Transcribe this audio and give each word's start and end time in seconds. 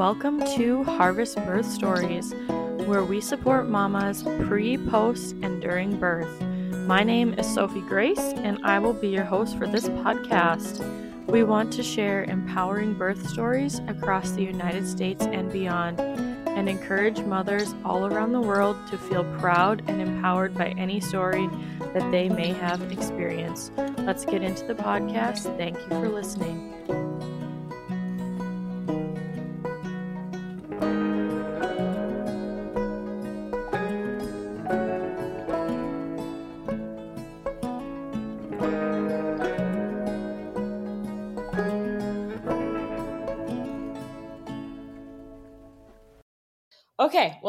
Welcome 0.00 0.40
to 0.56 0.82
Harvest 0.84 1.36
Birth 1.44 1.70
Stories, 1.70 2.32
where 2.86 3.04
we 3.04 3.20
support 3.20 3.68
mamas 3.68 4.22
pre, 4.46 4.78
post, 4.78 5.36
and 5.42 5.60
during 5.60 6.00
birth. 6.00 6.40
My 6.86 7.04
name 7.04 7.34
is 7.34 7.46
Sophie 7.46 7.82
Grace, 7.82 8.18
and 8.18 8.64
I 8.64 8.78
will 8.78 8.94
be 8.94 9.08
your 9.08 9.24
host 9.24 9.58
for 9.58 9.66
this 9.66 9.90
podcast. 9.90 10.80
We 11.26 11.44
want 11.44 11.70
to 11.74 11.82
share 11.82 12.24
empowering 12.24 12.94
birth 12.94 13.28
stories 13.28 13.80
across 13.88 14.30
the 14.30 14.42
United 14.42 14.88
States 14.88 15.22
and 15.26 15.52
beyond, 15.52 16.00
and 16.00 16.66
encourage 16.66 17.20
mothers 17.20 17.74
all 17.84 18.06
around 18.06 18.32
the 18.32 18.40
world 18.40 18.78
to 18.88 18.96
feel 18.96 19.24
proud 19.38 19.82
and 19.86 20.00
empowered 20.00 20.54
by 20.54 20.68
any 20.78 21.00
story 21.00 21.46
that 21.92 22.10
they 22.10 22.30
may 22.30 22.54
have 22.54 22.90
experienced. 22.90 23.72
Let's 23.98 24.24
get 24.24 24.40
into 24.40 24.64
the 24.64 24.76
podcast. 24.76 25.54
Thank 25.58 25.78
you 25.78 25.88
for 25.88 26.08
listening. 26.08 26.79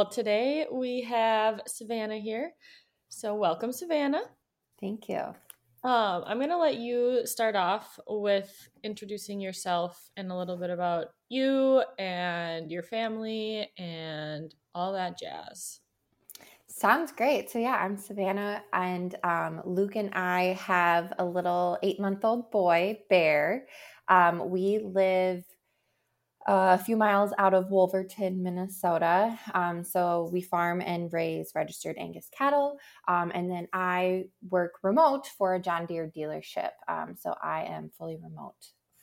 Well, 0.02 0.09
today 0.09 0.66
we 0.71 1.02
have 1.03 1.61
Savanna 1.67 2.17
here. 2.17 2.53
So, 3.09 3.35
welcome, 3.35 3.71
Savanna. 3.71 4.21
Thank 4.80 5.08
you. 5.08 5.19
Um, 5.83 6.23
I'm 6.25 6.39
going 6.39 6.49
to 6.49 6.58
let 6.58 6.77
you 6.77 7.27
start 7.27 7.55
off 7.55 7.99
with 8.08 8.52
introducing 8.83 9.39
yourself 9.39 10.09
and 10.17 10.31
a 10.31 10.35
little 10.35 10.58
bit 10.58 10.71
about 10.71 11.09
you 11.30 11.83
and 11.99 12.71
your 12.71 12.81
family 12.81 13.69
and 13.77 14.55
all 14.73 14.91
that 14.93 15.19
jazz. 15.19 15.81
Sounds 16.65 17.11
great. 17.11 17.52
So, 17.52 17.59
yeah, 17.59 17.75
I'm 17.75 17.95
Savanna, 17.95 18.63
and 18.73 19.13
um, 19.23 19.61
Luke 19.65 19.97
and 19.97 20.09
I 20.15 20.58
have 20.65 21.13
a 21.19 21.25
little 21.25 21.77
eight 21.83 21.99
month 21.99 22.25
old 22.25 22.49
boy, 22.49 22.97
Behr. 23.11 23.65
Um, 24.08 24.49
we 24.49 24.80
live 24.80 25.43
a 26.53 26.77
few 26.77 26.97
miles 26.97 27.31
out 27.38 27.53
of 27.53 27.71
Wolverton, 27.71 28.44
Minnesota. 28.44 29.39
Um, 29.53 29.83
so 29.83 30.30
we 30.33 30.41
farm 30.41 30.81
and 30.81 31.11
raise 31.13 31.52
registered 31.55 31.97
Angus 31.97 32.27
cattle. 32.38 32.77
Um, 33.08 33.31
and 33.33 33.49
then 33.49 33.67
I 33.71 34.25
work 34.49 34.73
remote 34.83 35.27
for 35.27 35.55
a 35.55 35.61
John 35.61 35.85
Deere 35.85 36.11
dealership. 36.13 36.71
Um, 36.89 37.16
so 37.17 37.35
I 37.41 37.63
am 37.63 37.89
fully 37.97 38.17
remote 38.21 38.55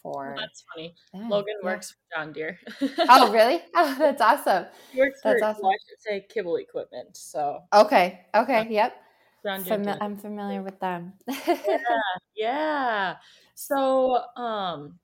for. 0.03 0.35
Well, 0.37 0.45
that's 0.45 0.63
funny. 0.75 0.95
Logan 1.15 1.55
yeah. 1.63 1.71
works 1.71 1.93
for 1.93 2.19
John 2.19 2.33
Deere. 2.33 2.59
oh, 3.09 3.33
really? 3.33 3.63
Oh, 3.75 3.97
that's 3.99 4.21
awesome. 4.21 4.67
He 4.93 5.01
works 5.01 5.21
for, 5.23 5.31
that's 5.31 5.43
awesome. 5.43 5.63
Well, 5.63 5.73
I 5.73 5.79
should 5.89 6.01
say 6.01 6.27
kibble 6.29 6.57
equipment. 6.57 7.17
So. 7.17 7.61
Okay. 7.73 8.27
Okay. 8.35 8.67
Yep. 8.69 8.95
John 9.43 9.63
Deere 9.63 9.79
Fami- 9.79 9.99
I'm 10.03 10.19
familiar 10.19 10.63
with 10.63 10.79
them. 10.81 11.15
yeah. 11.49 11.79
Yeah. 12.37 13.17
So, 13.55 14.19
um, 14.37 14.99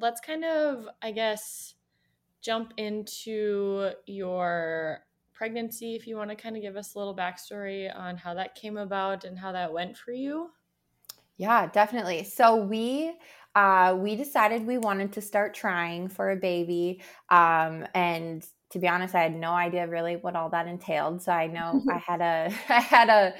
let's 0.00 0.20
kind 0.20 0.44
of, 0.44 0.88
I 1.02 1.12
guess, 1.12 1.74
jump 2.40 2.72
into 2.76 3.90
your 4.06 5.00
pregnancy 5.32 5.94
if 5.94 6.06
you 6.06 6.16
want 6.16 6.30
to 6.30 6.36
kind 6.36 6.56
of 6.56 6.62
give 6.62 6.76
us 6.76 6.94
a 6.94 6.98
little 6.98 7.14
backstory 7.14 7.94
on 7.96 8.16
how 8.16 8.34
that 8.34 8.54
came 8.54 8.76
about 8.76 9.24
and 9.24 9.38
how 9.38 9.52
that 9.52 9.72
went 9.72 9.96
for 9.96 10.12
you. 10.12 10.50
Yeah, 11.36 11.68
definitely. 11.68 12.24
So 12.24 12.56
we 12.56 13.14
uh, 13.54 13.96
we 13.98 14.16
decided 14.16 14.66
we 14.66 14.78
wanted 14.78 15.12
to 15.12 15.20
start 15.20 15.54
trying 15.54 16.08
for 16.08 16.30
a 16.30 16.36
baby, 16.36 17.00
um, 17.30 17.86
and 17.94 18.46
to 18.70 18.78
be 18.78 18.86
honest, 18.88 19.14
I 19.14 19.22
had 19.22 19.34
no 19.34 19.52
idea 19.52 19.88
really 19.88 20.16
what 20.16 20.36
all 20.36 20.50
that 20.50 20.66
entailed. 20.66 21.22
So 21.22 21.32
I 21.32 21.46
know 21.46 21.82
I 21.90 21.98
had 21.98 22.20
a 22.20 22.52
I 22.68 22.80
had 22.80 23.08
a 23.08 23.34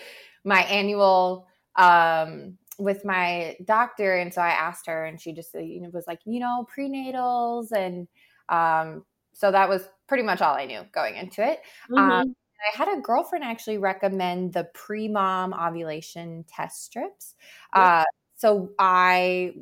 my 0.44 0.62
annual 0.62 1.46
um, 1.76 2.58
with 2.78 3.04
my 3.04 3.56
doctor 3.64 4.16
and 4.16 4.32
so 4.32 4.40
i 4.40 4.50
asked 4.50 4.86
her 4.86 5.04
and 5.04 5.20
she 5.20 5.32
just 5.32 5.52
you 5.54 5.80
know 5.80 5.90
was 5.90 6.06
like 6.06 6.20
you 6.24 6.40
know 6.40 6.66
prenatals 6.74 7.72
and 7.72 8.08
um, 8.50 9.04
so 9.34 9.50
that 9.52 9.68
was 9.68 9.82
pretty 10.06 10.22
much 10.22 10.40
all 10.40 10.54
i 10.54 10.64
knew 10.64 10.82
going 10.92 11.16
into 11.16 11.46
it. 11.46 11.60
Um, 11.92 11.98
mm-hmm. 11.98 12.10
um, 12.10 12.36
i 12.72 12.76
had 12.76 12.88
a 12.88 13.00
girlfriend 13.00 13.44
actually 13.44 13.78
recommend 13.78 14.52
the 14.52 14.68
Premom 14.74 15.52
ovulation 15.54 16.44
test 16.48 16.84
strips. 16.84 17.34
Uh, 17.72 18.04
so 18.36 18.70
i 18.78 19.54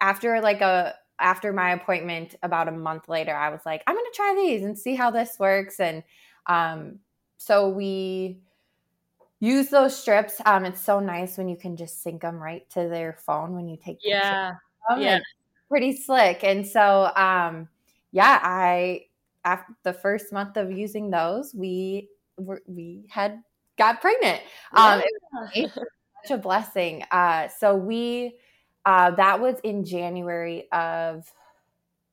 after 0.00 0.40
like 0.40 0.60
a 0.60 0.94
after 1.18 1.52
my 1.52 1.72
appointment 1.72 2.34
about 2.42 2.66
a 2.66 2.72
month 2.72 3.08
later 3.08 3.36
i 3.36 3.50
was 3.50 3.60
like 3.66 3.82
i'm 3.86 3.94
gonna 3.94 4.08
try 4.14 4.34
these 4.34 4.62
and 4.62 4.78
see 4.78 4.94
how 4.94 5.10
this 5.10 5.38
works 5.38 5.80
and 5.80 6.02
um, 6.46 6.98
so 7.36 7.68
we 7.68 8.38
use 9.40 9.68
those 9.68 9.98
strips. 9.98 10.40
Um, 10.44 10.64
it's 10.64 10.80
so 10.80 11.00
nice 11.00 11.36
when 11.36 11.48
you 11.48 11.56
can 11.56 11.76
just 11.76 12.02
sync 12.02 12.22
them 12.22 12.36
right 12.36 12.68
to 12.70 12.88
their 12.88 13.16
phone 13.24 13.54
when 13.54 13.68
you 13.68 13.76
take 13.82 13.98
yeah 14.02 14.52
yeah 14.98 15.18
pretty 15.68 15.96
slick. 15.96 16.44
And 16.44 16.66
so 16.66 17.10
um, 17.16 17.68
yeah, 18.12 18.40
I 18.42 19.06
after 19.44 19.72
the 19.84 19.94
first 19.94 20.32
month 20.32 20.56
of 20.56 20.70
using 20.70 21.10
those, 21.10 21.54
we 21.54 22.10
were 22.36 22.62
we 22.66 23.04
had 23.08 23.42
got 23.78 24.00
pregnant. 24.00 24.40
Um, 24.72 25.00
yeah. 25.00 25.48
it 25.54 25.62
was 25.62 25.86
such 26.24 26.30
a 26.38 26.38
blessing. 26.38 27.04
Uh, 27.10 27.48
so 27.48 27.74
we 27.74 28.34
uh, 28.84 29.12
that 29.12 29.40
was 29.40 29.56
in 29.62 29.84
January 29.84 30.70
of 30.72 31.32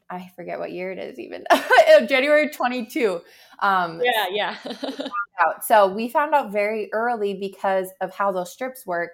I 0.10 0.32
forget 0.36 0.60
what 0.60 0.72
year 0.72 0.92
it 0.92 1.00
is 1.00 1.20
even 1.20 1.46
January 2.08 2.50
22. 2.50 3.22
Um, 3.60 4.02
yeah, 4.04 4.26
yeah. 4.32 4.56
out. 5.40 5.66
So 5.66 5.88
we 5.88 6.08
found 6.08 6.34
out 6.34 6.52
very 6.52 6.92
early 6.94 7.34
because 7.34 7.90
of 8.02 8.14
how 8.14 8.32
those 8.32 8.52
strips 8.52 8.86
work. 8.86 9.12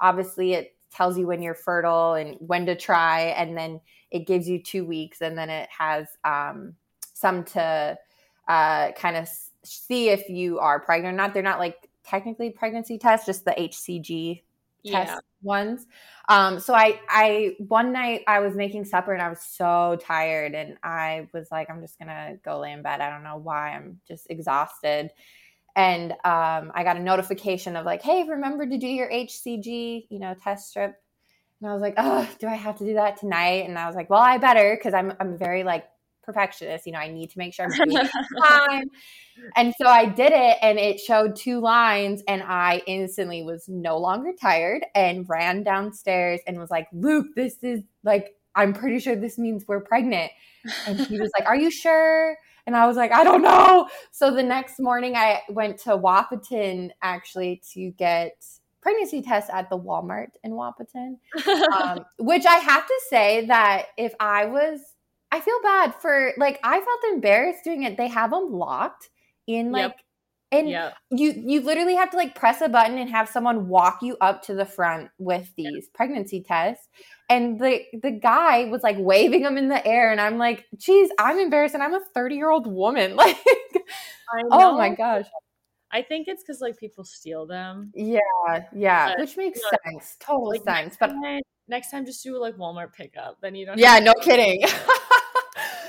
Obviously, 0.00 0.54
it 0.54 0.74
tells 0.92 1.18
you 1.18 1.26
when 1.26 1.42
you're 1.42 1.54
fertile 1.54 2.14
and 2.14 2.36
when 2.40 2.66
to 2.66 2.74
try, 2.74 3.34
and 3.36 3.56
then 3.56 3.80
it 4.10 4.26
gives 4.26 4.48
you 4.48 4.62
two 4.62 4.84
weeks, 4.84 5.20
and 5.20 5.36
then 5.36 5.50
it 5.50 5.68
has 5.76 6.06
um, 6.24 6.74
some 7.14 7.44
to 7.44 7.98
uh, 8.48 8.92
kind 8.92 9.16
of 9.16 9.28
see 9.64 10.08
if 10.08 10.28
you 10.28 10.58
are 10.58 10.80
pregnant 10.80 11.14
or 11.14 11.16
not. 11.16 11.34
They're 11.34 11.42
not 11.42 11.58
like 11.58 11.88
technically 12.04 12.50
pregnancy 12.50 12.98
tests, 12.98 13.26
just 13.26 13.44
the 13.44 13.52
HCG 13.52 14.42
test 14.86 15.12
yeah. 15.12 15.18
ones. 15.42 15.86
Um, 16.28 16.58
so 16.60 16.74
I, 16.74 17.00
I 17.08 17.56
one 17.58 17.92
night 17.92 18.22
I 18.26 18.40
was 18.40 18.54
making 18.54 18.84
supper 18.84 19.12
and 19.12 19.22
I 19.22 19.28
was 19.28 19.42
so 19.42 19.98
tired 20.00 20.54
and 20.54 20.76
I 20.82 21.28
was 21.32 21.48
like, 21.50 21.70
I'm 21.70 21.80
just 21.80 21.98
gonna 21.98 22.36
go 22.44 22.60
lay 22.60 22.72
in 22.72 22.82
bed. 22.82 23.00
I 23.00 23.10
don't 23.10 23.22
know 23.22 23.36
why. 23.36 23.70
I'm 23.70 24.00
just 24.08 24.26
exhausted 24.30 25.10
and 25.76 26.12
um, 26.12 26.72
I 26.74 26.82
got 26.84 26.96
a 26.96 27.00
notification 27.00 27.76
of 27.76 27.84
like, 27.84 28.00
hey, 28.00 28.24
remember 28.26 28.66
to 28.66 28.78
do 28.78 28.88
your 28.88 29.10
HCG, 29.10 30.06
you 30.08 30.18
know, 30.18 30.34
test 30.42 30.70
strip. 30.70 30.94
And 31.60 31.70
I 31.70 31.74
was 31.74 31.82
like, 31.82 31.94
oh, 31.98 32.28
do 32.38 32.46
I 32.46 32.54
have 32.54 32.78
to 32.78 32.84
do 32.84 32.94
that 32.94 33.18
tonight? 33.18 33.68
And 33.68 33.78
I 33.78 33.86
was 33.86 33.94
like, 33.94 34.08
well, 34.08 34.20
I 34.20 34.38
better 34.38 34.74
because 34.74 34.94
I'm 34.94 35.12
I'm 35.20 35.36
very 35.36 35.64
like 35.64 35.84
perfectionist. 36.26 36.86
You 36.86 36.92
know, 36.92 36.98
I 36.98 37.08
need 37.08 37.30
to 37.30 37.38
make 37.38 37.54
sure 37.54 37.66
I'm 37.66 37.88
doing 37.88 38.08
time. 38.44 38.90
And 39.54 39.72
so 39.80 39.86
I 39.86 40.06
did 40.06 40.32
it, 40.32 40.58
and 40.60 40.78
it 40.78 41.00
showed 41.00 41.36
two 41.36 41.60
lines, 41.60 42.22
and 42.26 42.42
I 42.42 42.82
instantly 42.86 43.42
was 43.42 43.64
no 43.68 43.96
longer 43.98 44.32
tired 44.38 44.84
and 44.94 45.26
ran 45.28 45.62
downstairs 45.62 46.40
and 46.46 46.58
was 46.58 46.70
like, 46.70 46.88
Luke, 46.92 47.28
this 47.36 47.62
is 47.62 47.82
like, 48.02 48.34
I'm 48.54 48.72
pretty 48.72 48.98
sure 48.98 49.14
this 49.14 49.38
means 49.38 49.64
we're 49.68 49.80
pregnant. 49.80 50.32
And 50.86 50.98
he 50.98 51.20
was 51.20 51.30
like, 51.38 51.46
Are 51.48 51.56
you 51.56 51.70
sure? 51.70 52.36
And 52.66 52.76
I 52.76 52.86
was 52.86 52.96
like, 52.96 53.12
I 53.12 53.22
don't 53.22 53.42
know. 53.42 53.88
So 54.10 54.34
the 54.34 54.42
next 54.42 54.80
morning, 54.80 55.14
I 55.14 55.42
went 55.48 55.78
to 55.80 55.90
Wahpeton 55.90 56.90
actually 57.00 57.62
to 57.74 57.92
get 57.92 58.44
pregnancy 58.80 59.22
tests 59.22 59.50
at 59.52 59.70
the 59.70 59.78
Walmart 59.78 60.30
in 60.42 60.52
Wahpeton, 60.52 61.18
um, 61.76 62.04
which 62.18 62.46
I 62.46 62.56
have 62.56 62.86
to 62.86 63.00
say 63.08 63.46
that 63.46 63.86
if 63.96 64.14
I 64.18 64.46
was, 64.46 64.80
I 65.36 65.40
feel 65.40 65.60
bad 65.62 65.94
for 65.94 66.32
like 66.38 66.58
I 66.64 66.80
felt 66.80 67.14
embarrassed 67.14 67.64
doing 67.64 67.82
it. 67.82 67.96
They 67.96 68.08
have 68.08 68.30
them 68.30 68.52
locked 68.52 69.10
in 69.46 69.72
like. 69.72 69.82
Yep. 69.82 70.00
And 70.52 70.68
yep. 70.70 70.94
you 71.10 71.34
you 71.34 71.60
literally 71.60 71.96
have 71.96 72.12
to 72.12 72.16
like 72.16 72.36
press 72.36 72.60
a 72.60 72.68
button 72.68 72.98
and 72.98 73.10
have 73.10 73.28
someone 73.28 73.66
walk 73.66 73.98
you 74.00 74.16
up 74.20 74.42
to 74.42 74.54
the 74.54 74.64
front 74.64 75.10
with 75.18 75.52
these 75.56 75.66
yep. 75.66 75.92
pregnancy 75.92 76.40
tests 76.40 76.86
and 77.28 77.58
the 77.58 77.82
the 78.02 78.10
guy 78.10 78.64
was 78.66 78.82
like 78.82 78.96
waving 78.98 79.42
them 79.42 79.58
in 79.58 79.68
the 79.68 79.86
air 79.86 80.10
and 80.12 80.20
i'm 80.20 80.38
like 80.38 80.64
geez 80.76 81.10
i'm 81.18 81.38
embarrassed 81.38 81.74
and 81.74 81.82
i'm 81.82 81.94
a 81.94 82.00
30 82.14 82.36
year 82.36 82.50
old 82.50 82.66
woman 82.66 83.16
like 83.16 83.36
oh 84.52 84.76
my 84.76 84.90
gosh 84.90 85.26
i 85.92 86.02
think 86.02 86.28
it's 86.28 86.42
because 86.42 86.60
like 86.60 86.78
people 86.78 87.04
steal 87.04 87.46
them 87.46 87.90
yeah 87.94 88.20
yeah 88.74 89.08
but, 89.08 89.20
which 89.20 89.36
makes 89.36 89.58
you 89.58 89.70
know, 89.72 89.92
sense 89.92 90.16
total 90.20 90.48
like, 90.50 90.62
sense 90.62 90.96
but 90.98 91.08
time, 91.08 91.42
next 91.68 91.90
time 91.90 92.04
just 92.06 92.22
do 92.22 92.38
like 92.38 92.56
walmart 92.56 92.92
pickup 92.92 93.38
then 93.40 93.54
you 93.54 93.66
don't 93.66 93.78
yeah 93.78 93.98
no 93.98 94.14
kidding 94.14 94.62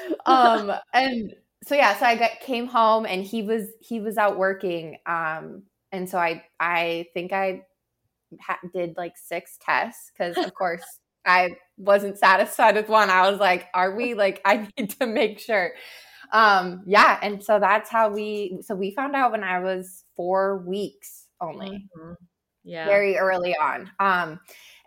um 0.26 0.72
and 0.94 1.34
so 1.64 1.76
yeah 1.76 1.98
so 1.98 2.06
i 2.06 2.16
got 2.16 2.32
came 2.40 2.68
home 2.68 3.06
and 3.06 3.24
he 3.24 3.42
was 3.42 3.68
he 3.82 4.00
was 4.00 4.18
out 4.18 4.38
working 4.38 4.98
um 5.06 5.64
and 5.92 6.10
so 6.10 6.18
i 6.18 6.44
i 6.60 7.06
think 7.14 7.32
i 7.34 7.62
ha- 8.42 8.60
did 8.74 8.96
like 8.98 9.14
six 9.18 9.58
tests 9.62 10.12
because 10.12 10.38
of 10.38 10.54
course 10.58 10.84
I 11.28 11.58
wasn't 11.78 12.18
satisfied 12.18 12.76
with 12.76 12.88
one. 12.90 13.10
I 13.10 13.30
was 13.30 13.40
like, 13.40 13.68
are 13.74 13.96
we 13.96 14.14
like, 14.16 14.42
I 14.46 14.68
need 14.78 14.92
to 15.00 15.06
make 15.06 15.40
sure. 15.40 15.74
um, 16.32 16.84
yeah, 16.86 17.20
and 17.22 17.44
so 17.44 17.60
that's 17.60 17.90
how 17.90 18.10
we. 18.10 18.60
So 18.62 18.76
we 18.76 18.92
found 18.92 19.16
out 19.16 19.32
when 19.32 19.44
I 19.44 19.60
was 19.60 20.04
four 20.16 20.58
weeks 20.60 21.28
only. 21.40 21.88
Mm-hmm. 21.98 22.14
Yeah, 22.68 22.86
very 22.86 23.18
early 23.18 23.56
on. 23.56 23.90
Um, 24.00 24.40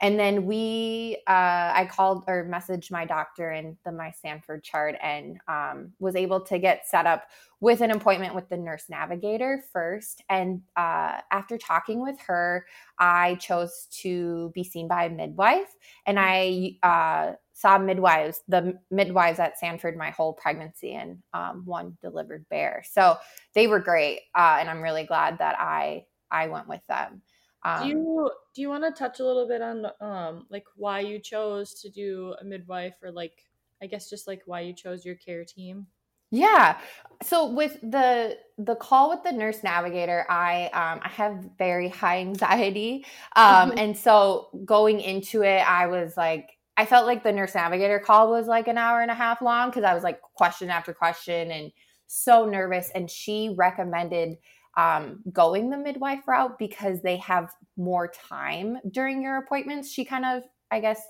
and 0.02 0.18
then 0.18 0.46
we, 0.46 1.18
uh, 1.26 1.72
I 1.74 1.88
called 1.90 2.24
or 2.26 2.44
messaged 2.44 2.90
my 2.90 3.04
doctor 3.04 3.52
in 3.52 3.76
the 3.84 3.92
my 3.92 4.12
Sanford 4.12 4.64
chart 4.64 4.96
and 5.02 5.38
um, 5.46 5.92
was 5.98 6.16
able 6.16 6.40
to 6.42 6.58
get 6.58 6.86
set 6.86 7.06
up 7.06 7.24
with 7.60 7.82
an 7.82 7.90
appointment 7.90 8.34
with 8.34 8.48
the 8.48 8.56
nurse 8.56 8.84
navigator 8.88 9.62
first. 9.72 10.22
And 10.30 10.62
uh, 10.76 11.20
after 11.30 11.58
talking 11.58 12.00
with 12.02 12.18
her, 12.20 12.66
I 12.98 13.34
chose 13.36 13.86
to 14.02 14.50
be 14.54 14.64
seen 14.64 14.88
by 14.88 15.04
a 15.04 15.10
midwife, 15.10 15.74
and 16.06 16.18
I 16.18 16.76
uh, 16.82 17.32
saw 17.52 17.76
midwives, 17.78 18.42
the 18.48 18.78
midwives 18.90 19.38
at 19.38 19.58
Sanford, 19.58 19.96
my 19.96 20.10
whole 20.10 20.32
pregnancy, 20.32 20.94
and 20.94 21.18
um, 21.34 21.62
one 21.66 21.96
delivered 22.00 22.46
Behr. 22.50 22.80
So 22.90 23.16
they 23.54 23.66
were 23.66 23.80
great, 23.80 24.20
uh, 24.34 24.56
and 24.60 24.70
I'm 24.70 24.80
really 24.80 25.04
glad 25.04 25.38
that 25.38 25.56
I 25.58 26.06
I 26.30 26.46
went 26.46 26.68
with 26.68 26.80
them. 26.88 27.22
Um, 27.64 27.82
do 27.82 27.88
you 27.88 28.30
do 28.54 28.62
you 28.62 28.68
want 28.68 28.84
to 28.84 28.90
touch 28.90 29.20
a 29.20 29.24
little 29.24 29.46
bit 29.46 29.62
on 29.62 29.86
um 30.00 30.46
like 30.50 30.64
why 30.76 31.00
you 31.00 31.18
chose 31.18 31.74
to 31.82 31.90
do 31.90 32.34
a 32.40 32.44
midwife 32.44 32.94
or 33.02 33.10
like 33.10 33.44
I 33.82 33.86
guess 33.86 34.08
just 34.08 34.26
like 34.26 34.42
why 34.46 34.60
you 34.60 34.72
chose 34.72 35.04
your 35.04 35.16
care 35.16 35.44
team? 35.44 35.86
Yeah. 36.30 36.78
So 37.22 37.46
with 37.50 37.80
the 37.82 38.38
the 38.56 38.76
call 38.76 39.10
with 39.10 39.24
the 39.24 39.32
nurse 39.32 39.62
navigator, 39.62 40.26
I 40.30 40.66
um 40.66 41.00
I 41.02 41.08
have 41.08 41.50
very 41.58 41.88
high 41.88 42.20
anxiety. 42.20 43.04
Um 43.36 43.70
mm-hmm. 43.70 43.78
and 43.78 43.96
so 43.96 44.48
going 44.64 45.00
into 45.00 45.42
it, 45.42 45.68
I 45.68 45.86
was 45.86 46.16
like 46.16 46.50
I 46.76 46.86
felt 46.86 47.06
like 47.06 47.22
the 47.22 47.32
nurse 47.32 47.54
navigator 47.54 47.98
call 47.98 48.30
was 48.30 48.46
like 48.46 48.68
an 48.68 48.78
hour 48.78 49.02
and 49.02 49.10
a 49.10 49.14
half 49.14 49.42
long 49.42 49.68
because 49.68 49.84
I 49.84 49.92
was 49.92 50.02
like 50.02 50.20
question 50.34 50.70
after 50.70 50.94
question 50.94 51.50
and 51.50 51.72
so 52.06 52.46
nervous 52.46 52.90
and 52.94 53.10
she 53.10 53.54
recommended 53.56 54.38
um, 54.76 55.22
going 55.32 55.70
the 55.70 55.76
midwife 55.76 56.26
route 56.26 56.58
because 56.58 57.00
they 57.02 57.16
have 57.18 57.50
more 57.76 58.08
time 58.28 58.78
during 58.90 59.22
your 59.22 59.38
appointments. 59.38 59.90
She 59.92 60.04
kind 60.04 60.24
of, 60.24 60.42
I 60.70 60.80
guess, 60.80 61.02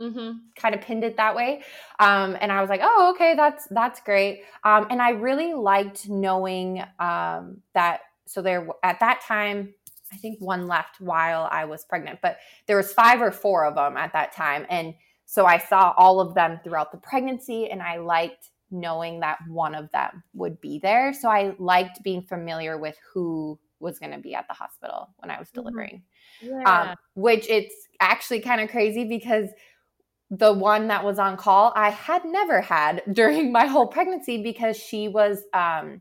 mm-hmm. 0.00 0.38
kind 0.56 0.74
of 0.74 0.80
pinned 0.80 1.04
it 1.04 1.16
that 1.16 1.34
way, 1.34 1.62
um, 1.98 2.36
and 2.40 2.52
I 2.52 2.60
was 2.60 2.70
like, 2.70 2.80
oh, 2.82 3.12
okay, 3.14 3.34
that's 3.34 3.66
that's 3.70 4.00
great. 4.00 4.42
Um, 4.62 4.86
and 4.90 5.02
I 5.02 5.10
really 5.10 5.54
liked 5.54 6.08
knowing 6.08 6.82
um, 6.98 7.58
that. 7.74 8.00
So 8.26 8.40
there, 8.40 8.66
at 8.82 9.00
that 9.00 9.20
time, 9.20 9.74
I 10.12 10.16
think 10.16 10.40
one 10.40 10.66
left 10.66 11.00
while 11.00 11.46
I 11.50 11.66
was 11.66 11.84
pregnant, 11.84 12.20
but 12.22 12.38
there 12.66 12.76
was 12.76 12.92
five 12.92 13.20
or 13.20 13.30
four 13.30 13.66
of 13.66 13.74
them 13.74 13.96
at 13.96 14.12
that 14.12 14.32
time, 14.32 14.66
and 14.70 14.94
so 15.26 15.46
I 15.46 15.58
saw 15.58 15.92
all 15.96 16.20
of 16.20 16.34
them 16.34 16.60
throughout 16.62 16.92
the 16.92 16.98
pregnancy, 16.98 17.70
and 17.70 17.82
I 17.82 17.96
liked 17.96 18.50
knowing 18.74 19.20
that 19.20 19.38
one 19.48 19.74
of 19.74 19.90
them 19.92 20.22
would 20.34 20.60
be 20.60 20.78
there. 20.78 21.12
So 21.14 21.28
I 21.28 21.54
liked 21.58 22.02
being 22.02 22.22
familiar 22.22 22.76
with 22.78 22.96
who 23.12 23.58
was 23.80 23.98
going 23.98 24.12
to 24.12 24.18
be 24.18 24.34
at 24.34 24.48
the 24.48 24.54
hospital 24.54 25.10
when 25.18 25.30
I 25.30 25.38
was 25.38 25.48
mm-hmm. 25.48 25.60
delivering. 25.60 26.02
Um, 26.42 26.48
yeah. 26.48 26.82
Um, 26.90 26.96
which 27.14 27.48
it's 27.48 27.74
actually 28.00 28.40
kind 28.40 28.60
of 28.60 28.70
crazy 28.70 29.04
because 29.04 29.48
the 30.30 30.52
one 30.52 30.88
that 30.88 31.04
was 31.04 31.18
on 31.18 31.36
call 31.36 31.72
I 31.76 31.90
had 31.90 32.24
never 32.24 32.60
had 32.60 33.02
during 33.12 33.52
my 33.52 33.66
whole 33.66 33.86
pregnancy 33.86 34.42
because 34.42 34.76
she 34.76 35.08
was 35.08 35.42
um, 35.52 36.00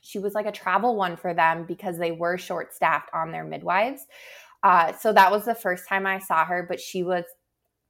she 0.00 0.18
was 0.18 0.34
like 0.34 0.46
a 0.46 0.52
travel 0.52 0.96
one 0.96 1.16
for 1.16 1.34
them 1.34 1.64
because 1.66 1.98
they 1.98 2.12
were 2.12 2.38
short 2.38 2.74
staffed 2.74 3.10
on 3.14 3.32
their 3.32 3.44
midwives. 3.44 4.06
Uh, 4.62 4.92
so 4.92 5.12
that 5.12 5.30
was 5.30 5.44
the 5.44 5.54
first 5.54 5.88
time 5.88 6.06
I 6.06 6.18
saw 6.18 6.44
her, 6.44 6.64
but 6.68 6.80
she 6.80 7.02
was 7.02 7.24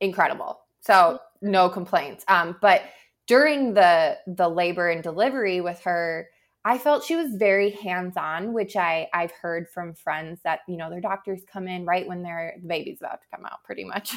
incredible. 0.01 0.61
So 0.81 1.19
no 1.43 1.69
complaints. 1.69 2.25
Um, 2.29 2.57
but 2.61 2.83
during 3.27 3.75
the 3.75 4.17
the 4.27 4.49
labor 4.49 4.91
and 4.91 5.03
delivery 5.03 5.61
with 5.61 5.81
her 5.81 6.29
i 6.65 6.79
felt 6.79 7.05
she 7.05 7.17
was 7.17 7.35
very 7.37 7.71
hands-on 7.71 8.53
which 8.53 8.77
i 8.77 9.09
i've 9.13 9.33
heard 9.33 9.69
from 9.69 9.95
friends 9.95 10.41
that 10.45 10.61
you 10.69 10.77
know 10.77 10.91
their 10.91 11.01
doctors 11.01 11.43
come 11.51 11.67
in 11.69 11.85
right 11.85 12.07
when 12.07 12.23
their 12.23 12.55
the 12.61 12.69
baby's 12.69 13.01
about 13.01 13.21
to 13.21 13.27
come 13.35 13.45
out 13.45 13.63
pretty 13.65 13.85
much. 13.85 14.15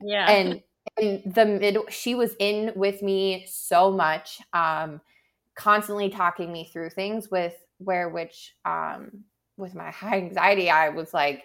Yeah. 0.00 0.30
And 0.30 0.62
and 0.96 1.34
the 1.34 1.44
mid 1.46 1.78
she 1.90 2.14
was 2.14 2.34
in 2.38 2.72
with 2.76 3.02
me 3.02 3.46
so 3.48 3.90
much 3.90 4.40
um 4.52 5.00
constantly 5.54 6.10
talking 6.10 6.52
me 6.52 6.68
through 6.72 6.90
things 6.90 7.30
with 7.30 7.54
where 7.78 8.08
which 8.08 8.54
um 8.64 9.24
with 9.56 9.74
my 9.74 9.90
high 9.90 10.18
anxiety 10.18 10.70
i 10.70 10.88
was 10.90 11.12
like 11.12 11.44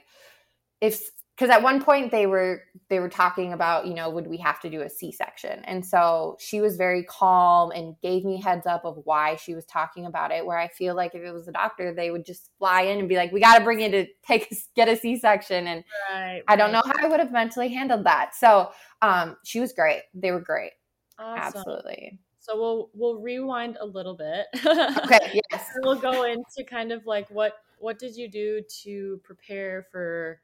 if 0.79 1.09
because 1.41 1.55
at 1.55 1.63
one 1.63 1.83
point 1.83 2.11
they 2.11 2.27
were 2.27 2.61
they 2.87 2.99
were 2.99 3.09
talking 3.09 3.51
about 3.51 3.87
you 3.87 3.95
know 3.95 4.11
would 4.11 4.27
we 4.27 4.37
have 4.37 4.59
to 4.59 4.69
do 4.69 4.81
a 4.81 4.89
c-section? 4.89 5.63
And 5.65 5.83
so 5.83 6.37
she 6.39 6.61
was 6.61 6.77
very 6.77 7.03
calm 7.03 7.71
and 7.71 7.95
gave 8.03 8.23
me 8.23 8.39
heads 8.39 8.67
up 8.67 8.85
of 8.85 9.01
why 9.05 9.37
she 9.37 9.55
was 9.55 9.65
talking 9.65 10.05
about 10.05 10.29
it 10.29 10.45
where 10.45 10.59
i 10.59 10.67
feel 10.67 10.95
like 10.95 11.15
if 11.15 11.23
it 11.23 11.31
was 11.31 11.47
a 11.47 11.51
doctor 11.51 11.95
they 11.95 12.11
would 12.11 12.27
just 12.27 12.51
fly 12.59 12.81
in 12.81 12.99
and 12.99 13.09
be 13.09 13.15
like 13.15 13.31
we 13.31 13.39
got 13.39 13.57
to 13.57 13.63
bring 13.63 13.79
you 13.79 13.89
to 13.89 14.05
take 14.23 14.53
get 14.75 14.87
a 14.87 14.95
c-section. 14.95 15.65
And 15.65 15.83
right, 16.11 16.43
i 16.47 16.55
don't 16.55 16.71
know 16.71 16.83
how 16.85 16.93
i 17.03 17.07
would 17.07 17.19
have 17.19 17.31
mentally 17.31 17.69
handled 17.69 18.03
that. 18.03 18.35
So 18.35 18.69
um 19.01 19.35
she 19.43 19.59
was 19.59 19.73
great. 19.73 20.03
They 20.13 20.29
were 20.29 20.41
great. 20.41 20.73
Awesome. 21.17 21.59
absolutely. 21.59 22.19
So 22.39 22.55
we'll 22.55 22.89
we'll 22.93 23.19
rewind 23.19 23.77
a 23.81 23.85
little 23.85 24.15
bit. 24.15 24.45
Okay 24.63 25.41
yes. 25.51 25.69
We'll 25.81 25.99
go 25.99 26.23
into 26.23 26.63
kind 26.69 26.91
of 26.91 27.07
like 27.07 27.27
what 27.31 27.53
what 27.79 27.97
did 27.97 28.15
you 28.15 28.29
do 28.29 28.61
to 28.83 29.19
prepare 29.23 29.87
for 29.91 30.39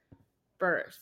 birth? 0.60 0.98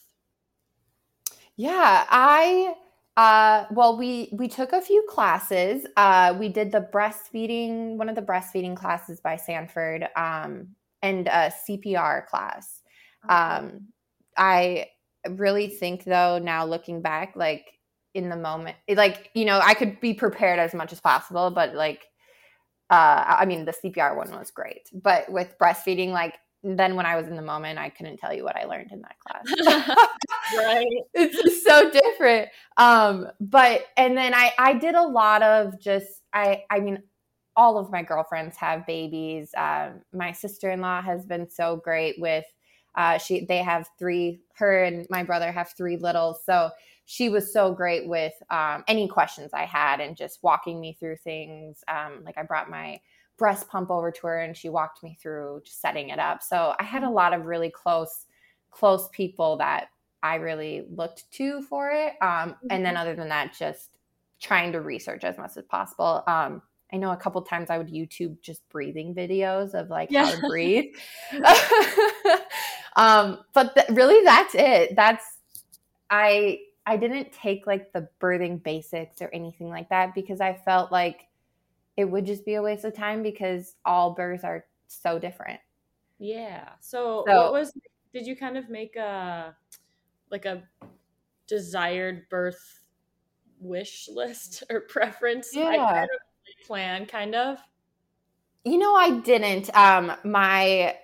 Yeah, 1.57 2.05
I 2.09 2.75
uh, 3.17 3.65
well, 3.71 3.97
we 3.97 4.29
we 4.33 4.47
took 4.47 4.73
a 4.73 4.81
few 4.81 5.05
classes. 5.09 5.85
Uh, 5.95 6.35
we 6.37 6.49
did 6.49 6.71
the 6.71 6.87
breastfeeding, 6.93 7.95
one 7.95 8.09
of 8.09 8.15
the 8.15 8.21
breastfeeding 8.21 8.75
classes 8.75 9.21
by 9.21 9.37
Sanford, 9.37 10.09
um, 10.17 10.67
and 11.01 11.27
a 11.27 11.51
CPR 11.67 12.27
class. 12.27 12.81
Um, 13.29 13.87
I 14.37 14.87
really 15.29 15.67
think, 15.67 16.03
though, 16.03 16.39
now 16.39 16.65
looking 16.65 17.01
back, 17.01 17.35
like 17.37 17.79
in 18.13 18.29
the 18.29 18.35
moment, 18.35 18.75
like 18.89 19.29
you 19.33 19.45
know, 19.45 19.61
I 19.63 19.75
could 19.75 20.01
be 20.01 20.13
prepared 20.13 20.59
as 20.59 20.73
much 20.73 20.91
as 20.91 20.99
possible, 20.99 21.51
but 21.51 21.73
like, 21.73 22.03
uh, 22.89 23.23
I 23.27 23.45
mean, 23.45 23.63
the 23.63 23.73
CPR 23.73 24.17
one 24.17 24.31
was 24.31 24.51
great, 24.51 24.89
but 24.93 25.31
with 25.31 25.57
breastfeeding, 25.57 26.11
like 26.11 26.35
then 26.65 26.95
when 26.95 27.05
I 27.05 27.15
was 27.15 27.27
in 27.27 27.35
the 27.35 27.41
moment, 27.41 27.77
I 27.77 27.89
couldn't 27.89 28.17
tell 28.17 28.33
you 28.33 28.43
what 28.43 28.55
I 28.55 28.65
learned 28.65 28.91
in 28.91 29.01
that 29.01 29.19
class. 29.19 29.97
right. 30.57 30.87
It's 31.13 31.41
just 31.41 31.65
so 31.65 31.89
different. 31.89 32.49
Um, 32.77 33.27
but 33.39 33.85
and 33.97 34.17
then 34.17 34.33
I 34.33 34.51
I 34.57 34.73
did 34.73 34.95
a 34.95 35.03
lot 35.03 35.43
of 35.43 35.79
just 35.79 36.23
I 36.33 36.63
I 36.69 36.79
mean 36.79 37.03
all 37.55 37.77
of 37.77 37.91
my 37.91 38.03
girlfriends 38.03 38.57
have 38.57 38.85
babies. 38.85 39.51
Um, 39.55 40.01
my 40.11 40.31
sister 40.31 40.71
in 40.71 40.81
law 40.81 41.01
has 41.01 41.25
been 41.25 41.49
so 41.49 41.77
great 41.77 42.15
with 42.19 42.45
uh, 42.95 43.17
she 43.17 43.45
they 43.45 43.57
have 43.57 43.89
three 43.99 44.41
her 44.55 44.83
and 44.83 45.05
my 45.09 45.23
brother 45.23 45.51
have 45.51 45.71
three 45.77 45.97
littles 45.97 46.43
so 46.45 46.69
she 47.05 47.29
was 47.29 47.53
so 47.53 47.73
great 47.73 48.07
with 48.07 48.33
um, 48.49 48.83
any 48.87 49.07
questions 49.07 49.51
i 49.53 49.65
had 49.65 49.99
and 49.99 50.15
just 50.15 50.39
walking 50.41 50.79
me 50.79 50.95
through 50.99 51.17
things 51.17 51.83
um, 51.87 52.23
like 52.23 52.37
i 52.37 52.43
brought 52.43 52.69
my 52.69 52.99
breast 53.37 53.67
pump 53.67 53.91
over 53.91 54.11
to 54.11 54.27
her 54.27 54.39
and 54.39 54.55
she 54.55 54.69
walked 54.69 55.03
me 55.03 55.17
through 55.21 55.61
setting 55.65 56.09
it 56.09 56.19
up. 56.19 56.41
So 56.41 56.73
I 56.79 56.83
had 56.83 57.03
a 57.03 57.09
lot 57.09 57.33
of 57.33 57.45
really 57.45 57.69
close, 57.69 58.25
close 58.71 59.09
people 59.11 59.57
that 59.57 59.89
I 60.23 60.35
really 60.35 60.85
looked 60.89 61.29
to 61.33 61.61
for 61.63 61.91
it. 61.91 62.13
Um, 62.21 62.55
and 62.69 62.85
then 62.85 62.93
mm-hmm. 62.93 63.01
other 63.01 63.15
than 63.15 63.29
that, 63.29 63.53
just 63.57 63.91
trying 64.39 64.71
to 64.71 64.81
research 64.81 65.23
as 65.23 65.37
much 65.37 65.57
as 65.57 65.65
possible. 65.65 66.23
Um, 66.27 66.61
I 66.93 66.97
know 66.97 67.11
a 67.11 67.17
couple 67.17 67.41
times 67.41 67.69
I 67.69 67.77
would 67.77 67.89
YouTube 67.89 68.41
just 68.41 68.67
breathing 68.69 69.13
videos 69.13 69.73
of 69.73 69.89
like 69.89 70.11
yeah. 70.11 70.25
how 70.25 70.35
to 70.35 70.47
breathe. 70.47 70.93
um, 72.95 73.39
but 73.53 73.75
th- 73.75 73.89
really, 73.89 74.23
that's 74.23 74.55
it. 74.55 74.95
That's 74.95 75.25
I 76.09 76.59
I 76.85 76.97
didn't 76.97 77.31
take 77.31 77.65
like 77.65 77.91
the 77.91 78.07
birthing 78.21 78.63
basics 78.63 79.21
or 79.21 79.29
anything 79.33 79.69
like 79.69 79.89
that 79.89 80.13
because 80.13 80.39
I 80.39 80.53
felt 80.53 80.91
like 80.91 81.27
it 81.97 82.05
would 82.05 82.25
just 82.25 82.45
be 82.45 82.55
a 82.55 82.61
waste 82.61 82.85
of 82.85 82.93
time 82.93 83.23
because 83.23 83.75
all 83.85 84.13
births 84.13 84.43
are 84.43 84.65
so 84.87 85.19
different. 85.19 85.59
Yeah. 86.19 86.69
So, 86.79 87.23
so 87.27 87.35
what 87.35 87.53
was 87.53 87.73
did 88.13 88.25
you 88.25 88.35
kind 88.35 88.57
of 88.57 88.69
make 88.69 88.95
a 88.95 89.55
like 90.31 90.45
a 90.45 90.63
desired 91.47 92.27
birth 92.29 92.79
wish 93.59 94.09
list 94.11 94.63
or 94.69 94.81
preference 94.81 95.49
yeah. 95.53 95.75
kind 95.75 96.03
of 96.03 96.67
plan 96.67 97.05
kind 97.05 97.35
of? 97.35 97.59
You 98.63 98.77
know, 98.77 98.95
I 98.95 99.19
didn't. 99.19 99.75
Um 99.75 100.11
my 100.23 100.95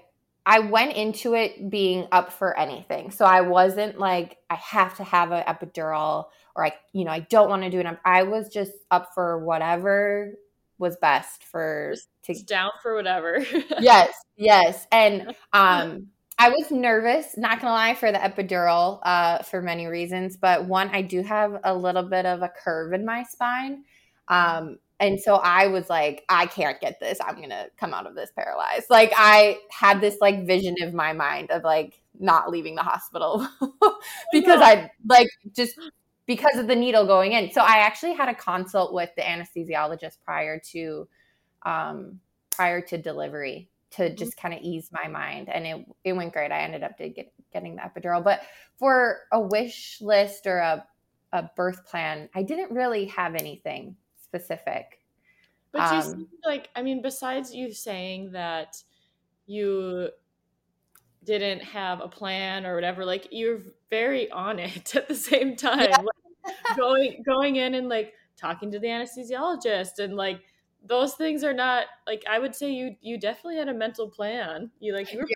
I 0.43 0.59
went 0.59 0.93
into 0.93 1.35
it 1.35 1.69
being 1.69 2.07
up 2.11 2.33
for 2.33 2.57
anything. 2.57 3.11
So 3.11 3.25
I 3.25 3.41
wasn't 3.41 3.99
like 3.99 4.37
I 4.49 4.55
have 4.55 4.97
to 4.97 5.03
have 5.03 5.31
an 5.31 5.43
epidural 5.43 6.25
or 6.55 6.65
I 6.65 6.73
you 6.93 7.05
know, 7.05 7.11
I 7.11 7.19
don't 7.19 7.49
want 7.49 7.63
to 7.63 7.69
do 7.69 7.79
it. 7.79 7.85
I 8.03 8.23
was 8.23 8.49
just 8.49 8.71
up 8.89 9.13
for 9.13 9.45
whatever 9.45 10.33
was 10.81 10.97
best 10.97 11.45
for 11.45 11.93
to 12.23 12.43
down 12.43 12.71
for 12.81 12.95
whatever. 12.95 13.45
yes, 13.79 14.13
yes. 14.35 14.87
And 14.91 15.35
um 15.53 16.07
I 16.37 16.49
was 16.49 16.71
nervous, 16.71 17.37
not 17.37 17.61
gonna 17.61 17.73
lie, 17.73 17.93
for 17.93 18.11
the 18.11 18.17
epidural, 18.17 18.99
uh, 19.03 19.43
for 19.43 19.61
many 19.61 19.85
reasons. 19.85 20.37
But 20.37 20.65
one, 20.65 20.89
I 20.91 21.03
do 21.03 21.21
have 21.21 21.59
a 21.63 21.75
little 21.75 22.01
bit 22.01 22.25
of 22.25 22.41
a 22.41 22.49
curve 22.49 22.93
in 22.93 23.05
my 23.05 23.23
spine. 23.23 23.83
Um, 24.27 24.79
and 24.99 25.19
so 25.19 25.35
I 25.35 25.67
was 25.67 25.87
like, 25.87 26.23
I 26.29 26.47
can't 26.47 26.79
get 26.81 26.99
this. 26.99 27.19
I'm 27.23 27.39
gonna 27.39 27.67
come 27.77 27.93
out 27.93 28.07
of 28.07 28.15
this 28.15 28.31
paralyzed. 28.35 28.87
Like 28.89 29.13
I 29.15 29.59
had 29.69 30.01
this 30.01 30.17
like 30.19 30.47
vision 30.47 30.75
of 30.81 30.95
my 30.95 31.13
mind 31.13 31.51
of 31.51 31.63
like 31.63 32.01
not 32.19 32.49
leaving 32.49 32.73
the 32.73 32.83
hospital 32.83 33.47
because 34.31 34.61
I 34.61 34.89
like 35.07 35.27
just 35.55 35.79
because 36.35 36.57
of 36.57 36.67
the 36.67 36.75
needle 36.75 37.05
going 37.05 37.33
in. 37.33 37.51
So 37.51 37.61
I 37.61 37.79
actually 37.79 38.13
had 38.13 38.29
a 38.29 38.33
consult 38.33 38.93
with 38.93 39.09
the 39.17 39.21
anesthesiologist 39.21 40.17
prior 40.23 40.59
to 40.71 41.07
um 41.63 42.19
prior 42.51 42.81
to 42.81 42.97
delivery 42.97 43.69
to 43.91 44.03
mm-hmm. 44.03 44.15
just 44.15 44.37
kind 44.37 44.53
of 44.53 44.61
ease 44.61 44.89
my 44.91 45.07
mind 45.07 45.49
and 45.49 45.67
it 45.67 45.85
it 46.05 46.13
went 46.13 46.31
great. 46.31 46.51
I 46.51 46.61
ended 46.61 46.83
up 46.83 46.97
did 46.97 47.15
get, 47.15 47.33
getting 47.51 47.75
the 47.75 47.81
epidural. 47.81 48.23
But 48.23 48.43
for 48.77 49.19
a 49.31 49.41
wish 49.41 49.99
list 50.01 50.47
or 50.47 50.59
a 50.59 50.85
a 51.33 51.49
birth 51.55 51.85
plan, 51.85 52.29
I 52.33 52.43
didn't 52.43 52.71
really 52.71 53.05
have 53.07 53.35
anything 53.35 53.95
specific. 54.23 54.99
But 55.71 55.81
um, 55.81 55.95
you 55.95 56.01
seem 56.01 56.27
like, 56.45 56.69
I 56.75 56.81
mean, 56.81 57.01
besides 57.01 57.53
you 57.53 57.73
saying 57.73 58.31
that 58.31 58.81
you 59.45 60.09
didn't 61.23 61.61
have 61.61 62.01
a 62.01 62.07
plan 62.07 62.65
or 62.65 62.75
whatever, 62.75 63.05
like 63.05 63.27
you're 63.31 63.59
very 63.89 64.29
on 64.31 64.59
it 64.59 64.95
at 64.95 65.07
the 65.07 65.15
same 65.15 65.55
time. 65.55 65.89
Yeah. 65.89 66.01
Going 66.77 67.23
going 67.25 67.55
in 67.57 67.75
and 67.75 67.89
like 67.89 68.13
talking 68.37 68.71
to 68.71 68.79
the 68.79 68.87
anesthesiologist 68.87 69.99
and 69.99 70.15
like 70.15 70.41
those 70.83 71.13
things 71.13 71.43
are 71.43 71.53
not 71.53 71.85
like 72.07 72.23
I 72.29 72.39
would 72.39 72.55
say 72.55 72.71
you 72.71 72.95
you 73.01 73.19
definitely 73.19 73.57
had 73.57 73.67
a 73.67 73.73
mental 73.73 74.09
plan. 74.09 74.71
You 74.79 74.95
like 74.95 75.13
you 75.13 75.19
were 75.19 75.27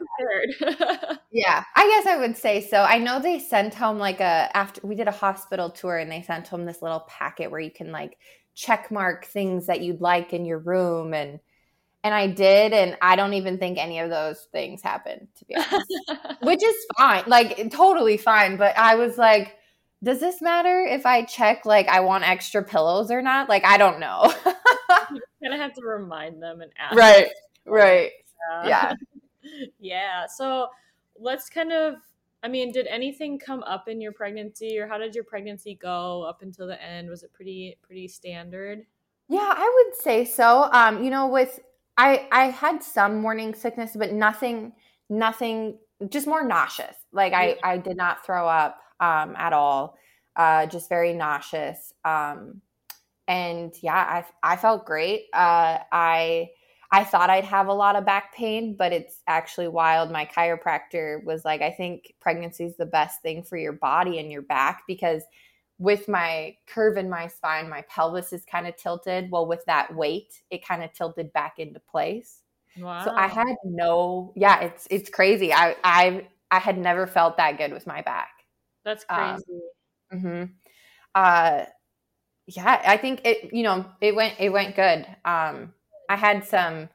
prepared. 0.58 1.20
yeah, 1.32 1.64
I 1.76 1.88
guess 1.88 2.12
I 2.12 2.18
would 2.18 2.36
say 2.36 2.62
so. 2.62 2.82
I 2.82 2.98
know 2.98 3.20
they 3.20 3.40
sent 3.40 3.76
home 3.76 4.00
like 4.00 4.20
a 4.20 4.50
after 4.56 4.82
we 4.86 4.96
did 4.96 5.08
a 5.08 5.12
hospital 5.12 5.70
tour 5.70 5.98
and 5.98 6.12
they 6.12 6.24
sent 6.24 6.48
home 6.48 6.66
this 6.66 6.82
little 6.82 7.02
packet 7.02 7.52
where 7.52 7.60
you 7.60 7.72
can 7.72 7.92
like 7.92 8.18
check 8.56 8.90
mark 8.90 9.26
things 9.26 9.68
that 9.68 9.82
you'd 9.82 10.02
like 10.02 10.34
in 10.34 10.46
your 10.46 10.60
room 10.60 11.14
and 11.14 11.40
and 12.04 12.14
I 12.14 12.28
did 12.28 12.74
and 12.74 12.98
I 13.02 13.16
don't 13.16 13.34
even 13.34 13.60
think 13.60 13.78
any 13.78 14.00
of 14.00 14.10
those 14.10 14.48
things 14.52 14.82
happened 14.82 15.28
to 15.38 15.46
be 15.46 15.56
honest. 15.56 15.94
Which 16.42 16.64
is 16.64 16.76
fine. 16.98 17.24
Like 17.28 17.72
totally 17.72 18.18
fine, 18.18 18.58
but 18.58 18.76
I 18.78 18.96
was 18.96 19.18
like 19.18 19.58
does 20.06 20.20
this 20.20 20.40
matter 20.40 20.86
if 20.88 21.04
I 21.06 21.24
check 21.24 21.66
like 21.66 21.88
I 21.88 22.00
want 22.02 22.30
extra 22.30 22.64
pillows 22.64 23.10
or 23.10 23.24
not? 23.24 23.50
Like 23.50 23.66
I 23.66 23.78
don't 23.78 24.00
know. 24.00 24.32
you 24.46 25.22
kind 25.42 25.54
of 25.54 25.60
have 25.60 25.74
to 25.74 25.82
remind 25.82 26.42
them 26.42 26.62
and 26.62 26.72
ask. 26.78 26.96
Right. 26.96 27.30
Right. 27.66 28.12
Yeah. 28.66 28.94
yeah. 29.80 30.28
So 30.28 30.68
let's 31.20 31.50
kind 31.50 31.74
of 31.74 31.96
I 32.44 32.48
mean, 32.48 32.72
did 32.72 32.86
anything 32.86 33.40
come 33.40 33.64
up 33.64 33.88
in 33.88 34.00
your 34.00 34.12
pregnancy 34.12 34.78
or 34.78 34.88
how 34.88 35.00
did 35.00 35.16
your 35.16 35.24
pregnancy 35.24 35.74
go 35.82 36.22
up 36.22 36.44
until 36.44 36.68
the 36.68 36.82
end? 36.82 37.10
Was 37.10 37.24
it 37.24 37.34
pretty 37.34 37.80
pretty 37.82 38.08
standard? 38.08 38.86
Yeah, 39.28 39.56
I 39.58 39.84
would 39.88 40.00
say 40.00 40.24
so. 40.24 40.70
Um, 40.72 41.04
you 41.04 41.10
know, 41.10 41.26
with 41.26 41.60
I 41.98 42.28
I 42.32 42.52
had 42.52 42.84
some 42.84 43.22
morning 43.22 43.56
sickness, 43.56 43.96
but 43.96 44.14
nothing 44.14 44.74
nothing 45.10 45.80
just 46.10 46.28
more 46.28 46.46
nauseous. 46.46 46.96
Like 47.12 47.34
I 47.34 47.58
I 47.64 47.80
did 47.80 47.98
not 47.98 48.24
throw 48.24 48.48
up 48.48 48.78
um 49.00 49.36
at 49.38 49.54
all. 49.54 49.98
Uh 50.36 50.66
just 50.68 50.90
very 50.90 51.14
nauseous. 51.14 51.94
Um 52.04 52.62
and 53.28 53.74
yeah, 53.82 54.24
I 54.44 54.54
I 54.54 54.56
felt 54.58 54.86
great. 54.86 55.26
Uh 55.34 55.80
I 55.92 56.50
I 56.92 57.04
thought 57.04 57.30
I'd 57.30 57.46
have 57.46 57.68
a 57.68 57.74
lot 57.74 57.96
of 57.96 58.06
back 58.06 58.34
pain, 58.34 58.76
but 58.78 58.94
it's 58.94 59.22
actually 59.28 59.68
wild. 59.68 60.12
My 60.12 60.26
chiropractor 60.26 61.24
was 61.26 61.44
like, 61.44 61.62
I 61.62 61.72
think 61.72 62.14
pregnancy 62.22 62.64
is 62.66 62.78
the 62.78 62.86
best 62.86 63.22
thing 63.22 63.44
for 63.44 63.58
your 63.58 63.74
body 63.74 64.20
and 64.20 64.32
your 64.32 64.44
back 64.44 64.84
because 64.88 65.24
with 65.78 66.08
my 66.08 66.56
curve 66.68 66.98
in 66.98 67.10
my 67.10 67.28
spine, 67.28 67.70
my 67.70 67.82
pelvis 67.90 68.32
is 68.32 68.46
kind 68.46 68.68
of 68.68 68.78
tilted. 68.78 69.30
Well, 69.30 69.46
with 69.46 69.66
that 69.66 69.94
weight, 69.94 70.42
it 70.50 70.66
kind 70.66 70.84
of 70.84 70.94
tilted 70.94 71.34
back 71.34 71.60
into 71.60 71.80
place. 71.82 72.42
Wow. 72.78 73.04
So 73.04 73.12
I 73.12 73.28
had 73.28 73.56
no, 73.64 74.32
yeah, 74.36 74.60
it's 74.62 74.88
it's 74.90 75.10
crazy. 75.10 75.54
I 75.54 75.76
I 75.84 76.28
I 76.52 76.60
had 76.60 76.78
never 76.78 77.08
felt 77.08 77.38
that 77.38 77.58
good 77.58 77.72
with 77.74 77.88
my 77.88 78.02
back. 78.02 78.35
That's 78.86 79.06
um, 79.10 79.18
crazy. 79.18 79.62
Um, 80.12 80.20
mm-hmm. 80.20 80.44
Uh, 81.14 81.66
yeah, 82.48 82.82
I 82.86 82.98
think 82.98 83.22
it. 83.26 83.54
You 83.54 83.64
know, 83.64 83.86
it 84.00 84.16
went 84.16 84.36
it 84.40 84.50
went 84.50 84.76
good. 84.76 85.06
Um, 85.26 85.74
I 86.08 86.16
had 86.16 86.46
some 86.46 86.90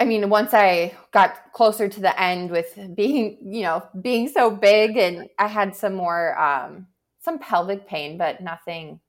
I 0.00 0.04
mean, 0.04 0.28
once 0.30 0.54
I 0.54 0.94
got 1.12 1.52
closer 1.52 1.88
to 1.88 2.00
the 2.00 2.20
end 2.20 2.50
with 2.50 2.78
being, 2.94 3.38
you 3.42 3.62
know, 3.62 3.82
being 4.00 4.28
so 4.28 4.50
big 4.50 4.96
and 4.96 5.28
I 5.38 5.48
had 5.48 5.74
some 5.74 5.94
more 5.94 6.38
um 6.38 6.86
some 7.20 7.38
pelvic 7.38 7.86
pain, 7.86 8.16
but 8.16 8.40
nothing 8.40 9.00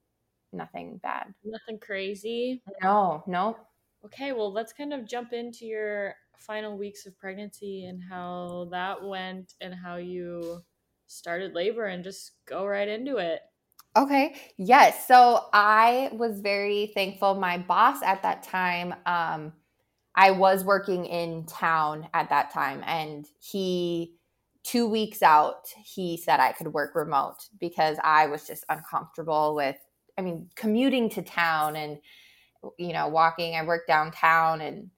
nothing 0.51 0.98
bad. 0.98 1.34
Nothing 1.44 1.79
crazy. 1.79 2.62
No, 2.82 3.24
no. 3.27 3.58
Okay, 4.06 4.32
well, 4.32 4.51
let's 4.51 4.74
kind 4.74 4.94
of 4.94 5.08
jump 5.08 5.34
into 5.34 5.65
your 5.65 6.15
final 6.38 6.77
weeks 6.77 7.06
of 7.06 7.18
pregnancy 7.20 7.86
and 7.86 8.01
how 8.01 8.70
that 8.72 9.03
went 9.03 9.53
and 9.62 9.75
how 9.75 9.98
you 9.98 10.62
started 11.10 11.54
labor 11.54 11.86
and 11.86 12.04
just 12.04 12.34
go 12.46 12.66
right 12.66 12.88
into 12.88 13.18
it. 13.18 13.42
Okay. 13.98 14.36
Yes. 14.58 15.08
So 15.08 15.48
I 15.51 16.10
was 16.13 16.39
very 16.39 16.92
thankful. 16.94 17.36
My 17.36 17.58
boss 17.58 18.01
at 18.04 18.22
that 18.22 18.44
time, 18.44 18.94
um, 19.06 19.51
I 20.16 20.32
was 20.32 20.63
working 20.63 21.06
in 21.06 21.46
town 21.46 22.08
at 22.13 22.30
that 22.30 22.51
time, 22.51 22.84
and 22.86 23.25
he, 23.39 24.16
two 24.63 24.88
weeks 24.88 25.24
out, 25.24 25.68
he 25.84 26.18
said 26.18 26.39
I 26.39 26.51
could 26.51 26.68
work 26.74 26.94
remote 26.94 27.38
because 27.60 27.98
I 28.04 28.28
was 28.28 28.46
just 28.46 28.66
uncomfortable 28.70 29.56
with, 29.56 29.78
I 30.18 30.22
mean, 30.22 30.50
commuting 30.56 31.10
to 31.12 31.22
town 31.22 31.75
and, 31.75 32.00
you 32.78 32.94
know, 32.94 33.08
walking. 33.08 33.56
I 33.56 33.63
worked 33.63 33.88
downtown 33.88 34.62
and 34.62 34.89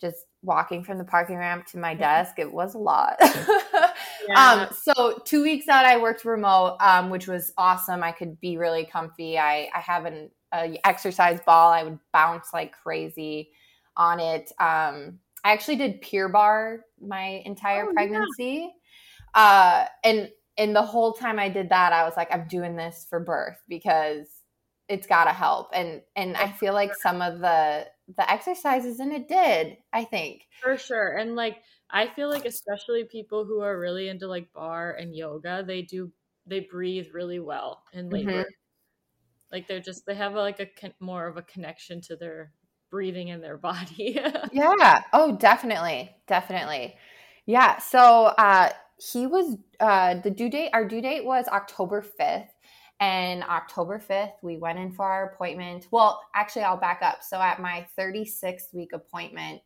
just 0.00 0.16
walking 0.42 0.82
from 0.82 0.98
the 0.98 1.04
parking 1.04 1.36
ramp 1.36 1.66
to 1.66 1.78
my 1.78 1.94
desk. 2.06 2.38
It 2.38 2.52
was 2.52 2.74
a 2.74 2.78
lot. 2.78 3.16
Yeah. 4.28 4.68
Um, 4.68 4.68
so 4.74 5.20
two 5.24 5.42
weeks 5.42 5.68
out, 5.68 5.84
I 5.84 5.98
worked 5.98 6.24
remote, 6.24 6.76
um, 6.80 7.10
which 7.10 7.26
was 7.26 7.52
awesome. 7.56 8.02
I 8.02 8.12
could 8.12 8.40
be 8.40 8.56
really 8.56 8.84
comfy. 8.84 9.38
I, 9.38 9.68
I 9.74 9.80
have 9.80 10.04
an 10.04 10.30
exercise 10.84 11.40
ball. 11.44 11.72
I 11.72 11.82
would 11.82 11.98
bounce 12.12 12.48
like 12.52 12.72
crazy 12.72 13.50
on 13.96 14.20
it. 14.20 14.50
Um, 14.58 15.18
I 15.44 15.52
actually 15.52 15.76
did 15.76 16.00
Pure 16.00 16.28
Barre 16.30 16.84
my 17.00 17.42
entire 17.44 17.88
oh, 17.88 17.92
pregnancy. 17.92 18.72
Yeah. 19.34 19.42
Uh, 19.42 19.86
and 20.04 20.30
and 20.58 20.76
the 20.76 20.82
whole 20.82 21.14
time 21.14 21.38
I 21.38 21.48
did 21.48 21.70
that, 21.70 21.92
I 21.92 22.04
was 22.04 22.14
like, 22.16 22.32
I'm 22.32 22.46
doing 22.46 22.76
this 22.76 23.06
for 23.08 23.20
birth 23.20 23.56
because 23.68 24.26
it's 24.88 25.06
got 25.06 25.24
to 25.24 25.30
help. 25.30 25.70
And 25.72 26.02
and 26.16 26.36
I 26.36 26.52
feel 26.52 26.74
like 26.74 26.94
some 26.94 27.22
of 27.22 27.40
the 27.40 27.86
the 28.16 28.30
exercises 28.30 29.00
and 29.00 29.12
it 29.12 29.28
did. 29.28 29.78
I 29.92 30.04
think 30.04 30.42
for 30.60 30.76
sure. 30.76 31.16
And 31.16 31.34
like 31.34 31.58
I 31.92 32.06
feel 32.08 32.30
like 32.30 32.46
especially 32.46 33.04
people 33.04 33.44
who 33.44 33.60
are 33.60 33.78
really 33.78 34.08
into 34.08 34.26
like 34.26 34.52
barre 34.54 34.96
and 34.98 35.14
yoga, 35.14 35.62
they 35.66 35.82
do 35.82 36.10
they 36.46 36.60
breathe 36.60 37.08
really 37.12 37.38
well 37.38 37.84
in 37.92 38.08
labor. 38.08 38.30
Mm-hmm. 38.30 38.50
Like 39.52 39.68
they're 39.68 39.80
just 39.80 40.06
they 40.06 40.14
have 40.14 40.34
a, 40.34 40.40
like 40.40 40.60
a 40.60 40.66
con- 40.66 40.94
more 41.00 41.26
of 41.26 41.36
a 41.36 41.42
connection 41.42 42.00
to 42.02 42.16
their 42.16 42.52
breathing 42.90 43.28
in 43.28 43.42
their 43.42 43.58
body. 43.58 44.18
yeah. 44.52 45.02
Oh, 45.12 45.36
definitely. 45.36 46.10
Definitely. 46.26 46.96
Yeah. 47.44 47.78
So 47.78 48.00
uh 48.38 48.70
he 48.96 49.26
was 49.26 49.58
uh 49.78 50.14
the 50.14 50.30
due 50.30 50.48
date 50.48 50.70
our 50.72 50.86
due 50.86 51.02
date 51.02 51.24
was 51.24 51.46
October 51.48 52.04
5th 52.18 52.48
and 53.00 53.42
October 53.42 53.98
5th 53.98 54.32
we 54.42 54.56
went 54.56 54.78
in 54.78 54.92
for 54.92 55.04
our 55.04 55.30
appointment. 55.32 55.88
Well, 55.90 56.22
actually 56.34 56.62
I'll 56.62 56.78
back 56.78 57.00
up. 57.02 57.22
So 57.22 57.38
at 57.38 57.60
my 57.60 57.86
36 57.96 58.68
week 58.72 58.92
appointment, 58.94 59.60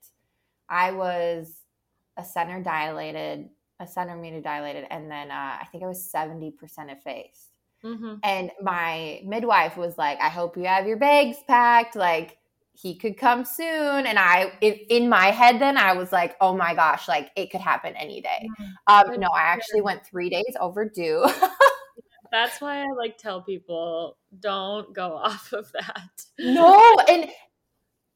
I 0.69 0.91
was 0.91 1.63
a 2.17 2.25
center 2.25 2.63
dilated, 2.63 3.49
a 3.81 3.87
centimeter 3.87 4.41
dilated, 4.41 4.87
and 4.91 5.11
then 5.11 5.31
uh, 5.31 5.59
I 5.61 5.67
think 5.71 5.85
I 5.85 5.87
was 5.87 6.11
70% 6.15 6.53
effaced. 6.89 7.51
Mm-hmm. 7.85 8.15
And 8.23 8.51
my 8.63 9.21
midwife 9.25 9.77
was 9.77 9.97
like, 9.99 10.19
I 10.21 10.29
hope 10.29 10.57
you 10.57 10.65
have 10.65 10.87
your 10.87 10.97
bags 10.97 11.37
packed. 11.47 11.95
Like, 11.95 12.39
he 12.73 12.95
could 12.95 13.17
come 13.17 13.45
soon. 13.45 14.07
And 14.07 14.19
I, 14.19 14.53
in, 14.61 14.75
in 14.91 15.09
my 15.09 15.27
head, 15.27 15.61
then 15.61 15.79
I 15.79 15.95
was 15.95 16.13
like, 16.13 16.37
oh 16.41 16.57
my 16.57 16.75
gosh, 16.75 17.09
like 17.09 17.31
it 17.37 17.51
could 17.51 17.61
happen 17.61 17.95
any 17.97 18.21
day. 18.21 18.49
Mm-hmm. 18.61 19.13
Um, 19.13 19.21
no, 19.21 19.29
I 19.29 19.43
actually 19.43 19.81
went 19.81 20.05
three 20.07 20.29
days 20.29 20.57
overdue. 20.61 21.27
That's 22.33 22.61
why 22.61 22.83
I 22.83 22.87
like 22.97 23.19
tell 23.19 23.41
people 23.41 24.19
don't 24.41 24.93
go 24.95 25.17
off 25.17 25.53
of 25.53 25.71
that. 25.73 26.11
no, 26.39 26.97
and 27.09 27.31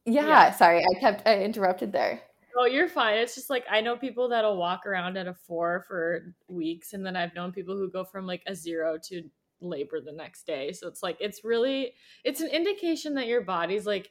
yeah, 0.05 0.27
yeah, 0.27 0.51
sorry, 0.53 0.85
I 0.85 1.01
kept 1.01 1.27
I 1.27 1.43
interrupted 1.43 1.93
there. 1.93 2.21
Oh, 2.57 2.67
you're 2.67 2.89
fine. 2.89 3.19
It's 3.19 3.35
just 3.35 3.51
like 3.51 3.65
I 3.71 3.81
know 3.81 3.97
people 3.97 4.29
that'll 4.29 4.57
walk 4.57 4.87
around 4.87 5.17
at 5.17 5.27
a 5.27 5.35
four 5.35 5.85
for 5.87 6.35
weeks, 6.49 6.93
and 6.93 7.05
then 7.05 7.17
I've 7.17 7.35
known 7.35 7.53
people 7.53 7.77
who 7.77 7.91
go 7.91 8.05
from 8.05 8.27
like 8.27 8.43
a 8.47 8.55
zero 8.55 8.99
to 9.09 9.23
labor 9.61 10.01
the 10.01 10.13
next 10.13 10.47
day. 10.47 10.73
So 10.73 10.89
it's 10.89 11.03
like 11.03 11.17
it's 11.21 11.45
really 11.45 11.95
it's 12.25 12.41
an 12.41 12.49
indication 12.49 13.15
that 13.15 13.27
your 13.27 13.43
body's 13.43 13.87
like 13.87 14.11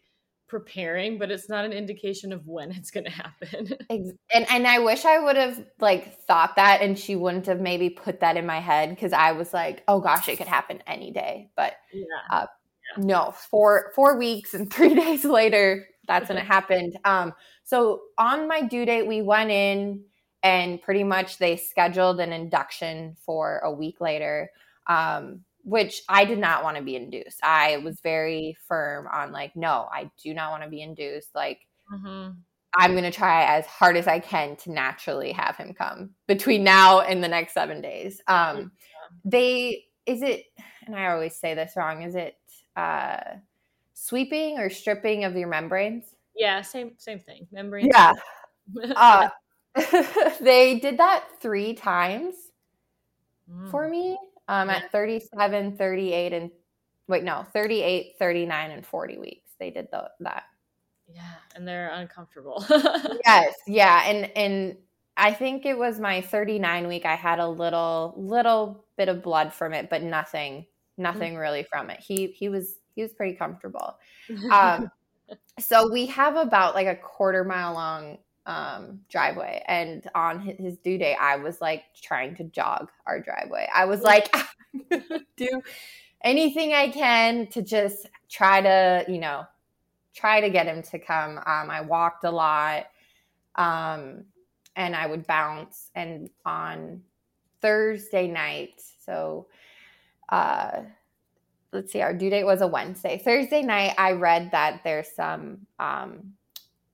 preparing, 0.49 1.17
but 1.17 1.31
it's 1.31 1.47
not 1.47 1.63
an 1.63 1.71
indication 1.71 2.33
of 2.33 2.45
when 2.47 2.71
it's 2.71 2.91
going 2.91 3.05
to 3.05 3.11
happen. 3.11 3.73
and 3.89 4.17
and 4.33 4.67
I 4.67 4.79
wish 4.79 5.05
I 5.05 5.19
would 5.19 5.37
have 5.37 5.63
like 5.79 6.19
thought 6.21 6.55
that, 6.57 6.81
and 6.81 6.99
she 6.99 7.15
wouldn't 7.15 7.45
have 7.45 7.61
maybe 7.61 7.89
put 7.89 8.19
that 8.19 8.35
in 8.35 8.45
my 8.45 8.59
head 8.59 8.89
because 8.89 9.13
I 9.13 9.31
was 9.31 9.53
like, 9.53 9.83
oh 9.87 10.01
gosh, 10.01 10.27
it 10.27 10.37
could 10.37 10.47
happen 10.47 10.83
any 10.85 11.11
day. 11.11 11.51
But 11.55 11.73
yeah. 11.93 12.03
Uh, 12.29 12.45
yeah. 12.97 13.03
no, 13.05 13.31
four 13.31 13.91
four 13.95 14.17
weeks 14.17 14.53
and 14.53 14.71
three 14.73 14.95
days 14.95 15.23
later, 15.23 15.87
that's 16.09 16.27
when 16.27 16.37
it 16.37 16.45
happened. 16.45 16.99
Um, 17.05 17.33
so 17.63 18.01
on 18.17 18.49
my 18.49 18.63
due 18.63 18.85
date, 18.85 19.07
we 19.07 19.21
went 19.21 19.49
in 19.49 20.03
and 20.43 20.81
pretty 20.81 21.05
much 21.05 21.37
they 21.37 21.55
scheduled 21.55 22.19
an 22.19 22.33
induction 22.33 23.15
for 23.25 23.59
a 23.59 23.71
week 23.71 24.01
later. 24.01 24.51
Um, 24.87 25.45
which 25.63 26.01
I 26.09 26.25
did 26.25 26.39
not 26.39 26.63
want 26.63 26.75
to 26.75 26.83
be 26.83 26.97
induced. 26.97 27.39
I 27.43 27.77
was 27.77 27.99
very 28.01 28.57
firm 28.67 29.07
on 29.07 29.31
like, 29.31 29.55
no, 29.55 29.87
I 29.91 30.09
do 30.21 30.33
not 30.33 30.51
want 30.51 30.63
to 30.63 30.69
be 30.69 30.81
induced. 30.81 31.35
Like, 31.35 31.59
mm-hmm. 31.93 32.31
I'm 32.75 32.91
going 32.91 33.03
to 33.03 33.11
try 33.11 33.57
as 33.57 33.65
hard 33.65 33.95
as 33.95 34.07
I 34.07 34.19
can 34.19 34.55
to 34.57 34.71
naturally 34.71 35.31
have 35.31 35.55
him 35.55 35.73
come 35.73 36.11
between 36.27 36.63
now 36.63 37.01
and 37.01 37.23
the 37.23 37.27
next 37.29 37.53
seven 37.53 37.81
days. 37.81 38.21
Um. 38.27 38.71
They, 39.25 39.85
is 40.05 40.21
it, 40.21 40.45
and 40.85 40.95
I 40.95 41.07
always 41.07 41.35
say 41.35 41.55
this 41.55 41.73
wrong, 41.75 42.03
is 42.03 42.13
it 42.13 42.35
uh, 42.75 43.17
sweeping 43.99 44.57
or 44.59 44.69
stripping 44.69 45.25
of 45.25 45.35
your 45.35 45.49
membranes? 45.49 46.15
Yeah, 46.35 46.61
same, 46.61 46.93
same 46.97 47.19
thing. 47.19 47.47
Membranes. 47.51 47.91
Yeah. 47.93 48.13
uh, 48.95 49.29
they 50.41 50.79
did 50.79 50.97
that 50.97 51.25
three 51.41 51.73
times 51.73 52.35
mm. 53.51 53.69
for 53.69 53.87
me 53.87 54.17
um, 54.47 54.69
at 54.69 54.91
37, 54.91 55.77
38, 55.77 56.33
and 56.33 56.51
wait, 57.07 57.23
no, 57.23 57.45
38, 57.53 58.13
39, 58.17 58.71
and 58.71 58.85
40 58.85 59.17
weeks. 59.17 59.51
They 59.59 59.69
did 59.69 59.87
the, 59.91 60.09
that. 60.21 60.43
Yeah, 61.13 61.21
and 61.55 61.67
they're 61.67 61.89
uncomfortable. 61.89 62.63
yes, 63.25 63.55
yeah, 63.65 64.03
and 64.05 64.31
and 64.37 64.77
I 65.17 65.33
think 65.33 65.65
it 65.65 65.75
was 65.75 65.99
my 65.99 66.21
39 66.21 66.87
week. 66.87 67.03
I 67.03 67.15
had 67.15 67.39
a 67.39 67.47
little 67.47 68.13
little 68.15 68.85
bit 68.95 69.09
of 69.09 69.23
blood 69.23 69.51
from 69.51 69.73
it, 69.73 69.89
but 69.89 70.03
nothing, 70.03 70.67
nothing 70.99 71.33
mm-hmm. 71.33 71.41
really 71.41 71.63
from 71.63 71.89
it. 71.89 71.99
He 71.99 72.27
he 72.27 72.47
was 72.47 72.75
he 72.95 73.01
was 73.01 73.13
pretty 73.13 73.35
comfortable. 73.35 73.97
Um, 74.51 74.91
so 75.59 75.91
we 75.91 76.05
have 76.07 76.35
about 76.35 76.75
like 76.75 76.87
a 76.87 76.95
quarter 76.95 77.43
mile 77.43 77.73
long 77.73 78.17
um, 78.45 79.01
driveway, 79.09 79.63
and 79.67 80.09
on 80.15 80.39
his 80.39 80.77
due 80.77 80.97
date, 80.97 81.17
I 81.19 81.37
was 81.37 81.61
like 81.61 81.83
trying 82.01 82.35
to 82.37 82.43
jog 82.45 82.89
our 83.05 83.19
driveway. 83.19 83.67
I 83.73 83.85
was 83.85 84.01
like, 84.01 84.33
do 85.37 85.61
anything 86.23 86.73
I 86.73 86.89
can 86.89 87.47
to 87.47 87.61
just 87.61 88.07
try 88.29 88.61
to, 88.61 89.05
you 89.07 89.19
know, 89.19 89.45
try 90.13 90.41
to 90.41 90.49
get 90.49 90.67
him 90.67 90.81
to 90.83 90.99
come. 90.99 91.37
Um, 91.37 91.69
I 91.69 91.81
walked 91.81 92.23
a 92.23 92.31
lot 92.31 92.87
um, 93.55 94.25
and 94.75 94.95
I 94.95 95.07
would 95.07 95.25
bounce. 95.27 95.91
And 95.95 96.29
on 96.45 97.01
Thursday 97.61 98.27
night, 98.27 98.81
so 99.05 99.47
uh, 100.29 100.81
let's 101.71 101.91
see, 101.91 102.01
our 102.01 102.13
due 102.13 102.29
date 102.29 102.43
was 102.43 102.61
a 102.61 102.67
Wednesday. 102.67 103.17
Thursday 103.17 103.61
night, 103.61 103.93
I 103.97 104.13
read 104.13 104.51
that 104.51 104.81
there's 104.83 105.11
some 105.15 105.67
um, 105.79 106.33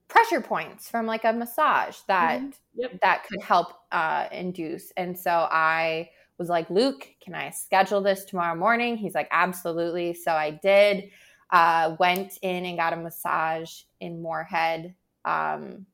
pressure 0.08 0.40
points 0.40 0.90
from 0.90 1.06
like 1.06 1.24
a 1.24 1.32
massage 1.32 1.98
that 2.08 2.40
mm-hmm. 2.40 2.80
yep. 2.80 3.00
that 3.00 3.24
could 3.26 3.42
help 3.42 3.72
uh, 3.92 4.26
induce. 4.32 4.92
And 4.96 5.18
so 5.18 5.48
I 5.50 6.10
was 6.38 6.48
like, 6.48 6.68
Luke, 6.70 7.08
can 7.20 7.34
I 7.34 7.50
schedule 7.50 8.02
this 8.02 8.24
tomorrow 8.24 8.56
morning? 8.56 8.96
He's 8.96 9.14
like, 9.14 9.28
absolutely. 9.30 10.14
So 10.14 10.32
I 10.32 10.50
did 10.50 11.10
uh, 11.50 11.96
went 11.98 12.38
in 12.42 12.64
and 12.64 12.76
got 12.76 12.92
a 12.92 12.96
massage 12.96 13.82
in 14.00 14.20
Moorhead. 14.20 14.94
Um, 15.24 15.86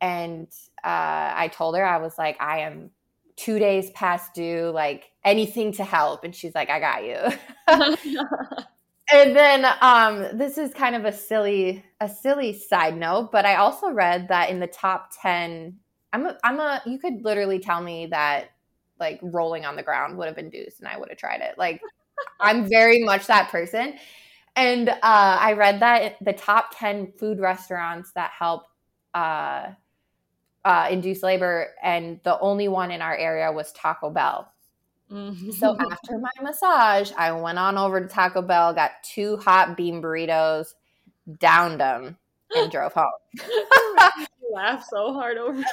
and 0.00 0.48
uh, 0.84 1.32
I 1.34 1.50
told 1.52 1.76
her, 1.76 1.84
I 1.84 1.98
was 1.98 2.16
like, 2.18 2.40
I 2.40 2.60
am 2.60 2.90
two 3.38 3.58
days 3.58 3.90
past 3.90 4.34
due, 4.34 4.70
like 4.74 5.12
anything 5.24 5.72
to 5.72 5.84
help. 5.84 6.24
And 6.24 6.34
she's 6.34 6.54
like, 6.54 6.68
I 6.68 6.80
got 6.80 7.04
you. 7.04 7.16
and 9.12 9.36
then 9.36 9.64
um, 9.80 10.36
this 10.36 10.58
is 10.58 10.74
kind 10.74 10.96
of 10.96 11.04
a 11.04 11.12
silly, 11.12 11.84
a 12.00 12.08
silly 12.08 12.52
side 12.52 12.96
note, 12.96 13.30
but 13.30 13.46
I 13.46 13.54
also 13.54 13.90
read 13.90 14.28
that 14.28 14.50
in 14.50 14.58
the 14.58 14.66
top 14.66 15.10
10, 15.22 15.78
I'm 16.12 16.26
a, 16.26 16.36
I'm 16.42 16.58
a, 16.58 16.82
you 16.84 16.98
could 16.98 17.24
literally 17.24 17.60
tell 17.60 17.80
me 17.80 18.06
that 18.06 18.50
like 18.98 19.20
rolling 19.22 19.64
on 19.64 19.76
the 19.76 19.84
ground 19.84 20.18
would 20.18 20.26
have 20.26 20.38
induced 20.38 20.80
and 20.80 20.88
I 20.88 20.98
would 20.98 21.08
have 21.08 21.18
tried 21.18 21.40
it. 21.40 21.56
Like 21.56 21.80
I'm 22.40 22.68
very 22.68 23.04
much 23.04 23.28
that 23.28 23.50
person. 23.50 23.94
And 24.56 24.88
uh, 24.88 24.96
I 25.02 25.52
read 25.52 25.78
that 25.80 26.16
the 26.20 26.32
top 26.32 26.70
10 26.76 27.12
food 27.12 27.38
restaurants 27.38 28.10
that 28.16 28.32
help 28.36 28.64
uh, 29.14 29.68
uh, 30.68 30.86
induce 30.90 31.22
labor, 31.22 31.68
and 31.82 32.20
the 32.24 32.38
only 32.40 32.68
one 32.68 32.90
in 32.90 33.00
our 33.00 33.16
area 33.16 33.50
was 33.50 33.72
Taco 33.72 34.10
Bell. 34.10 34.52
Mm-hmm. 35.10 35.52
So 35.52 35.74
after 35.90 36.18
my 36.18 36.30
massage, 36.42 37.10
I 37.16 37.32
went 37.32 37.58
on 37.58 37.78
over 37.78 38.02
to 38.02 38.06
Taco 38.06 38.42
Bell, 38.42 38.74
got 38.74 38.90
two 39.02 39.38
hot 39.38 39.78
bean 39.78 40.02
burritos, 40.02 40.74
downed 41.38 41.80
them, 41.80 42.18
and 42.54 42.70
drove 42.70 42.92
home. 42.92 43.10
you 43.32 44.50
laugh 44.52 44.84
so 44.90 45.14
hard 45.14 45.38
over 45.38 45.64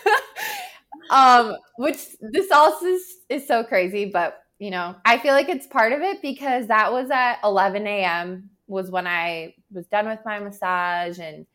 um, 1.10 1.54
which 1.76 2.16
this 2.20 2.50
also 2.50 2.86
is, 2.86 3.04
is 3.28 3.46
so 3.46 3.62
crazy, 3.62 4.06
but 4.06 4.42
you 4.58 4.72
know, 4.72 4.96
I 5.04 5.18
feel 5.18 5.32
like 5.32 5.48
it's 5.48 5.68
part 5.68 5.92
of 5.92 6.00
it 6.00 6.20
because 6.22 6.66
that 6.66 6.92
was 6.92 7.08
at 7.12 7.38
11 7.44 7.86
a.m. 7.86 8.50
was 8.66 8.90
when 8.90 9.06
I 9.06 9.54
was 9.70 9.86
done 9.86 10.08
with 10.08 10.18
my 10.24 10.40
massage 10.40 11.20
and 11.20 11.46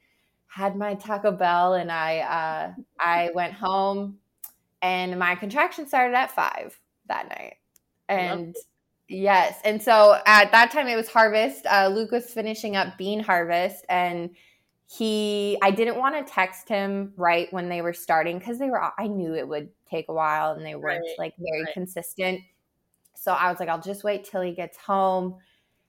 had 0.52 0.76
my 0.76 0.96
Taco 0.96 1.32
Bell, 1.32 1.76
and 1.76 1.92
I 1.92 2.20
uh, 2.20 2.82
I 3.00 3.30
went 3.34 3.54
home, 3.54 4.18
and 4.82 5.18
my 5.18 5.36
contraction 5.36 5.88
started 5.88 6.16
at 6.16 6.32
five 6.32 6.80
that 7.08 7.30
night, 7.30 7.56
and. 8.10 8.56
Yes. 9.14 9.60
And 9.66 9.82
so 9.82 10.22
at 10.26 10.54
that 10.54 10.72
time 10.72 10.88
it 10.88 10.96
was 10.96 11.10
harvest. 11.10 11.66
Uh, 11.66 11.90
Luke 11.94 12.12
was 12.12 12.32
finishing 12.32 12.78
up 12.78 12.98
bean 12.98 13.20
harvest 13.20 13.86
and 13.90 14.30
he 14.88 15.58
I 15.62 15.72
didn't 15.72 15.98
want 15.98 16.16
to 16.16 16.34
text 16.34 16.70
him 16.70 17.12
right 17.18 17.52
when 17.52 17.68
they 17.68 17.82
were 17.82 17.92
starting 17.92 18.40
because 18.40 18.58
they 18.58 18.70
were 18.70 18.82
I 18.98 19.08
knew 19.08 19.36
it 19.36 19.46
would 19.46 19.68
take 19.90 20.08
a 20.08 20.14
while 20.14 20.54
and 20.54 20.66
they 20.66 20.76
weren't 20.76 21.04
right. 21.04 21.20
like 21.20 21.34
very 21.38 21.64
right. 21.64 21.74
consistent. 21.74 22.40
So 23.14 23.34
I 23.34 23.52
was 23.52 23.60
like, 23.60 23.70
I'll 23.70 23.82
just 23.82 24.04
wait 24.04 24.24
till 24.24 24.42
he 24.42 24.54
gets 24.54 24.78
home. 24.78 25.36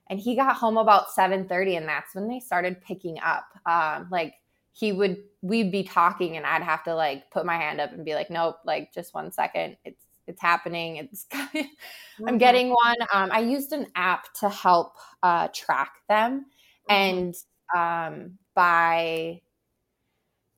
And 0.07 0.19
he 0.19 0.35
got 0.35 0.57
home 0.57 0.77
about 0.77 1.07
7:30, 1.07 1.77
and 1.77 1.87
that's 1.87 2.13
when 2.13 2.27
they 2.27 2.39
started 2.39 2.81
picking 2.81 3.17
up. 3.23 3.45
Um, 3.65 4.09
like 4.11 4.33
he 4.73 4.91
would 4.91 5.23
we'd 5.41 5.71
be 5.71 5.83
talking 5.83 6.35
and 6.35 6.45
I'd 6.45 6.63
have 6.63 6.83
to 6.85 6.95
like 6.95 7.29
put 7.31 7.45
my 7.45 7.55
hand 7.57 7.79
up 7.79 7.91
and 7.91 8.03
be 8.03 8.15
like, 8.15 8.29
nope, 8.29 8.57
like 8.65 8.93
just 8.93 9.13
one 9.13 9.31
second. 9.31 9.77
It's 9.85 10.03
it's 10.25 10.41
happening. 10.41 10.97
It's 10.97 11.25
mm-hmm. 11.33 12.27
I'm 12.27 12.37
getting 12.37 12.69
one. 12.69 12.95
Um, 13.13 13.29
I 13.31 13.39
used 13.41 13.71
an 13.71 13.87
app 13.95 14.33
to 14.35 14.49
help 14.49 14.95
uh, 15.21 15.49
track 15.53 15.91
them. 16.09 16.45
Mm-hmm. 16.89 16.93
And 16.93 17.35
um, 17.75 18.37
by 18.55 19.41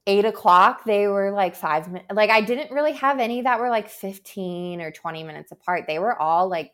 eight 0.07 0.25
o'clock, 0.25 0.85
they 0.85 1.07
were 1.07 1.31
like 1.31 1.55
five 1.55 1.87
minutes. 1.87 2.07
Like 2.13 2.29
I 2.29 2.41
didn't 2.41 2.71
really 2.71 2.93
have 2.93 3.19
any 3.19 3.41
that 3.41 3.59
were 3.59 3.69
like 3.69 3.89
15 3.89 4.81
or 4.81 4.91
20 4.91 5.23
minutes 5.23 5.51
apart. 5.51 5.85
They 5.87 5.99
were 5.99 6.17
all 6.17 6.47
like 6.47 6.71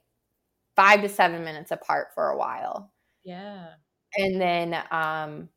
five 0.76 1.02
to 1.02 1.10
seven 1.10 1.44
minutes 1.44 1.72
apart 1.72 2.10
for 2.14 2.30
a 2.30 2.38
while. 2.38 2.92
Yeah. 3.24 3.68
And 4.18 4.42
then 4.42 4.78
um 4.92 5.50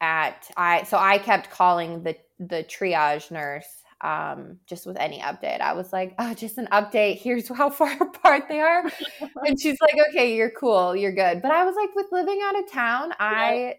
at 0.00 0.50
I 0.56 0.84
so 0.84 0.98
I 0.98 1.18
kept 1.18 1.50
calling 1.50 2.02
the 2.02 2.16
the 2.38 2.64
triage 2.64 3.30
nurse 3.30 3.66
um 4.00 4.58
just 4.66 4.86
with 4.86 4.96
any 4.96 5.20
update. 5.20 5.60
I 5.60 5.74
was 5.74 5.92
like, 5.92 6.14
oh, 6.18 6.32
just 6.32 6.56
an 6.58 6.68
update. 6.72 7.18
Here's 7.18 7.48
how 7.48 7.70
far 7.80 7.92
apart 8.00 8.44
they 8.48 8.60
are. 8.60 8.84
and 9.46 9.60
she's 9.60 9.78
like, 9.80 9.94
okay, 10.10 10.34
you're 10.34 10.50
cool, 10.50 10.96
you're 10.96 11.14
good. 11.14 11.42
But 11.42 11.50
I 11.50 11.64
was 11.64 11.74
like, 11.76 11.94
with 11.94 12.06
living 12.10 12.40
out 12.42 12.58
of 12.58 12.70
town, 12.70 13.12
I 13.18 13.76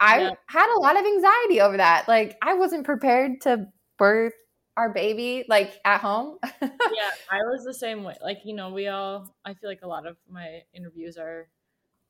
I 0.00 0.20
yeah. 0.20 0.30
had 0.46 0.74
a 0.76 0.80
lot 0.80 0.98
of 0.98 1.06
anxiety 1.06 1.60
over 1.60 1.76
that. 1.76 2.08
Like 2.08 2.36
I 2.42 2.54
wasn't 2.54 2.84
prepared 2.84 3.40
to 3.42 3.68
birth 3.98 4.34
our 4.76 4.92
baby 4.92 5.44
like 5.48 5.78
at 5.84 6.00
home. 6.00 6.38
yeah, 6.62 7.10
I 7.30 7.38
was 7.50 7.64
the 7.64 7.74
same 7.74 8.02
way. 8.02 8.16
Like, 8.22 8.40
you 8.44 8.54
know, 8.54 8.70
we 8.70 8.88
all 8.88 9.34
I 9.44 9.54
feel 9.54 9.70
like 9.70 9.82
a 9.82 9.88
lot 9.88 10.06
of 10.06 10.16
my 10.28 10.60
interviews 10.74 11.16
are 11.16 11.48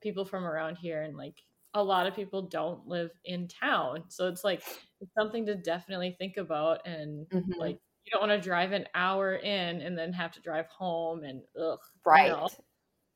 people 0.01 0.25
from 0.25 0.43
around 0.45 0.77
here 0.77 1.03
and 1.03 1.15
like 1.15 1.35
a 1.73 1.83
lot 1.83 2.07
of 2.07 2.15
people 2.15 2.43
don't 2.43 2.87
live 2.87 3.11
in 3.25 3.47
town. 3.47 4.03
So 4.09 4.27
it's 4.27 4.43
like 4.43 4.63
it's 5.01 5.13
something 5.17 5.45
to 5.47 5.55
definitely 5.55 6.15
think 6.17 6.37
about 6.37 6.85
and 6.85 7.27
mm-hmm. 7.29 7.59
like 7.59 7.79
you 8.05 8.11
don't 8.11 8.27
want 8.27 8.31
to 8.31 8.41
drive 8.41 8.71
an 8.73 8.85
hour 8.93 9.35
in 9.35 9.81
and 9.81 9.97
then 9.97 10.13
have 10.13 10.31
to 10.33 10.41
drive 10.41 10.67
home 10.67 11.23
and 11.23 11.41
ugh. 11.59 11.79
Right. 12.05 12.27
You 12.27 12.33
know? 12.33 12.49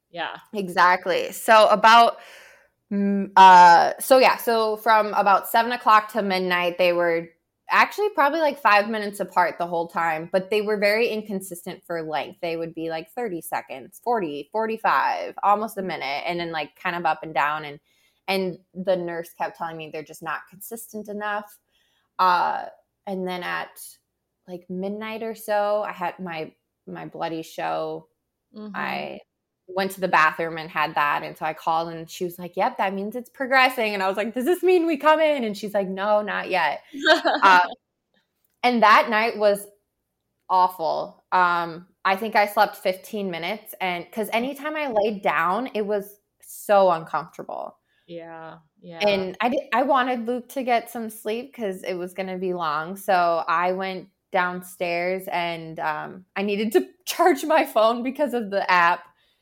Yeah. 0.10 0.38
Exactly. 0.54 1.32
So 1.32 1.68
about 1.68 2.18
Mm, 2.92 3.32
uh, 3.36 3.94
so 4.00 4.18
yeah, 4.18 4.38
so 4.38 4.78
from 4.78 5.14
about 5.14 5.50
seven 5.50 5.72
o'clock 5.72 6.12
to 6.14 6.22
midnight, 6.22 6.78
they 6.78 6.94
were 6.94 7.28
actually 7.70 8.10
probably 8.10 8.40
like 8.40 8.62
five 8.62 8.90
minutes 8.90 9.20
apart 9.20 9.58
the 9.58 9.68
whole 9.68 9.88
time, 9.88 10.30
but 10.32 10.50
they 10.50 10.62
were 10.62 10.78
very 10.78 11.10
inconsistent 11.10 11.84
for 11.86 12.02
length. 12.02 12.40
They 12.42 12.56
would 12.56 12.74
be 12.74 12.90
like 12.90 13.12
30 13.12 13.42
seconds, 13.42 14.00
40, 14.04 14.50
45, 14.54 15.36
almost 15.44 15.78
a 15.78 15.82
minute, 15.82 16.24
and 16.26 16.40
then 16.40 16.52
like 16.52 16.76
kind 16.82 16.96
of 16.96 17.06
up 17.06 17.24
and 17.24 17.34
down. 17.34 17.66
And 17.66 17.80
and 18.28 18.58
the 18.74 18.96
nurse 18.96 19.30
kept 19.38 19.58
telling 19.58 19.78
me 19.78 19.90
they're 19.92 20.04
just 20.04 20.24
not 20.24 20.42
consistent 20.50 21.08
enough. 21.08 21.58
Uh, 22.20 22.66
and 23.06 23.28
then 23.28 23.44
at 23.44 23.80
like 24.48 24.66
midnight 24.70 25.24
or 25.24 25.36
so, 25.36 25.84
I 25.88 25.92
had 25.92 26.20
my 26.20 26.52
my 26.86 27.06
bloody 27.06 27.44
show. 27.44 28.08
Mm-hmm. 28.56 28.76
I 28.76 29.20
went 29.68 29.92
to 29.92 30.02
the 30.02 30.08
bathroom 30.08 30.58
and 30.58 30.70
had 30.70 30.96
that. 30.96 31.24
And 31.24 31.38
so 31.38 31.46
I 31.46 31.54
called 31.54 31.90
and 31.90 32.10
she 32.10 32.24
was 32.24 32.40
like, 32.40 32.56
Yep, 32.56 32.78
that 32.78 32.94
means 32.94 33.16
it's 33.16 33.30
progressing. 33.30 33.94
And 33.94 34.02
I 34.02 34.08
was 34.08 34.18
like, 34.18 34.34
Does 34.34 34.46
this 34.46 34.64
mean 34.64 34.86
we 34.86 34.98
come 34.98 35.20
in? 35.20 35.44
And 35.44 35.58
she's 35.58 35.74
like, 35.74 35.88
No, 35.88 36.22
not 36.22 36.50
yet. 36.50 36.82
um, 37.44 37.62
and 38.64 38.84
that 38.84 39.10
night 39.10 39.38
was 39.38 39.68
awful. 40.50 41.24
Um, 41.32 41.88
I 42.06 42.16
think 42.16 42.36
I 42.36 42.48
slept 42.48 42.78
15 42.78 43.30
minutes. 43.30 43.76
And 43.82 44.06
because 44.06 44.30
anytime 44.32 44.76
I 44.76 44.88
laid 44.92 45.22
down, 45.22 45.70
it 45.74 45.86
was 45.86 46.20
so 46.42 46.90
uncomfortable. 46.92 47.78
Yeah. 48.08 48.58
Yeah. 48.82 49.00
And 49.00 49.38
I 49.42 49.50
did, 49.50 49.60
I 49.74 49.84
wanted 49.84 50.26
Luke 50.26 50.50
to 50.50 50.64
get 50.64 50.90
some 50.90 51.10
sleep 51.10 51.54
because 51.54 51.84
it 51.84 51.94
was 51.94 52.14
going 52.14 52.30
to 52.30 52.38
be 52.38 52.54
long. 52.54 52.96
So 52.96 53.44
I 53.48 53.74
went 53.74 54.08
downstairs 54.32 55.24
and 55.32 55.80
um, 55.80 56.26
I 56.36 56.44
needed 56.44 56.72
to 56.74 56.88
charge 57.06 57.44
my 57.44 57.66
phone 57.66 58.04
because 58.04 58.34
of 58.34 58.50
the 58.50 58.70
app. 58.72 59.02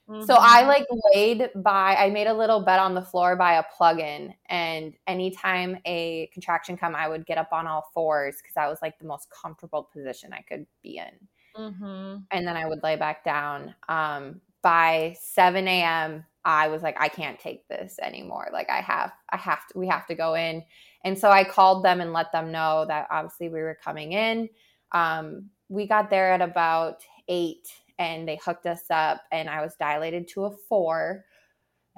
Mm-hmm. 0.09 0.23
So 0.25 0.35
I 0.39 0.65
like 0.67 0.85
laid 1.13 1.49
by, 1.55 1.95
I 1.95 2.09
made 2.11 2.27
a 2.27 2.33
little 2.33 2.63
bed 2.63 2.79
on 2.79 2.93
the 2.93 3.01
floor 3.01 3.35
by 3.35 3.53
a 3.55 3.63
plug-in, 3.75 4.35
and 4.49 4.93
anytime 5.07 5.79
a 5.83 6.29
contraction 6.31 6.77
come, 6.77 6.95
I 6.95 7.07
would 7.07 7.25
get 7.25 7.39
up 7.39 7.51
on 7.51 7.65
all 7.65 7.89
fours 7.91 8.35
because 8.37 8.53
that 8.53 8.69
was 8.69 8.77
like 8.83 8.99
the 8.99 9.07
most 9.07 9.27
comfortable 9.31 9.89
position 9.91 10.31
I 10.31 10.41
could 10.41 10.67
be 10.83 10.99
in. 10.99 11.27
Mm-hmm. 11.59 12.17
And 12.29 12.47
then 12.47 12.55
I 12.55 12.67
would 12.67 12.83
lay 12.83 12.97
back 12.97 13.23
down. 13.23 13.73
Um, 13.89 14.41
by 14.61 15.15
7 15.21 15.67
a.m., 15.67 16.25
I 16.45 16.67
was 16.67 16.83
like, 16.83 16.95
I 16.99 17.09
can't 17.09 17.39
take 17.39 17.67
this 17.67 17.97
anymore. 18.01 18.49
Like 18.53 18.69
I 18.69 18.79
have, 18.81 19.11
I 19.31 19.37
have 19.37 19.67
to, 19.67 19.79
we 19.79 19.87
have 19.87 20.05
to 20.07 20.15
go 20.15 20.35
in. 20.35 20.63
And 21.03 21.17
so 21.17 21.31
I 21.31 21.43
called 21.43 21.83
them 21.83 21.99
and 22.01 22.13
let 22.13 22.31
them 22.31 22.51
know 22.51 22.85
that 22.87 23.07
obviously 23.09 23.49
we 23.49 23.61
were 23.61 23.77
coming 23.83 24.13
in. 24.13 24.47
Um, 24.91 25.49
we 25.69 25.87
got 25.87 26.11
there 26.11 26.31
at 26.31 26.41
about 26.41 27.01
eight 27.27 27.67
and 27.97 28.27
they 28.27 28.39
hooked 28.43 28.67
us 28.67 28.83
up 28.91 29.23
and 29.31 29.49
I 29.49 29.61
was 29.61 29.75
dilated 29.75 30.27
to 30.29 30.45
a 30.45 30.51
four 30.69 31.25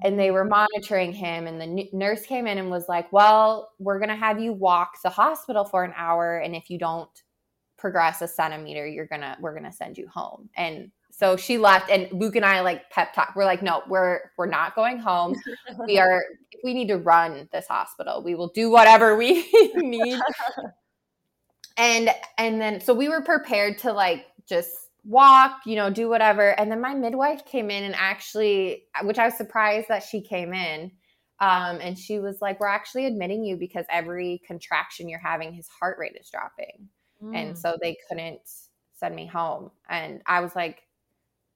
and 0.04 0.18
they 0.18 0.32
were 0.32 0.46
monitoring 0.46 1.12
him 1.12 1.48
and 1.48 1.60
the 1.60 1.90
nurse 1.92 2.26
came 2.26 2.48
in 2.48 2.58
and 2.58 2.70
was 2.70 2.88
like, 2.88 3.12
"Well, 3.12 3.72
we're 3.80 4.00
going 4.00 4.10
to 4.10 4.16
have 4.16 4.40
you 4.40 4.54
walk 4.54 4.92
the 5.04 5.10
hospital 5.10 5.66
for 5.66 5.84
an 5.84 5.94
hour 5.96 6.38
and 6.38 6.56
if 6.56 6.70
you 6.70 6.78
don't 6.78 7.10
progress 7.78 8.22
a 8.22 8.28
centimeter, 8.28 8.88
you're 8.88 9.08
going 9.08 9.22
to 9.22 9.36
we're 9.42 9.58
going 9.58 9.70
to 9.70 9.76
send 9.76 9.98
you 9.98 10.08
home." 10.08 10.50
And 10.56 10.92
so 11.18 11.36
she 11.36 11.58
left 11.58 11.90
and 11.90 12.08
Luke 12.12 12.36
and 12.36 12.46
I 12.46 12.62
like 12.62 12.92
pep 12.92 13.12
talk. 13.12 13.34
We're 13.36 13.46
like, 13.46 13.64
"No, 13.64 13.82
we're 13.88 14.20
we're 14.38 14.46
not 14.46 14.76
going 14.76 15.00
home. 15.00 15.36
we 15.88 15.98
are 16.00 16.22
we 16.64 16.76
need 16.76 16.90
to 16.90 16.98
run 16.98 17.50
this 17.52 17.66
hospital. 17.68 18.22
We 18.24 18.36
will 18.36 18.50
do 18.50 18.70
whatever 18.70 19.16
we 19.18 19.50
need." 19.76 20.20
and 21.76 22.12
and 22.38 22.62
then 22.62 22.82
so 22.82 22.94
we 22.94 23.10
were 23.10 23.22
prepared 23.22 23.80
to 23.80 23.94
like 23.94 24.28
just 24.48 24.70
walk, 25.04 25.62
you 25.66 25.76
know, 25.76 25.90
do 25.90 26.08
whatever. 26.08 26.50
And 26.60 26.70
then 26.70 26.82
my 26.82 26.94
midwife 26.94 27.46
came 27.46 27.72
in 27.72 27.84
and 27.84 27.96
actually, 27.98 28.84
which 29.02 29.18
I 29.18 29.26
was 29.26 29.38
surprised 29.38 29.88
that 29.88 30.04
she 30.04 30.22
came 30.22 30.54
in. 30.54 30.92
Um, 31.40 31.80
and 31.82 31.98
she 31.98 32.20
was 32.20 32.42
like, 32.42 32.60
We're 32.60 32.68
actually 32.68 33.08
admitting 33.08 33.44
you 33.44 33.58
because 33.58 33.88
every 33.90 34.42
contraction 34.46 35.10
you're 35.10 35.18
having, 35.18 35.52
his 35.52 35.68
heart 35.68 35.98
rate 35.98 36.16
is 36.20 36.30
dropping. 36.30 36.90
Mm. 37.24 37.36
And 37.36 37.58
so 37.58 37.76
they 37.82 37.98
couldn't 38.08 38.42
send 38.94 39.16
me 39.16 39.26
home. 39.26 39.72
And 39.90 40.22
I 40.28 40.42
was 40.42 40.56
like, 40.56 40.84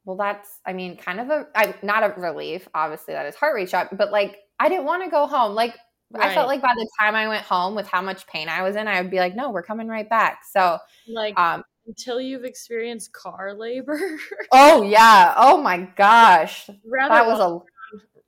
Well, 0.06 0.18
that's, 0.18 0.60
I 0.66 0.74
mean, 0.74 0.98
kind 0.98 1.20
of 1.20 1.30
a, 1.30 1.48
I, 1.56 1.76
not 1.84 2.04
a 2.04 2.20
relief, 2.20 2.68
obviously, 2.74 3.14
that 3.14 3.26
is 3.26 3.36
heart 3.36 3.56
rate 3.56 3.70
shot, 3.70 3.96
but 3.96 4.12
like, 4.12 4.38
I 4.60 4.70
didn't 4.70 4.86
want 4.86 5.04
to 5.04 5.10
go 5.10 5.28
home. 5.28 5.56
Like, 5.56 5.76
Right. 6.14 6.30
I 6.30 6.34
felt 6.34 6.48
like 6.48 6.62
by 6.62 6.74
the 6.76 6.90
time 7.00 7.16
I 7.16 7.30
went 7.30 7.46
home 7.46 7.74
with 7.74 7.88
how 7.88 8.02
much 8.02 8.28
pain 8.28 8.50
I 8.50 8.64
was 8.64 8.76
in, 8.76 8.86
I 8.86 9.02
would 9.02 9.10
be 9.10 9.20
like, 9.20 9.34
no, 9.34 9.50
we're 9.50 9.64
coming 9.64 9.88
right 9.88 10.10
back. 10.10 10.42
So, 10.44 10.78
like, 11.08 11.40
um, 11.40 11.64
until 11.88 12.20
you've 12.22 12.44
experienced 12.44 13.14
car 13.14 13.54
labor. 13.54 14.00
oh 14.52 14.82
yeah. 14.84 15.34
Oh 15.38 15.62
my 15.62 15.90
gosh. 15.96 16.70
Rather 16.86 17.16
that 17.16 17.28
was 17.28 17.40
a 17.40 17.60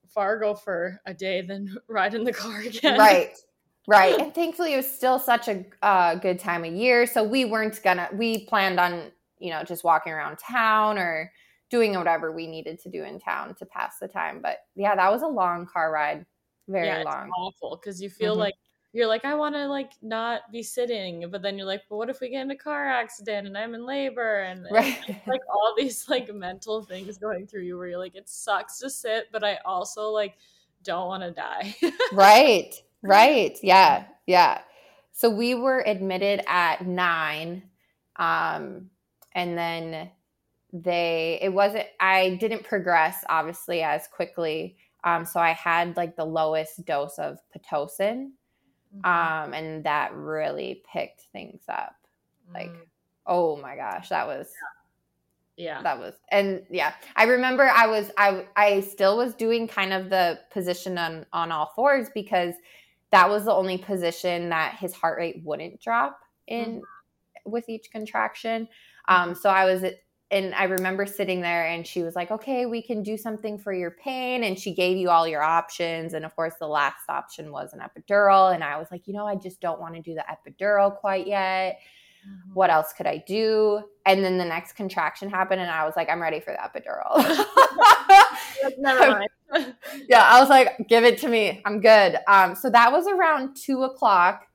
Fargo 0.10 0.54
for 0.54 1.02
a 1.06 1.14
day 1.14 1.42
than 1.42 1.76
ride 1.88 2.14
in 2.14 2.24
the 2.24 2.34
car 2.34 2.62
again. 2.62 2.98
Right. 2.98 3.36
Right. 3.88 4.20
and 4.20 4.34
thankfully 4.34 4.74
it 4.74 4.78
was 4.78 4.90
still 4.90 5.20
such 5.20 5.48
a 5.48 5.66
uh, 5.82 6.16
good 6.16 6.40
time 6.40 6.64
of 6.64 6.74
year. 6.74 7.06
So 7.06 7.24
we 7.24 7.46
weren't 7.46 7.82
gonna 7.84 8.10
we 8.14 8.46
planned 8.46 8.80
on, 8.80 9.12
you 9.40 9.52
know, 9.52 9.64
just 9.64 9.84
walking 9.84 10.14
around 10.14 10.38
town 10.38 10.98
or 10.98 11.32
doing 11.74 11.96
whatever 11.96 12.32
we 12.32 12.46
needed 12.46 12.80
to 12.80 12.88
do 12.88 13.04
in 13.04 13.20
town 13.20 13.56
to 13.56 13.66
pass 13.66 13.98
the 13.98 14.08
time. 14.08 14.40
But 14.44 14.58
yeah, 14.76 14.96
that 14.96 15.12
was 15.12 15.24
a 15.24 15.28
long 15.28 15.66
car 15.66 15.92
ride. 15.92 16.24
Very 16.68 16.86
yeah, 16.86 17.02
long. 17.02 17.32
awful 17.32 17.80
because 17.82 18.00
you 18.00 18.12
feel 18.12 18.34
mm-hmm. 18.34 18.42
like 18.42 18.54
you're 18.94 19.08
like, 19.08 19.26
I 19.26 19.34
want 19.34 19.56
to 19.56 19.66
like 19.66 19.90
not 20.04 20.52
be 20.52 20.62
sitting, 20.62 21.28
but 21.32 21.42
then 21.42 21.58
you're 21.58 21.66
like, 21.66 21.82
but 21.90 21.96
what 21.98 22.12
if 22.12 22.22
we 22.22 22.30
get 22.30 22.44
in 22.44 22.52
a 22.52 22.56
car 22.56 22.88
accident 22.88 23.48
and 23.48 23.58
I'm 23.58 23.74
in 23.74 23.88
labor 23.88 24.42
and, 24.42 24.68
right. 24.70 25.00
and 25.08 25.20
like 25.26 25.42
all 25.52 25.74
these 25.76 26.08
like 26.08 26.32
mental 26.32 26.84
things 26.84 27.18
going 27.18 27.48
through 27.48 27.64
you 27.64 27.76
where 27.76 27.88
you're 27.88 27.98
like, 27.98 28.14
it 28.14 28.30
sucks 28.30 28.78
to 28.78 28.90
sit, 28.92 29.30
but 29.32 29.44
I 29.44 29.58
also 29.66 30.10
like 30.10 30.36
don't 30.84 31.08
want 31.08 31.24
to 31.24 31.32
die. 31.32 31.76
right, 32.14 32.76
right, 33.02 33.58
yeah, 33.64 34.06
yeah. 34.28 34.62
So 35.12 35.28
we 35.28 35.56
were 35.56 35.84
admitted 35.88 36.42
at 36.48 36.86
nine, 36.86 37.64
um, 38.18 38.92
and 39.34 39.58
then 39.58 40.12
they 40.74 41.40
it 41.42 41.54
wasn't. 41.54 41.86
I 42.00 42.38
didn't 42.40 42.64
progress 42.64 43.24
obviously 43.30 43.84
as 43.84 44.08
quickly. 44.08 44.76
Um, 45.06 45.26
so 45.26 45.40
I 45.40 45.52
had 45.52 45.96
like 45.96 46.16
the 46.16 46.26
lowest 46.26 46.84
dose 46.86 47.20
of 47.20 47.38
pitocin 47.56 48.32
Mm-hmm. 48.96 49.06
Um, 49.06 49.54
and 49.54 49.84
that 49.86 50.14
really 50.14 50.84
picked 50.92 51.22
things 51.32 51.64
up. 51.68 51.96
Like, 52.54 52.70
mm. 52.70 52.82
oh 53.26 53.56
my 53.58 53.76
gosh, 53.76 54.10
that 54.10 54.28
was 54.28 54.48
yeah. 55.58 55.78
yeah. 55.78 55.82
That 55.82 56.00
was 56.00 56.14
and 56.30 56.64
yeah. 56.70 56.94
I 57.16 57.24
remember 57.24 57.64
I 57.64 57.88
was 57.88 58.12
I 58.18 58.46
I 58.56 58.82
still 58.82 59.18
was 59.18 59.34
doing 59.34 59.68
kind 59.68 59.94
of 59.94 60.10
the 60.10 60.40
position 60.52 60.98
on 60.98 61.26
on 61.34 61.52
all 61.52 61.72
fours 61.76 62.10
because 62.14 62.54
that 63.12 63.30
was 63.30 63.46
the 63.46 63.54
only 63.54 63.78
position 63.78 64.50
that 64.50 64.76
his 64.80 64.94
heart 64.94 65.18
rate 65.18 65.42
wouldn't 65.44 65.82
drop 65.82 66.20
in 66.48 66.66
mm-hmm. 66.66 67.52
with 67.52 67.70
each 67.70 67.90
contraction. 67.92 68.68
Um, 69.08 69.36
so 69.36 69.50
I 69.50 69.66
was 69.66 69.84
and 70.34 70.56
I 70.56 70.64
remember 70.64 71.06
sitting 71.06 71.42
there 71.42 71.68
and 71.68 71.86
she 71.86 72.02
was 72.02 72.16
like, 72.16 72.32
okay, 72.32 72.66
we 72.66 72.82
can 72.82 73.04
do 73.04 73.18
something 73.18 73.60
for 73.60 73.72
your 73.72 73.92
pain. 73.92 74.44
And 74.44 74.58
she 74.58 74.74
gave 74.74 74.98
you 74.98 75.12
all 75.12 75.28
your 75.28 75.44
options. 75.44 76.16
And 76.16 76.26
of 76.26 76.36
course, 76.36 76.56
the 76.60 76.68
last 76.68 77.08
option 77.08 77.52
was 77.52 77.72
an 77.72 77.80
epidural. 77.80 78.52
And 78.52 78.64
I 78.64 78.80
was 78.80 78.88
like, 78.90 79.08
you 79.08 79.14
know, 79.14 79.28
I 79.28 79.36
just 79.36 79.62
don't 79.62 79.80
want 79.80 79.94
to 79.94 80.02
do 80.02 80.16
the 80.16 80.26
epidural 80.28 80.96
quite 80.96 81.28
yet. 81.28 81.80
Mm-hmm. 82.28 82.54
What 82.56 82.72
else 82.72 82.94
could 82.94 83.06
I 83.06 83.24
do? 83.28 83.84
And 84.08 84.24
then 84.24 84.40
the 84.40 84.46
next 84.46 84.74
contraction 84.74 85.30
happened, 85.30 85.62
and 85.62 85.70
I 85.70 85.86
was 85.86 85.94
like, 85.96 86.10
I'm 86.10 86.22
ready 86.22 86.40
for 86.40 86.52
the 86.52 86.58
epidural. 86.58 87.18
Never 88.78 89.28
mind. 89.52 89.76
yeah, 90.10 90.24
I 90.24 90.40
was 90.40 90.50
like, 90.50 90.88
give 90.88 91.04
it 91.04 91.20
to 91.20 91.28
me. 91.28 91.62
I'm 91.66 91.82
good. 91.82 92.18
Um, 92.28 92.56
so 92.56 92.70
that 92.70 92.92
was 92.92 93.08
around 93.08 93.56
two 93.56 93.84
o'clock. 93.84 94.48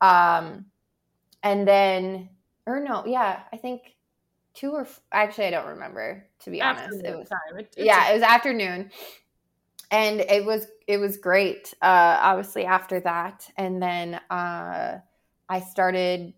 Um, 0.00 0.66
and 1.42 1.68
then, 1.68 2.30
or 2.66 2.80
no, 2.80 3.04
yeah, 3.06 3.40
I 3.52 3.56
think 3.58 3.95
two 4.56 4.72
or 4.72 4.88
actually 5.12 5.46
I 5.46 5.50
don't 5.50 5.68
remember 5.68 6.26
to 6.40 6.50
be 6.50 6.60
honest. 6.60 7.04
It 7.04 7.16
was 7.16 7.28
time. 7.28 7.58
It, 7.58 7.74
yeah, 7.76 8.08
a- 8.08 8.10
it 8.10 8.14
was 8.14 8.22
afternoon, 8.22 8.90
and 9.90 10.20
it 10.20 10.44
was 10.44 10.66
it 10.86 10.98
was 10.98 11.18
great. 11.18 11.74
Uh, 11.80 12.18
obviously 12.20 12.64
after 12.64 12.98
that, 13.00 13.48
and 13.56 13.80
then 13.80 14.14
uh, 14.30 14.98
I 15.48 15.60
started. 15.60 16.32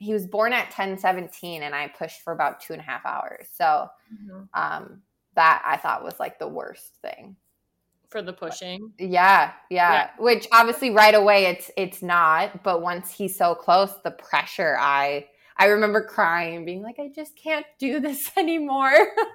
He 0.00 0.12
was 0.12 0.26
born 0.26 0.52
at 0.52 0.70
ten 0.70 0.98
seventeen, 0.98 1.62
and 1.62 1.74
I 1.74 1.88
pushed 1.88 2.22
for 2.22 2.32
about 2.32 2.60
two 2.60 2.72
and 2.72 2.80
a 2.80 2.84
half 2.84 3.06
hours. 3.06 3.48
So 3.54 3.88
mm-hmm. 4.12 4.42
um, 4.54 5.02
that 5.34 5.62
I 5.64 5.76
thought 5.76 6.04
was 6.04 6.20
like 6.20 6.38
the 6.38 6.48
worst 6.48 6.96
thing 7.02 7.36
for 8.08 8.22
the 8.22 8.32
pushing. 8.32 8.92
Yeah, 8.98 9.52
yeah, 9.70 9.92
yeah, 9.92 10.10
Which 10.18 10.46
obviously 10.52 10.90
right 10.90 11.14
away 11.14 11.46
it's 11.46 11.70
it's 11.76 12.02
not, 12.02 12.62
but 12.62 12.82
once 12.82 13.12
he's 13.12 13.36
so 13.36 13.54
close, 13.54 13.92
the 14.02 14.10
pressure 14.10 14.76
I 14.78 15.26
I 15.60 15.66
remember 15.66 16.00
crying, 16.00 16.64
being 16.64 16.82
like, 16.82 17.00
I 17.00 17.08
just 17.08 17.34
can't 17.34 17.66
do 17.78 17.98
this 17.98 18.30
anymore. 18.36 18.92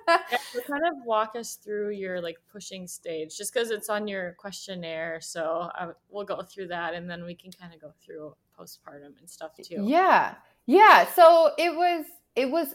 yeah, 0.08 0.38
so 0.54 0.62
kind 0.62 0.84
of 0.90 1.06
walk 1.06 1.36
us 1.36 1.56
through 1.56 1.92
your 1.92 2.22
like 2.22 2.38
pushing 2.52 2.88
stage, 2.88 3.38
just 3.38 3.54
because 3.54 3.72
it's 3.72 3.90
on 3.90 4.08
your 4.08 4.34
questionnaire. 4.34 5.20
So 5.22 5.70
I, 5.76 5.90
we'll 6.10 6.24
go 6.24 6.42
through 6.42 6.68
that, 6.68 6.94
and 6.94 7.10
then 7.10 7.26
we 7.26 7.36
can 7.36 7.52
kind 7.52 7.74
of 7.74 7.82
go 7.82 7.92
through 8.06 8.36
postpartum 8.58 9.18
and 9.20 9.30
stuff 9.30 9.52
too. 9.62 9.84
Yeah, 9.86 10.36
yeah. 10.66 11.08
So 11.14 11.52
it 11.58 11.76
was, 11.76 12.06
it 12.36 12.50
was, 12.50 12.74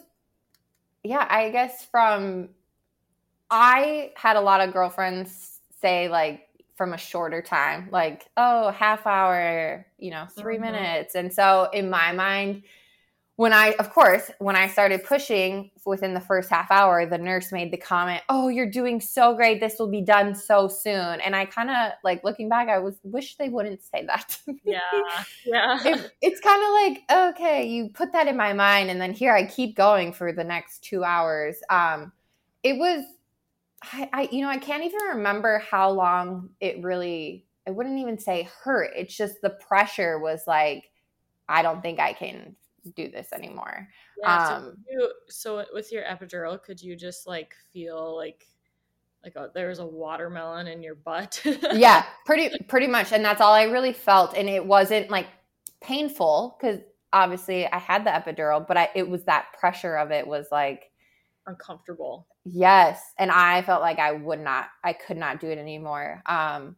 yeah. 1.03 1.27
I 1.31 1.51
guess 1.51 1.87
from 1.91 2.51
I 3.51 4.13
had 4.17 4.37
a 4.37 4.43
lot 4.43 4.61
of 4.61 4.75
girlfriends 4.75 5.61
say 5.81 6.09
like 6.09 6.43
from 6.77 6.93
a 6.93 6.99
shorter 6.99 7.41
time, 7.41 7.89
like 7.91 8.27
oh 8.37 8.73
half 8.73 9.07
hour, 9.07 9.87
you 9.99 10.11
know, 10.11 10.27
3 10.37 10.55
mm-hmm. 10.55 10.65
minutes, 10.65 11.15
and 11.15 11.33
so 11.33 11.71
in 11.73 11.89
my 11.89 12.13
mind 12.13 12.63
when 13.39 13.53
I, 13.53 13.71
of 13.79 13.91
course, 13.91 14.33
when 14.41 14.57
I 14.57 14.67
started 14.67 15.05
pushing 15.05 15.71
within 15.87 16.13
the 16.13 16.21
first 16.21 16.51
half 16.51 16.73
hour, 16.73 17.07
the 17.07 17.19
nurse 17.19 17.53
made 17.53 17.73
the 17.73 17.77
comment, 17.77 18.21
"Oh, 18.29 18.49
you're 18.49 18.69
doing 18.69 19.01
so 19.01 19.33
great. 19.37 19.61
This 19.61 19.79
will 19.79 19.89
be 19.89 20.01
done 20.01 20.35
so 20.35 20.67
soon." 20.67 21.21
And 21.21 21.37
I 21.37 21.45
kind 21.45 21.71
of 21.71 21.93
like 22.03 22.25
looking 22.25 22.49
back, 22.49 22.69
I 22.69 22.81
was 22.81 22.99
wish 23.05 23.37
they 23.37 23.49
wouldn't 23.49 23.81
say 23.85 24.05
that 24.07 24.29
to 24.45 24.53
me. 24.55 24.61
Yeah, 24.65 24.81
yeah. 25.47 25.79
It, 25.85 26.13
it's 26.21 26.41
kind 26.41 26.61
of 26.61 26.71
like 26.73 27.35
okay, 27.37 27.69
you 27.69 27.91
put 27.91 28.11
that 28.11 28.27
in 28.27 28.37
my 28.37 28.55
mind, 28.55 28.91
and 28.91 29.01
then 29.01 29.13
here 29.13 29.33
I 29.33 29.47
keep 29.47 29.77
going 29.77 30.13
for 30.13 30.33
the 30.33 30.43
next 30.43 30.83
two 30.83 31.05
hours. 31.05 31.59
Um, 31.71 32.11
it 32.65 32.77
was, 32.77 33.05
I, 33.85 34.11
I 34.13 34.29
you 34.33 34.43
know 34.43 34.51
I 34.51 34.59
can't 34.59 34.83
even 34.83 35.01
remember 35.15 35.63
how 35.71 35.91
long 35.91 36.51
it 36.61 36.83
really 36.83 37.47
I 37.69 37.71
wouldn't 37.71 38.01
even 38.01 38.19
say 38.19 38.49
hurt. 38.65 38.91
It's 38.97 39.17
just 39.17 39.35
the 39.43 39.51
pressure 39.51 40.19
was 40.19 40.43
like 40.49 40.91
I 41.49 41.63
don't 41.63 41.83
think 41.83 42.01
I 42.01 42.15
can 42.15 42.57
do 42.95 43.11
this 43.11 43.33
anymore. 43.33 43.89
Yeah, 44.23 44.47
um, 44.47 44.63
so, 44.63 44.73
you, 44.89 45.13
so 45.29 45.65
with 45.73 45.93
your 45.93 46.05
epidural, 46.05 46.63
could 46.63 46.81
you 46.81 46.97
just 46.97 47.27
like 47.27 47.55
feel 47.73 48.17
like 48.17 48.47
like 49.25 49.35
a, 49.37 49.51
there 49.55 49.69
was 49.69 49.81
a 49.81 49.87
watermelon 49.87 50.67
in 50.67 50.83
your 50.83 50.95
butt? 50.95 51.43
yeah, 51.73 52.05
pretty 52.25 52.51
pretty 52.69 52.87
much, 52.87 53.13
and 53.13 53.25
that's 53.25 53.41
all 53.41 53.53
I 53.53 53.65
really 53.65 53.93
felt, 53.93 54.37
and 54.37 54.49
it 54.49 54.65
wasn't 54.65 55.11
like 55.11 55.27
painful 55.81 56.57
because 56.59 56.81
obviously 57.13 57.67
I 57.67 57.79
had 57.79 58.05
the 58.05 58.11
epidural, 58.11 58.67
but 58.67 58.77
I 58.77 58.91
it 58.95 59.09
was 59.09 59.25
that 59.25 59.47
pressure 59.59 59.97
of 59.97 60.11
it 60.11 60.27
was 60.27 60.47
like 60.53 60.91
uncomfortable. 61.47 62.27
Yes, 62.45 63.03
and 63.19 63.31
I 63.31 63.63
felt 63.63 63.83
like 63.83 63.99
I 63.99 64.13
would 64.13 64.41
not, 64.41 64.67
I 64.85 64.93
could 64.93 65.17
not 65.17 65.41
do 65.41 65.49
it 65.49 65.59
anymore. 65.59 66.23
Um, 66.27 66.77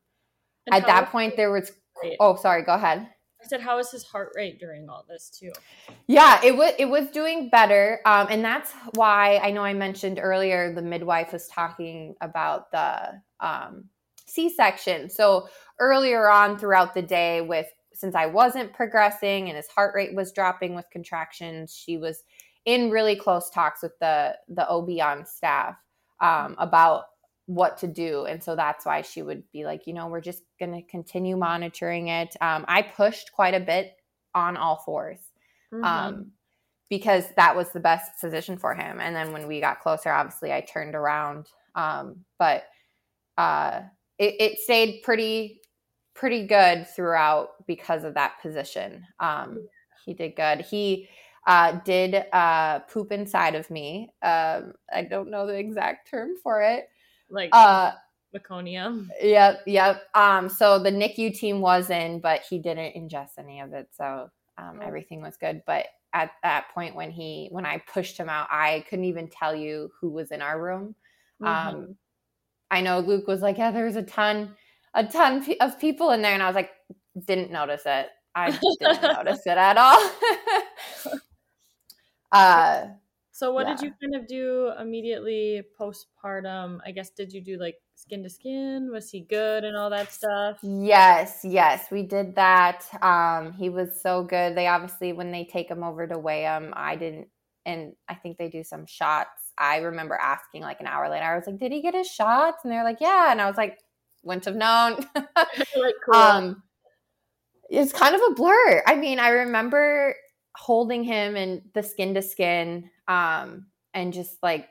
at 0.72 0.86
that 0.86 1.10
point, 1.10 1.36
there 1.36 1.50
was. 1.50 1.72
Oh, 2.18 2.36
sorry. 2.36 2.62
Go 2.62 2.74
ahead. 2.74 3.08
I 3.42 3.46
said, 3.46 3.60
how 3.60 3.76
was 3.76 3.90
his 3.90 4.04
heart 4.04 4.32
rate 4.36 4.58
during 4.60 4.88
all 4.88 5.04
this 5.08 5.30
too? 5.30 5.52
Yeah, 6.06 6.40
it 6.44 6.56
was 6.56 6.72
it 6.78 6.86
was 6.86 7.08
doing 7.08 7.48
better, 7.48 8.00
um, 8.04 8.26
and 8.30 8.44
that's 8.44 8.72
why 8.94 9.38
I 9.42 9.50
know 9.50 9.62
I 9.62 9.72
mentioned 9.72 10.18
earlier 10.22 10.74
the 10.74 10.82
midwife 10.82 11.32
was 11.32 11.48
talking 11.48 12.14
about 12.20 12.70
the 12.70 13.22
um, 13.40 13.84
C-section. 14.26 15.08
So 15.08 15.48
earlier 15.78 16.28
on 16.28 16.58
throughout 16.58 16.94
the 16.94 17.02
day, 17.02 17.40
with 17.40 17.66
since 17.94 18.14
I 18.14 18.26
wasn't 18.26 18.72
progressing 18.72 19.48
and 19.48 19.56
his 19.56 19.68
heart 19.68 19.94
rate 19.94 20.14
was 20.14 20.32
dropping 20.32 20.74
with 20.74 20.86
contractions, 20.90 21.74
she 21.74 21.96
was 21.96 22.22
in 22.64 22.90
really 22.90 23.16
close 23.16 23.50
talks 23.50 23.82
with 23.82 23.98
the 24.00 24.36
the 24.48 24.68
OB 24.68 24.90
on 25.02 25.24
staff 25.24 25.76
um, 26.20 26.56
about 26.58 27.04
what 27.50 27.76
to 27.78 27.88
do. 27.88 28.26
And 28.26 28.40
so 28.42 28.54
that's 28.54 28.86
why 28.86 29.02
she 29.02 29.22
would 29.22 29.42
be 29.50 29.64
like, 29.64 29.84
you 29.84 29.92
know, 29.92 30.06
we're 30.06 30.20
just 30.20 30.44
going 30.60 30.72
to 30.72 30.82
continue 30.82 31.36
monitoring 31.36 32.06
it. 32.06 32.36
Um, 32.40 32.64
I 32.68 32.82
pushed 32.82 33.32
quite 33.32 33.54
a 33.54 33.60
bit 33.60 33.96
on 34.36 34.56
all 34.56 34.84
4s 34.86 35.18
mm-hmm. 35.74 35.84
um, 35.84 36.30
because 36.88 37.24
that 37.34 37.56
was 37.56 37.70
the 37.70 37.80
best 37.80 38.20
position 38.20 38.56
for 38.56 38.72
him. 38.72 39.00
And 39.00 39.16
then 39.16 39.32
when 39.32 39.48
we 39.48 39.60
got 39.60 39.80
closer, 39.80 40.12
obviously 40.12 40.52
I 40.52 40.60
turned 40.60 40.94
around. 40.94 41.46
Um, 41.74 42.24
but 42.38 42.68
uh, 43.36 43.80
it, 44.18 44.36
it, 44.38 44.58
stayed 44.60 45.02
pretty, 45.02 45.60
pretty 46.14 46.46
good 46.46 46.86
throughout 46.86 47.66
because 47.66 48.04
of 48.04 48.14
that 48.14 48.40
position. 48.40 49.04
Um, 49.18 49.66
he 50.04 50.14
did 50.14 50.36
good. 50.36 50.60
He, 50.60 51.08
uh, 51.46 51.80
did 51.84 52.26
uh, 52.32 52.80
poop 52.80 53.10
inside 53.10 53.54
of 53.54 53.68
me. 53.70 54.10
Um, 54.22 54.74
I 54.92 55.02
don't 55.08 55.30
know 55.30 55.46
the 55.46 55.58
exact 55.58 56.10
term 56.10 56.36
for 56.42 56.62
it, 56.62 56.88
like 57.30 57.50
uh 57.52 57.92
meconium. 58.34 59.08
Yep, 59.20 59.62
yep. 59.66 60.02
Um, 60.14 60.48
so 60.48 60.78
the 60.78 60.90
NICU 60.90 61.36
team 61.36 61.60
was 61.60 61.90
in, 61.90 62.20
but 62.20 62.42
he 62.48 62.58
didn't 62.58 62.94
ingest 62.94 63.38
any 63.38 63.60
of 63.60 63.72
it, 63.72 63.88
so 63.92 64.30
um, 64.58 64.78
oh. 64.80 64.86
everything 64.86 65.20
was 65.20 65.36
good. 65.36 65.62
But 65.66 65.86
at 66.12 66.32
that 66.42 66.66
point, 66.74 66.94
when 66.94 67.10
he 67.10 67.48
when 67.50 67.66
I 67.66 67.82
pushed 67.92 68.16
him 68.16 68.28
out, 68.28 68.48
I 68.50 68.84
couldn't 68.88 69.04
even 69.06 69.28
tell 69.28 69.54
you 69.54 69.90
who 70.00 70.10
was 70.10 70.30
in 70.30 70.42
our 70.42 70.60
room. 70.60 70.94
Mm-hmm. 71.42 71.76
Um, 71.76 71.96
I 72.70 72.80
know 72.80 73.00
Luke 73.00 73.26
was 73.26 73.42
like, 73.42 73.58
"Yeah, 73.58 73.70
there's 73.70 73.96
a 73.96 74.02
ton, 74.02 74.54
a 74.94 75.04
ton 75.04 75.44
of 75.60 75.78
people 75.78 76.10
in 76.10 76.22
there," 76.22 76.34
and 76.34 76.42
I 76.42 76.46
was 76.46 76.56
like, 76.56 76.70
"Didn't 77.26 77.50
notice 77.50 77.82
it. 77.86 78.08
I 78.34 78.50
didn't 78.50 79.02
notice 79.16 79.42
it 79.46 79.58
at 79.58 79.76
all." 79.76 80.10
uh 82.32 82.86
so 83.40 83.54
what 83.54 83.66
yeah. 83.66 83.74
did 83.74 83.86
you 83.86 83.92
kind 84.02 84.14
of 84.22 84.28
do 84.28 84.70
immediately 84.78 85.62
postpartum? 85.80 86.78
I 86.84 86.90
guess 86.90 87.08
did 87.08 87.32
you 87.32 87.40
do 87.40 87.56
like 87.56 87.76
skin 87.94 88.22
to 88.22 88.28
skin? 88.28 88.90
Was 88.92 89.08
he 89.08 89.22
good 89.22 89.64
and 89.64 89.78
all 89.78 89.88
that 89.88 90.12
stuff? 90.12 90.58
Yes, 90.62 91.40
yes, 91.42 91.86
we 91.90 92.02
did 92.02 92.34
that. 92.34 92.84
Um, 93.00 93.54
he 93.54 93.70
was 93.70 94.02
so 94.02 94.24
good. 94.24 94.54
They 94.54 94.66
obviously 94.66 95.14
when 95.14 95.32
they 95.32 95.48
take 95.50 95.70
him 95.70 95.82
over 95.82 96.06
to 96.06 96.18
weigh 96.18 96.42
him, 96.42 96.74
I 96.76 96.96
didn't 96.96 97.28
and 97.64 97.94
I 98.10 98.14
think 98.14 98.36
they 98.36 98.50
do 98.50 98.62
some 98.62 98.84
shots. 98.84 99.30
I 99.56 99.78
remember 99.78 100.18
asking 100.20 100.60
like 100.60 100.80
an 100.80 100.86
hour 100.86 101.08
later, 101.08 101.24
I 101.24 101.36
was 101.36 101.46
like, 101.46 101.58
Did 101.58 101.72
he 101.72 101.80
get 101.80 101.94
his 101.94 102.08
shots? 102.08 102.58
And 102.62 102.70
they're 102.70 102.84
like, 102.84 103.00
Yeah. 103.00 103.32
And 103.32 103.40
I 103.40 103.46
was 103.46 103.56
like, 103.56 103.78
wouldn't 104.22 104.44
have 104.44 104.54
known. 104.56 104.98
like, 105.16 105.94
cool. 106.04 106.14
Um 106.14 106.62
it's 107.70 107.92
kind 107.94 108.14
of 108.14 108.20
a 108.20 108.34
blur. 108.34 108.82
I 108.86 108.96
mean, 108.96 109.18
I 109.18 109.30
remember 109.30 110.14
holding 110.60 111.02
him 111.02 111.36
and 111.36 111.62
the 111.72 111.82
skin 111.82 112.12
to 112.12 112.20
skin 112.20 112.90
um 113.08 113.64
and 113.94 114.12
just 114.12 114.36
like 114.42 114.68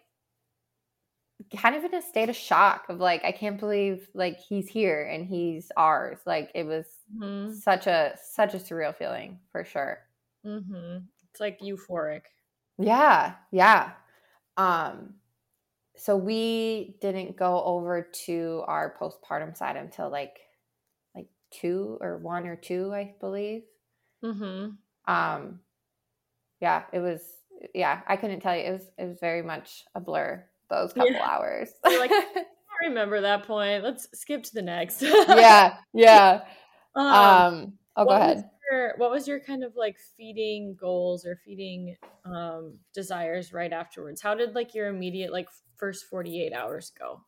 kind 1.57 1.75
of 1.75 1.83
in 1.83 1.95
a 1.95 2.01
state 2.01 2.29
of 2.29 2.35
shock 2.35 2.85
of 2.89 2.99
like 2.99 3.25
i 3.25 3.31
can't 3.31 3.59
believe 3.59 4.07
like 4.13 4.37
he's 4.39 4.67
here 4.67 5.09
and 5.11 5.25
he's 5.25 5.71
ours 5.75 6.19
like 6.27 6.51
it 6.53 6.63
was 6.63 6.85
mm-hmm. 7.17 7.51
such 7.55 7.87
a 7.87 8.13
such 8.21 8.53
a 8.53 8.57
surreal 8.57 8.95
feeling 8.95 9.39
for 9.51 9.63
sure 9.63 9.97
mm-hmm. 10.45 10.97
it's 11.31 11.39
like 11.39 11.59
euphoric 11.59 12.21
yeah 12.77 13.33
yeah 13.51 13.93
um 14.57 15.15
so 15.97 16.15
we 16.15 16.97
didn't 17.01 17.35
go 17.35 17.63
over 17.63 18.07
to 18.25 18.63
our 18.67 18.95
postpartum 19.01 19.57
side 19.57 19.75
until 19.75 20.07
like 20.07 20.39
like 21.15 21.29
two 21.49 21.97
or 21.99 22.19
one 22.19 22.45
or 22.45 22.55
two 22.55 22.93
i 22.93 23.15
believe 23.19 23.63
mm-hmm. 24.23 24.69
um 25.11 25.59
yeah, 26.59 26.83
it 26.93 26.99
was 26.99 27.21
yeah, 27.73 28.01
I 28.07 28.15
couldn't 28.15 28.41
tell 28.41 28.55
you. 28.55 28.63
It 28.63 28.71
was 28.71 28.91
it 28.97 29.05
was 29.05 29.19
very 29.19 29.41
much 29.41 29.83
a 29.95 29.99
blur 29.99 30.45
those 30.69 30.93
couple 30.93 31.11
yeah. 31.11 31.27
hours. 31.27 31.69
like 31.83 32.11
I 32.11 32.45
remember 32.87 33.21
that 33.21 33.45
point. 33.45 33.83
Let's 33.83 34.07
skip 34.13 34.43
to 34.43 34.53
the 34.53 34.61
next. 34.61 35.01
yeah, 35.01 35.77
yeah. 35.93 36.41
Um, 36.95 37.05
um 37.05 37.73
oh 37.95 38.05
go 38.05 38.11
ahead. 38.11 38.49
Your, 38.71 38.93
what 38.97 39.09
was 39.09 39.27
your 39.27 39.39
kind 39.39 39.63
of 39.63 39.75
like 39.75 39.97
feeding 40.15 40.77
goals 40.79 41.25
or 41.25 41.39
feeding 41.43 41.95
um 42.25 42.77
desires 42.93 43.51
right 43.53 43.73
afterwards? 43.73 44.21
How 44.21 44.35
did 44.35 44.55
like 44.55 44.75
your 44.75 44.87
immediate 44.87 45.31
like 45.31 45.47
first 45.75 46.05
48 46.05 46.53
hours 46.53 46.91
go? 46.97 47.21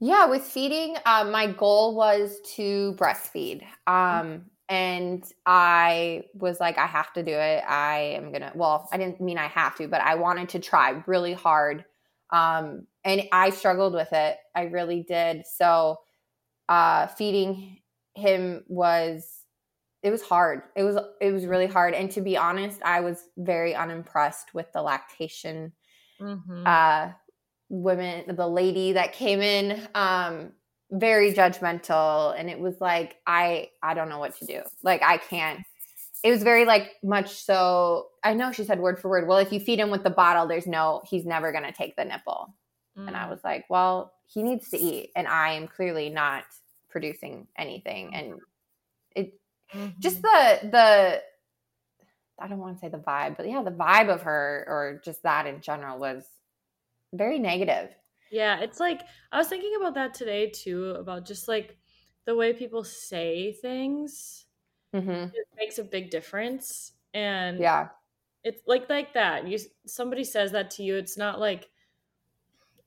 Yeah, 0.00 0.26
with 0.26 0.44
feeding, 0.44 0.96
um, 1.06 1.32
my 1.32 1.48
goal 1.48 1.96
was 1.96 2.38
to 2.54 2.94
breastfeed. 2.96 3.64
Um, 3.88 4.44
and 4.68 5.24
I 5.46 6.24
was 6.34 6.60
like, 6.60 6.76
I 6.76 6.86
have 6.86 7.12
to 7.14 7.22
do 7.22 7.32
it. 7.32 7.64
I 7.66 8.16
am 8.16 8.32
gonna. 8.32 8.52
Well, 8.54 8.88
I 8.92 8.98
didn't 8.98 9.20
mean 9.20 9.38
I 9.38 9.48
have 9.48 9.76
to, 9.76 9.88
but 9.88 10.00
I 10.00 10.14
wanted 10.14 10.50
to 10.50 10.58
try 10.58 11.02
really 11.06 11.32
hard, 11.32 11.84
um, 12.30 12.86
and 13.04 13.22
I 13.32 13.50
struggled 13.50 13.94
with 13.94 14.12
it. 14.12 14.36
I 14.54 14.64
really 14.64 15.02
did. 15.02 15.44
So, 15.46 15.98
uh, 16.68 17.06
feeding 17.06 17.78
him 18.14 18.64
was 18.68 19.38
it 20.02 20.10
was 20.10 20.22
hard. 20.22 20.62
It 20.76 20.82
was 20.82 20.96
it 21.20 21.32
was 21.32 21.46
really 21.46 21.66
hard, 21.66 21.94
and 21.94 22.10
to 22.12 22.20
be 22.20 22.36
honest, 22.36 22.82
I 22.82 23.00
was 23.00 23.24
very 23.36 23.74
unimpressed 23.74 24.54
with 24.54 24.70
the 24.72 24.82
lactation. 24.82 25.72
Mm-hmm. 26.20 26.66
Uh, 26.66 27.12
women, 27.70 28.36
the 28.36 28.48
lady 28.48 28.92
that 28.92 29.12
came 29.12 29.40
in, 29.40 29.88
um, 29.94 30.52
very 30.90 31.32
judgmental 31.32 32.34
and 32.38 32.48
it 32.48 32.58
was 32.58 32.80
like 32.80 33.16
i 33.26 33.68
i 33.82 33.92
don't 33.92 34.08
know 34.08 34.18
what 34.18 34.36
to 34.38 34.46
do 34.46 34.62
like 34.82 35.02
i 35.02 35.18
can't 35.18 35.60
it 36.24 36.30
was 36.30 36.42
very 36.42 36.64
like 36.64 36.92
much 37.02 37.34
so 37.44 38.08
i 38.24 38.32
know 38.32 38.50
she 38.52 38.64
said 38.64 38.80
word 38.80 38.98
for 38.98 39.08
word 39.10 39.28
well 39.28 39.38
if 39.38 39.52
you 39.52 39.60
feed 39.60 39.78
him 39.78 39.90
with 39.90 40.02
the 40.02 40.10
bottle 40.10 40.46
there's 40.46 40.66
no 40.66 41.02
he's 41.08 41.26
never 41.26 41.52
going 41.52 41.64
to 41.64 41.72
take 41.72 41.94
the 41.96 42.04
nipple 42.04 42.54
mm. 42.98 43.06
and 43.06 43.16
i 43.16 43.24
mm. 43.24 43.30
was 43.30 43.40
like 43.44 43.66
well 43.68 44.14
he 44.26 44.42
needs 44.42 44.70
to 44.70 44.78
eat 44.78 45.10
and 45.14 45.28
i 45.28 45.52
am 45.52 45.68
clearly 45.68 46.08
not 46.08 46.44
producing 46.88 47.46
anything 47.58 48.14
and 48.14 48.34
it 49.14 49.38
mm-hmm. 49.74 49.88
just 49.98 50.22
the 50.22 50.58
the 50.62 51.22
i 52.40 52.48
don't 52.48 52.58
want 52.58 52.74
to 52.74 52.80
say 52.80 52.88
the 52.88 52.96
vibe 52.96 53.36
but 53.36 53.46
yeah 53.46 53.62
the 53.62 53.70
vibe 53.70 54.08
of 54.08 54.22
her 54.22 54.64
or 54.66 55.02
just 55.04 55.22
that 55.22 55.46
in 55.46 55.60
general 55.60 55.98
was 55.98 56.24
very 57.12 57.38
negative 57.38 57.90
yeah, 58.30 58.60
it's 58.60 58.80
like 58.80 59.02
I 59.32 59.38
was 59.38 59.48
thinking 59.48 59.74
about 59.80 59.94
that 59.94 60.14
today 60.14 60.50
too, 60.50 60.90
about 60.90 61.26
just 61.26 61.48
like 61.48 61.76
the 62.24 62.34
way 62.34 62.52
people 62.52 62.84
say 62.84 63.52
things. 63.52 64.46
Mm-hmm. 64.94 65.10
It 65.10 65.46
makes 65.56 65.78
a 65.78 65.84
big 65.84 66.10
difference, 66.10 66.92
and 67.14 67.58
yeah, 67.58 67.88
it's 68.44 68.62
like 68.66 68.88
like 68.88 69.14
that. 69.14 69.46
You 69.46 69.58
somebody 69.86 70.24
says 70.24 70.52
that 70.52 70.70
to 70.72 70.82
you, 70.82 70.96
it's 70.96 71.16
not 71.16 71.40
like 71.40 71.68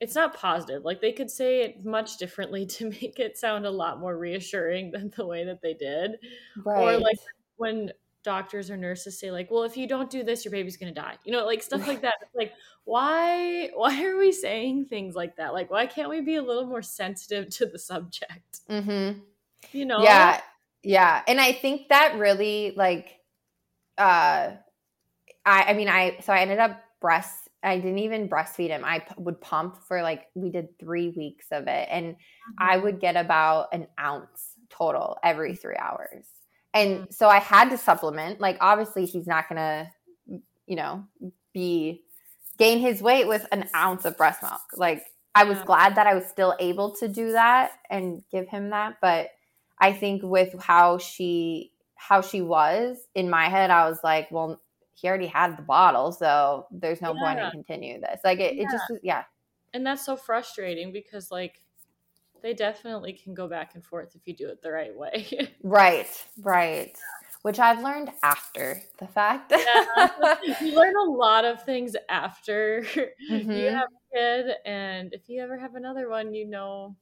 it's 0.00 0.16
not 0.16 0.34
positive. 0.34 0.84
Like 0.84 1.00
they 1.00 1.12
could 1.12 1.30
say 1.30 1.62
it 1.62 1.84
much 1.84 2.18
differently 2.18 2.66
to 2.78 2.90
make 2.90 3.18
it 3.18 3.38
sound 3.38 3.66
a 3.66 3.70
lot 3.70 4.00
more 4.00 4.18
reassuring 4.18 4.90
than 4.90 5.12
the 5.16 5.26
way 5.26 5.44
that 5.44 5.62
they 5.62 5.74
did. 5.74 6.16
Right. 6.64 6.82
Or 6.82 6.98
like 6.98 7.18
when 7.56 7.92
doctors 8.24 8.70
or 8.70 8.76
nurses 8.76 9.18
say 9.18 9.30
like 9.30 9.50
well 9.50 9.64
if 9.64 9.76
you 9.76 9.86
don't 9.86 10.10
do 10.10 10.22
this 10.22 10.44
your 10.44 10.52
baby's 10.52 10.76
to 10.76 10.90
die 10.90 11.16
you 11.24 11.32
know 11.32 11.44
like 11.44 11.62
stuff 11.62 11.86
like 11.86 12.02
that 12.02 12.14
it's 12.22 12.34
like 12.34 12.52
why 12.84 13.70
why 13.74 14.04
are 14.04 14.16
we 14.16 14.32
saying 14.32 14.84
things 14.84 15.14
like 15.14 15.36
that 15.36 15.52
like 15.52 15.70
why 15.70 15.86
can't 15.86 16.08
we 16.08 16.20
be 16.20 16.36
a 16.36 16.42
little 16.42 16.66
more 16.66 16.82
sensitive 16.82 17.48
to 17.48 17.66
the 17.66 17.78
subject 17.78 18.60
mm-hmm. 18.68 19.18
you 19.72 19.84
know 19.84 20.02
yeah 20.02 20.40
yeah 20.82 21.22
and 21.26 21.40
i 21.40 21.52
think 21.52 21.88
that 21.88 22.16
really 22.18 22.72
like 22.76 23.18
uh 23.98 24.50
i 25.44 25.62
i 25.64 25.72
mean 25.74 25.88
i 25.88 26.16
so 26.20 26.32
i 26.32 26.40
ended 26.40 26.58
up 26.58 26.80
breast 27.00 27.48
I 27.64 27.76
didn't 27.76 28.00
even 28.00 28.28
breastfeed 28.28 28.70
him. 28.70 28.84
I 28.84 28.98
p- 28.98 29.14
would 29.18 29.40
pump 29.40 29.76
for 29.86 30.02
like 30.02 30.24
we 30.34 30.50
did 30.50 30.76
three 30.80 31.10
weeks 31.10 31.46
of 31.52 31.68
it, 31.68 31.88
and 31.92 32.16
Mm-hmm. 32.42 32.70
I 32.70 32.76
would 32.76 33.00
get 33.00 33.16
about 33.16 33.68
an 33.72 33.86
ounce 33.98 34.54
total 34.68 35.18
every 35.22 35.54
three 35.54 35.76
hours. 35.76 36.26
And 36.74 37.08
Mm. 37.08 37.12
so 37.12 37.28
I 37.28 37.38
had 37.38 37.70
to 37.70 37.78
supplement. 37.78 38.40
Like 38.40 38.56
obviously 38.60 39.06
he's 39.06 39.26
not 39.26 39.48
gonna, 39.48 39.90
you 40.66 40.76
know, 40.76 41.04
be 41.52 42.02
gain 42.58 42.78
his 42.78 43.02
weight 43.02 43.26
with 43.26 43.46
an 43.52 43.68
ounce 43.74 44.04
of 44.04 44.16
breast 44.16 44.42
milk. 44.42 44.60
Like 44.76 45.04
I 45.34 45.44
was 45.44 45.58
Yeah. 45.58 45.64
glad 45.64 45.94
that 45.96 46.06
I 46.06 46.14
was 46.14 46.26
still 46.26 46.54
able 46.60 46.94
to 46.96 47.08
do 47.08 47.32
that 47.32 47.72
and 47.90 48.22
give 48.30 48.48
him 48.48 48.70
that. 48.70 48.96
But 49.00 49.30
I 49.78 49.92
think 49.92 50.22
with 50.22 50.54
how 50.62 50.98
she 50.98 51.72
how 51.96 52.20
she 52.20 52.42
was 52.42 52.98
in 53.14 53.30
my 53.30 53.48
head, 53.48 53.70
I 53.70 53.88
was 53.88 53.98
like, 54.04 54.30
well, 54.30 54.60
he 54.94 55.08
already 55.08 55.26
had 55.26 55.56
the 55.56 55.62
bottle, 55.62 56.12
so 56.12 56.66
there's 56.70 57.00
no 57.00 57.14
point 57.14 57.38
in 57.38 57.44
Yeah. 57.44 57.50
continue 57.50 58.00
this. 58.00 58.20
Like 58.24 58.40
it, 58.40 58.58
it 58.58 58.70
just 58.70 58.84
yeah. 59.02 59.24
and 59.74 59.86
that's 59.86 60.04
so 60.04 60.16
frustrating 60.16 60.92
because 60.92 61.30
like 61.30 61.61
they 62.42 62.54
definitely 62.54 63.12
can 63.12 63.34
go 63.34 63.48
back 63.48 63.74
and 63.74 63.84
forth 63.84 64.14
if 64.16 64.26
you 64.26 64.34
do 64.36 64.48
it 64.48 64.62
the 64.62 64.72
right 64.72 64.96
way. 64.96 65.26
Right, 65.62 66.08
right. 66.40 66.96
Which 67.42 67.58
I've 67.58 67.82
learned 67.82 68.12
after 68.22 68.82
the 68.98 69.06
fact. 69.06 69.52
Yeah. 69.56 70.08
you 70.60 70.74
learn 70.74 70.94
a 70.96 71.10
lot 71.10 71.44
of 71.44 71.62
things 71.64 71.94
after 72.08 72.84
you 73.52 73.68
Mhm. 73.68 73.72
have 73.72 73.88
a 73.88 74.16
kid, 74.16 74.56
and 74.64 75.12
if 75.12 75.28
you 75.28 75.42
ever 75.42 75.58
have 75.58 75.74
another 75.74 76.08
one, 76.08 76.34
you 76.34 76.46
know, 76.46 76.96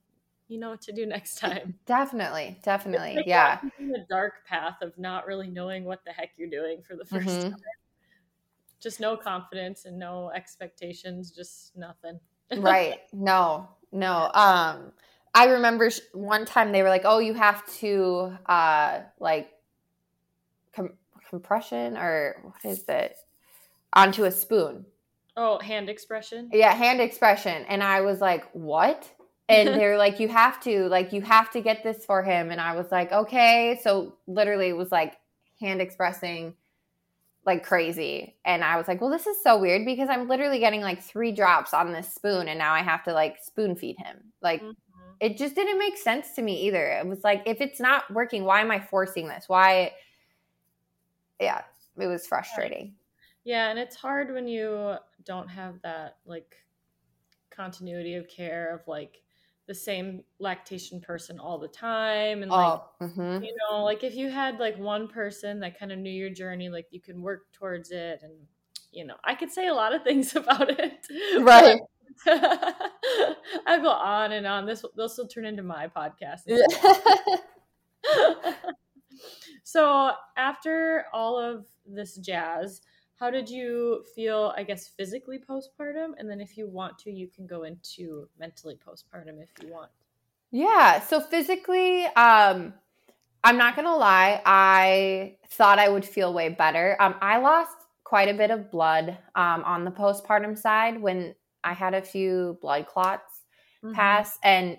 you 0.49 0.59
know 0.59 0.71
what 0.71 0.83
to 0.83 0.93
do 0.93 1.07
next 1.07 1.37
time. 1.39 1.79
definitely, 1.87 2.59
definitely. 2.63 3.23
Like 3.23 3.27
Yeah. 3.27 3.61
the 3.79 4.07
dark 4.09 4.45
path 4.47 4.83
of 4.83 4.97
not 4.99 5.27
really 5.27 5.49
knowing 5.49 5.85
what 5.85 6.05
the 6.05 6.13
heck 6.13 6.33
you're 6.37 6.51
doing 6.51 6.83
for 6.83 6.97
the 6.97 7.05
1st 7.05 7.41
Mhm. 7.41 7.51
time. 7.51 7.59
Just 8.81 8.99
no 9.01 9.17
confidence 9.17 9.85
and 9.85 9.99
no 9.99 10.31
expectations, 10.31 11.31
just 11.31 11.77
nothing. 11.77 12.19
Right. 12.55 12.99
No, 13.13 13.69
no. 13.93 14.31
Um, 14.35 14.93
I 15.35 15.47
remember 15.47 15.91
one 16.13 16.45
time 16.45 16.73
they 16.73 16.83
were 16.83 16.89
like, 16.89 17.03
"Oh, 17.05 17.19
you 17.19 17.35
have 17.35 17.65
to 17.79 18.37
uh 18.47 19.01
like 19.19 19.51
com- 20.75 20.99
compression 21.29 21.97
or 21.97 22.37
what 22.43 22.71
is 22.71 22.85
it 22.89 23.17
onto 23.93 24.25
a 24.25 24.31
spoon." 24.31 24.87
Oh, 25.37 25.59
hand 25.59 25.89
expression. 25.89 26.51
Yeah, 26.53 26.75
hand 26.75 27.01
expression. 27.01 27.65
And 27.69 27.83
I 27.83 28.01
was 28.01 28.21
like, 28.21 28.51
"What?" 28.53 29.09
And 29.49 29.69
they're 29.81 29.99
like, 29.99 30.19
"You 30.21 30.29
have 30.29 30.61
to, 30.63 30.89
like 30.89 31.13
you 31.13 31.23
have 31.23 31.51
to 31.53 31.61
get 31.61 31.83
this 31.85 32.05
for 32.05 32.23
him." 32.23 32.51
And 32.51 32.61
I 32.61 32.75
was 32.75 32.91
like, 32.91 33.13
"Okay." 33.13 33.79
So 33.83 34.17
literally 34.27 34.69
it 34.69 34.77
was 34.77 34.91
like 34.91 35.17
hand 35.61 35.81
expressing 35.81 36.55
like 37.47 37.65
crazy. 37.65 38.37
And 38.45 38.63
I 38.65 38.77
was 38.77 38.89
like, 38.89 39.01
"Well, 39.01 39.11
this 39.11 39.27
is 39.27 39.43
so 39.43 39.59
weird 39.59 39.87
because 39.87 40.09
I'm 40.11 40.29
literally 40.29 40.59
getting 40.59 40.81
like 40.83 41.03
3 41.03 41.33
drops 41.33 41.73
on 41.73 41.93
this 41.93 42.13
spoon 42.13 42.49
and 42.49 42.59
now 42.59 42.75
I 42.75 42.83
have 42.83 43.05
to 43.05 43.13
like 43.13 43.39
spoon 43.43 43.77
feed 43.77 43.97
him." 43.97 44.33
Like 44.43 44.63
Mhm. 44.63 44.75
It 45.21 45.37
just 45.37 45.55
didn't 45.55 45.79
make 45.79 45.99
sense 45.99 46.33
to 46.33 46.43
me 46.43 46.63
either. 46.63 46.87
It 46.87 47.07
was 47.07 47.23
like, 47.23 47.43
if 47.47 47.61
it's 47.61 47.79
not 47.79 48.11
working, 48.11 48.45
why 48.45 48.61
am 48.61 48.71
I 48.71 48.81
forcing 48.81 49.29
this? 49.29 49.45
Why? 49.49 49.93
Yeah, 51.39 51.63
it 51.99 52.07
was 52.07 52.27
frustrating. 52.27 52.95
Yeah, 53.45 53.69
and 53.71 53.79
it's 53.79 53.97
hard 53.97 54.33
when 54.33 54.47
you 54.47 54.97
don't 55.25 55.49
have 55.49 55.81
that 55.83 56.17
like 56.25 56.57
continuity 57.51 58.15
of 58.15 58.29
care 58.29 58.75
of 58.75 58.87
like 58.87 59.23
the 59.67 59.75
same 59.75 60.23
lactation 60.39 61.01
person 61.01 61.39
all 61.39 61.59
the 61.59 61.69
time 61.69 62.43
and 62.43 62.51
like 62.51 62.81
oh, 63.01 63.07
hmm 63.07 63.39
you 63.43 63.55
know 63.71 63.85
like 63.85 64.03
if 64.03 64.15
you 64.15 64.29
had 64.29 64.59
like 64.59 64.77
one 64.79 65.07
person 65.07 65.61
that 65.61 65.79
kind 65.79 65.93
of 65.93 65.99
knew 65.99 66.11
your 66.11 66.31
journey 66.31 66.69
like 66.69 66.87
you 66.91 67.01
can 67.01 67.23
work 67.23 67.53
towards 67.53 67.91
it 67.91 68.21
and 68.23 68.33
you 68.91 69.05
know 69.05 69.15
i 69.25 69.35
could 69.35 69.51
say 69.51 69.69
a 69.69 69.75
lot 69.75 69.95
of 69.95 70.03
things 70.05 70.35
about 70.35 70.71
it 70.71 71.07
right. 71.41 71.81
i 72.27 73.79
go 73.81 73.91
on 73.91 74.33
and 74.33 74.47
on 74.47 74.67
this 74.67 74.85
this 74.97 75.17
will 75.17 75.27
turn 75.27 75.45
into 75.45 75.63
my 75.63 75.89
podcast 75.89 76.41
so 79.65 80.13
after 80.37 81.05
all 81.13 81.39
of 81.39 81.67
this 81.87 82.17
jazz 82.17 82.81
how 83.19 83.31
did 83.31 83.49
you 83.49 84.03
feel 84.15 84.53
i 84.57 84.63
guess 84.63 84.89
physically 84.89 85.39
postpartum 85.39 86.13
and 86.19 86.29
then 86.29 86.41
if 86.41 86.57
you 86.57 86.67
want 86.67 86.99
to 86.99 87.11
you 87.11 87.29
can 87.29 87.47
go 87.47 87.65
into 87.65 88.29
mentally 88.39 88.79
postpartum 88.87 89.43
if 89.43 89.51
you 89.63 89.73
want 89.73 89.91
yeah. 90.51 91.01
So 91.01 91.21
physically, 91.21 92.07
um, 92.07 92.75
I'm 93.45 93.57
not 93.57 93.77
gonna 93.77 93.97
lie. 93.97 94.43
I 94.45 95.37
thought 95.51 95.79
I 95.79 95.89
would 95.89 96.05
feel 96.05 96.33
way 96.33 96.49
better. 96.49 96.97
Um, 97.01 97.15
I 97.21 97.39
lost 97.39 97.77
quite 98.05 98.29
a 98.29 98.35
bit 98.35 98.51
of 98.51 98.71
blood 98.71 99.17
um, 99.37 99.63
on 99.65 99.85
the 99.85 99.91
postpartum 99.91 100.59
side 100.59 101.01
when 101.01 101.35
I 101.65 101.73
had 101.75 101.95
a 101.95 102.03
few 102.03 102.59
blood 102.61 102.87
clots. 102.87 103.33
Mhm. 103.83 103.95
pass 103.95 104.39
and 104.45 104.77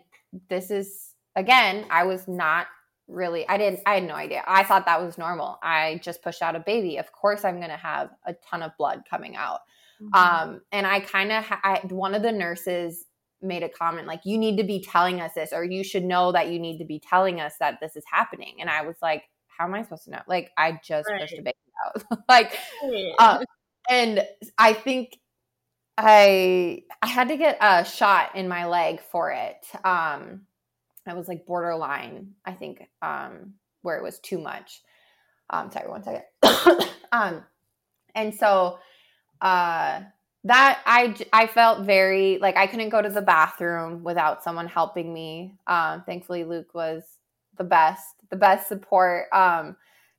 this 0.47 0.69
is 0.69 1.15
again 1.35 1.85
i 1.89 2.03
was 2.03 2.27
not 2.27 2.67
really 3.07 3.49
i 3.49 3.57
didn't 3.57 3.79
i 3.87 3.95
had 3.95 4.03
no 4.03 4.13
idea 4.13 4.43
i 4.45 4.63
thought 4.63 4.85
that 4.85 5.01
was 5.01 5.17
normal 5.17 5.57
i 5.63 5.99
just 6.03 6.21
pushed 6.21 6.43
out 6.43 6.55
a 6.55 6.59
baby 6.59 6.97
of 6.97 7.11
course 7.11 7.43
i'm 7.43 7.57
going 7.57 7.71
to 7.71 7.77
have 7.77 8.11
a 8.27 8.33
ton 8.47 8.61
of 8.61 8.71
blood 8.77 9.01
coming 9.09 9.35
out 9.35 9.61
Mhm. 9.99 10.15
um 10.15 10.61
and 10.71 10.85
i 10.85 10.99
kind 10.99 11.31
of 11.31 11.43
ha- 11.43 11.79
one 11.89 12.13
of 12.13 12.21
the 12.21 12.31
nurses 12.31 13.05
made 13.41 13.63
a 13.63 13.69
comment 13.69 14.05
like 14.05 14.21
you 14.23 14.37
need 14.37 14.57
to 14.57 14.63
be 14.63 14.79
telling 14.79 15.19
us 15.19 15.33
this 15.33 15.51
or 15.51 15.63
you 15.63 15.83
should 15.83 16.03
know 16.03 16.31
that 16.31 16.49
you 16.49 16.59
need 16.59 16.77
to 16.77 16.85
be 16.85 16.99
telling 16.99 17.41
us 17.41 17.55
that 17.59 17.79
this 17.81 17.95
is 17.95 18.03
happening 18.05 18.57
and 18.61 18.69
i 18.69 18.83
was 18.83 18.97
like 19.01 19.23
how 19.47 19.65
am 19.65 19.73
i 19.73 19.81
supposed 19.81 20.03
to 20.03 20.11
know 20.11 20.21
like 20.27 20.51
i 20.59 20.79
just 20.83 21.09
pushed 21.19 21.33
a 21.33 21.41
baby 21.41 21.57
out 21.87 22.03
like 22.29 22.55
Right. 22.83 23.15
uh, 23.17 23.43
and 23.89 24.25
I 24.59 24.73
think 24.73 25.17
I 26.03 26.83
I 27.01 27.07
had 27.07 27.29
to 27.29 27.37
get 27.37 27.57
a 27.61 27.85
shot 27.85 28.35
in 28.35 28.47
my 28.47 28.65
leg 28.67 29.01
for 29.01 29.31
it. 29.31 29.65
Um, 29.83 30.41
I 31.07 31.13
was 31.13 31.27
like 31.27 31.45
borderline, 31.45 32.33
I 32.45 32.53
think, 32.53 32.87
um, 33.01 33.55
where 33.81 33.97
it 33.97 34.03
was 34.03 34.19
too 34.19 34.39
much. 34.39 34.81
Um, 35.49 35.71
sorry, 35.71 35.89
one 35.89 36.03
second. 36.03 36.23
um, 37.11 37.43
and 38.15 38.33
so 38.35 38.79
uh, 39.41 40.01
that 40.45 40.81
I 40.85 41.47
felt 41.47 41.85
very 41.85 42.37
like 42.39 42.57
I 42.57 42.67
couldn't 42.67 42.89
go 42.89 43.01
to 43.01 43.09
the 43.09 43.21
bathroom 43.21 44.03
without 44.03 44.43
someone 44.43 44.67
helping 44.67 45.13
me. 45.13 45.57
Um, 45.67 46.03
thankfully, 46.05 46.43
Luke 46.43 46.73
was 46.73 47.03
the 47.57 47.63
best, 47.63 48.03
the 48.29 48.35
best 48.37 48.67
support. 48.67 49.27
Um, 49.33 49.75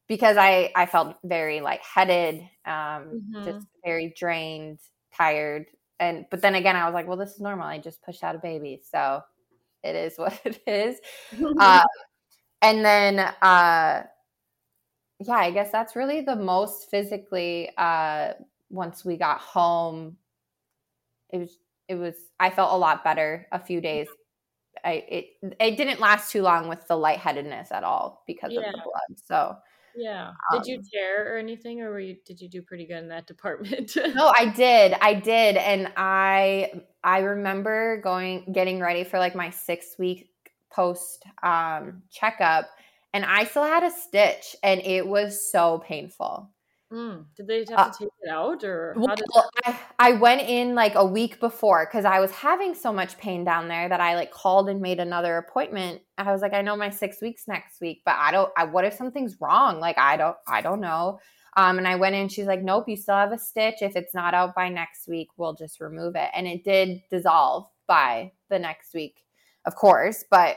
because 0.09 0.37
I 0.37 0.71
I 0.77 0.87
felt 0.87 1.17
very 1.25 1.61
like 1.61 1.83
headed, 1.83 2.49
um, 2.67 3.23
Mhm. 3.35 3.45
just 3.45 3.67
very 3.85 4.13
drained, 4.17 4.79
tired, 5.17 5.67
and 6.01 6.27
but 6.31 6.43
then 6.43 6.55
again 6.55 6.77
I 6.77 6.85
was 6.85 6.95
like, 6.95 7.07
well, 7.07 7.17
this 7.17 7.33
is 7.33 7.41
normal. 7.41 7.67
I 7.67 7.79
just 7.79 8.03
pushed 8.03 8.25
out 8.25 8.35
a 8.35 8.39
baby, 8.39 8.81
so 8.91 9.23
it 9.83 9.95
is 9.95 10.15
what 10.19 10.41
it 10.45 10.63
is. 10.67 10.99
Uh, 11.59 11.85
and 12.61 12.85
then 12.85 13.19
uh, 13.19 14.05
yeah, 15.19 15.35
I 15.35 15.51
guess 15.51 15.71
that's 15.71 15.97
really 15.97 16.21
the 16.21 16.37
most 16.37 16.91
physically. 16.91 17.71
Uh, 17.77 18.33
once 18.71 19.05
we 19.05 19.17
got 19.17 19.41
home, 19.41 20.17
it 21.31 21.39
was 21.39 21.59
it 21.89 21.95
was 21.97 22.15
I 22.41 22.51
felt 22.51 22.73
a 22.73 22.77
lot 22.77 23.05
better. 23.05 23.47
A 23.53 23.59
few 23.59 23.81
days. 23.81 24.09
I 24.85 24.93
it 25.09 25.27
it 25.61 25.77
didn't 25.77 26.01
last 26.01 26.33
too 26.33 26.43
long 26.43 26.69
with 26.69 26.87
the 26.89 26.97
lightheadedness 26.97 27.71
at 27.73 27.85
all 27.85 28.23
because 28.27 28.57
of 28.57 28.63
the 28.63 28.81
blood. 28.85 29.19
So 29.25 29.57
yeah. 29.97 30.33
Did 30.53 30.67
you 30.67 30.79
um, 30.79 30.83
tear 30.93 31.35
or 31.35 31.39
anything, 31.39 31.81
or 31.81 31.91
were 31.91 32.01
you? 32.01 32.17
Did 32.25 32.41
you 32.41 32.49
do 32.49 32.63
pretty 32.63 32.87
good 32.87 32.99
in 32.99 33.09
that 33.09 33.27
department? 33.27 33.97
no 34.15 34.33
i 34.39 34.47
did 34.47 34.95
i 35.01 35.15
did 35.15 35.57
and 35.57 35.93
i 35.97 36.71
i 37.05 37.19
remember 37.19 38.01
going 38.03 38.45
getting 38.53 38.81
ready 38.81 39.05
for 39.05 39.19
like 39.19 39.35
my 39.35 39.51
six 39.51 39.95
week 39.99 40.31
post 40.71 41.25
um 41.43 42.03
checkup 42.11 42.69
and 43.13 43.25
i 43.25 43.45
still 43.45 43.65
had 43.65 43.83
a 43.83 43.91
stitch 43.91 44.57
and 44.63 44.81
it 44.81 45.07
was 45.07 45.51
so 45.51 45.83
painful 45.87 46.51
Mm. 46.93 47.25
Did 47.37 47.47
they 47.47 47.59
have 47.71 47.79
Uh, 47.79 47.91
to 47.91 47.99
take 48.01 48.09
it 48.23 48.29
out, 48.31 48.63
or 48.65 48.95
well? 48.99 49.17
I, 49.65 49.79
I 49.99 50.13
went 50.13 50.43
in 50.43 50.75
like 50.75 50.95
a 50.95 51.07
week 51.07 51.41
before 51.41 51.87
because 51.87 52.05
i 52.05 52.21
was 52.21 52.31
having 52.33 52.75
so 52.75 52.93
much 52.93 53.17
pain 53.17 53.45
down 53.45 53.69
there 53.69 53.89
that 53.89 54.01
i 54.01 54.15
like 54.15 54.31
called 54.31 54.69
and 54.69 54.79
made 54.83 55.01
another 55.01 55.39
appointment 55.39 56.03
i 56.19 56.31
was 56.31 56.43
like 56.43 56.53
i 56.53 56.61
know 56.61 56.77
my 56.77 56.91
six 56.91 57.23
weeks 57.23 57.45
next 57.49 57.81
week 57.81 58.03
but 58.05 58.17
i 58.19 58.31
don't 58.31 58.53
i 58.59 58.65
what 58.65 58.85
if 58.85 58.93
something's 58.93 59.41
wrong 59.41 59.81
like 59.81 59.97
i 59.97 60.19
don't 60.19 60.37
i 60.47 60.61
don't 60.61 60.81
know 60.81 61.19
um, 61.55 61.77
and 61.77 61.87
I 61.87 61.97
went 61.97 62.15
in, 62.15 62.29
she's 62.29 62.47
like, 62.47 62.63
nope, 62.63 62.89
you 62.89 62.97
still 62.97 63.15
have 63.15 63.31
a 63.31 63.37
stitch. 63.39 63.83
If 63.83 63.95
it's 63.95 64.15
not 64.15 64.33
out 64.33 64.55
by 64.55 64.71
next 64.71 65.07
week, 65.07 65.29
we'll 65.37 65.53
just 65.53 65.81
remove 65.81 66.17
it. 66.17 66.31
And 66.35 66.47
it 66.47 66.65
did 66.65 67.03
dissolve 67.11 67.67
by 67.87 68.33
the 68.49 68.59
next 68.59 68.95
week, 68.95 69.17
of 69.67 69.75
course, 69.75 70.25
but 70.31 70.57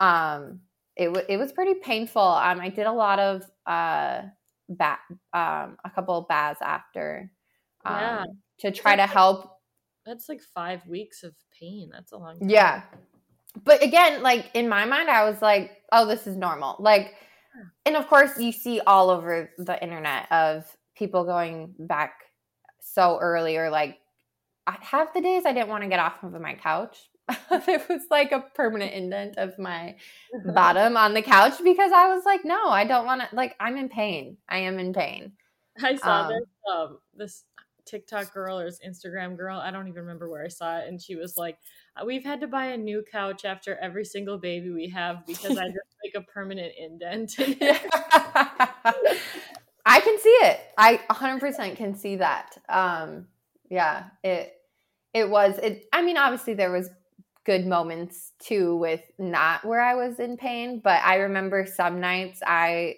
um, 0.00 0.60
it, 0.96 1.06
w- 1.06 1.24
it 1.30 1.38
was 1.38 1.50
pretty 1.50 1.74
painful. 1.80 2.20
Um, 2.20 2.60
I 2.60 2.68
did 2.68 2.84
a 2.84 2.92
lot 2.92 3.18
of 3.20 3.50
uh, 3.64 4.22
ba- 4.68 4.98
um, 5.32 5.76
a 5.84 5.90
couple 5.94 6.16
of 6.18 6.28
baths 6.28 6.60
after 6.62 7.30
um, 7.84 7.94
Yeah. 7.96 8.24
to 8.60 8.70
try 8.70 8.96
to 8.96 9.06
help 9.06 9.50
That's 10.06 10.28
like 10.28 10.40
five 10.54 10.86
weeks 10.86 11.22
of 11.22 11.34
pain. 11.58 11.90
That's 11.92 12.12
a 12.12 12.16
long 12.18 12.38
time. 12.38 12.48
yeah. 12.50 12.82
But 13.64 13.82
again, 13.82 14.22
like 14.22 14.50
in 14.54 14.68
my 14.68 14.84
mind, 14.84 15.08
I 15.08 15.28
was 15.28 15.40
like, 15.40 15.70
oh, 15.92 16.06
this 16.06 16.26
is 16.26 16.36
normal. 16.36 16.76
Like, 16.80 17.14
and 17.86 17.94
of 17.96 18.08
course, 18.08 18.36
you 18.38 18.50
see 18.50 18.80
all 18.80 19.10
over 19.10 19.50
the 19.58 19.80
internet 19.82 20.30
of 20.32 20.64
people 20.96 21.24
going 21.24 21.74
back 21.78 22.14
so 22.80 23.18
early 23.20 23.56
or 23.56 23.70
like 23.70 23.98
half 24.66 25.14
the 25.14 25.20
days 25.20 25.44
I 25.46 25.52
didn't 25.52 25.68
want 25.68 25.84
to 25.84 25.88
get 25.88 26.00
off 26.00 26.22
of 26.22 26.32
my 26.40 26.54
couch. 26.54 26.98
it 27.50 27.88
was 27.88 28.02
like 28.10 28.32
a 28.32 28.40
permanent 28.54 28.92
indent 28.92 29.38
of 29.38 29.58
my 29.58 29.96
bottom 30.44 30.96
on 30.96 31.14
the 31.14 31.22
couch 31.22 31.54
because 31.62 31.90
I 31.92 32.14
was 32.14 32.24
like, 32.24 32.44
no, 32.44 32.68
I 32.68 32.84
don't 32.84 33.06
want 33.06 33.22
to. 33.22 33.28
Like, 33.34 33.56
I'm 33.58 33.76
in 33.76 33.88
pain. 33.88 34.36
I 34.48 34.58
am 34.58 34.78
in 34.78 34.92
pain. 34.92 35.32
I 35.82 35.96
saw 35.96 36.22
um, 36.22 36.28
this 36.28 36.48
um, 36.72 36.98
this 37.16 37.44
TikTok 37.86 38.32
girl 38.32 38.58
or 38.58 38.68
Instagram 38.68 39.36
girl. 39.36 39.58
I 39.58 39.70
don't 39.70 39.88
even 39.88 40.02
remember 40.02 40.28
where 40.28 40.44
I 40.44 40.48
saw 40.48 40.78
it, 40.78 40.88
and 40.88 41.00
she 41.00 41.16
was 41.16 41.36
like, 41.36 41.58
uh, 41.96 42.04
"We've 42.04 42.24
had 42.24 42.40
to 42.42 42.46
buy 42.46 42.66
a 42.66 42.76
new 42.76 43.02
couch 43.10 43.44
after 43.44 43.76
every 43.76 44.04
single 44.04 44.38
baby 44.38 44.70
we 44.70 44.88
have 44.90 45.26
because 45.26 45.56
I 45.56 45.66
just 45.66 45.96
make 46.02 46.14
a 46.14 46.20
permanent 46.20 46.72
indent." 46.78 47.34
I 49.86 50.00
can 50.00 50.18
see 50.18 50.30
it. 50.30 50.60
I 50.78 50.98
100% 51.10 51.76
can 51.76 51.94
see 51.94 52.16
that. 52.16 52.56
Um, 52.68 53.26
yeah, 53.70 54.04
it 54.22 54.52
it 55.12 55.28
was 55.28 55.58
it. 55.58 55.86
I 55.92 56.02
mean, 56.02 56.16
obviously 56.16 56.54
there 56.54 56.72
was 56.72 56.90
good 57.44 57.66
moments 57.66 58.32
too 58.38 58.76
with 58.76 59.02
not 59.18 59.64
where 59.64 59.80
I 59.80 59.94
was 59.94 60.18
in 60.18 60.36
pain, 60.36 60.80
but 60.82 61.02
I 61.04 61.16
remember 61.16 61.66
some 61.66 62.00
nights 62.00 62.40
I 62.44 62.96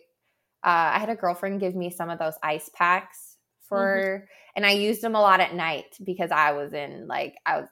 uh, 0.65 0.95
I 0.95 0.99
had 0.99 1.11
a 1.11 1.15
girlfriend 1.15 1.61
give 1.61 1.77
me 1.77 1.91
some 1.91 2.11
of 2.11 2.19
those 2.19 2.35
ice 2.43 2.69
packs 2.75 3.37
for, 3.69 4.25
mm-hmm. 4.25 4.25
and 4.57 4.67
I 4.67 4.73
used 4.73 5.01
them 5.01 5.15
a 5.15 5.21
lot 5.21 5.41
at 5.41 5.55
night 5.55 5.97
because 6.05 6.31
I 6.33 6.53
was 6.53 6.73
in 6.73 7.07
like 7.07 7.37
I 7.45 7.59
was 7.59 7.69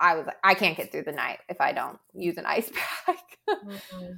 I 0.00 0.14
was 0.14 0.26
I 0.44 0.54
can't 0.54 0.76
get 0.76 0.92
through 0.92 1.04
the 1.04 1.12
night 1.12 1.38
if 1.48 1.60
I 1.60 1.72
don't 1.72 1.98
use 2.14 2.36
an 2.36 2.46
ice 2.46 2.70
pack. 3.06 3.38
mm-hmm. 3.48 4.12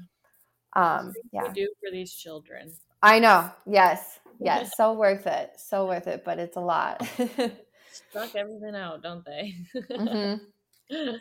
Um, 0.80 1.12
yeah, 1.32 1.50
do 1.52 1.68
for 1.80 1.90
these 1.90 2.12
children. 2.12 2.72
I 3.02 3.18
know. 3.18 3.50
Yes, 3.66 4.20
yes, 4.38 4.72
so 4.76 4.92
worth 4.92 5.26
it, 5.26 5.50
so 5.56 5.86
worth 5.86 6.06
it, 6.06 6.22
but 6.24 6.38
it's 6.38 6.56
a 6.56 6.60
lot. 6.60 7.06
Suck 8.12 8.34
everything 8.36 8.76
out, 8.76 9.02
don't 9.02 9.24
they? 9.24 9.54
mm-hmm. 9.74 11.14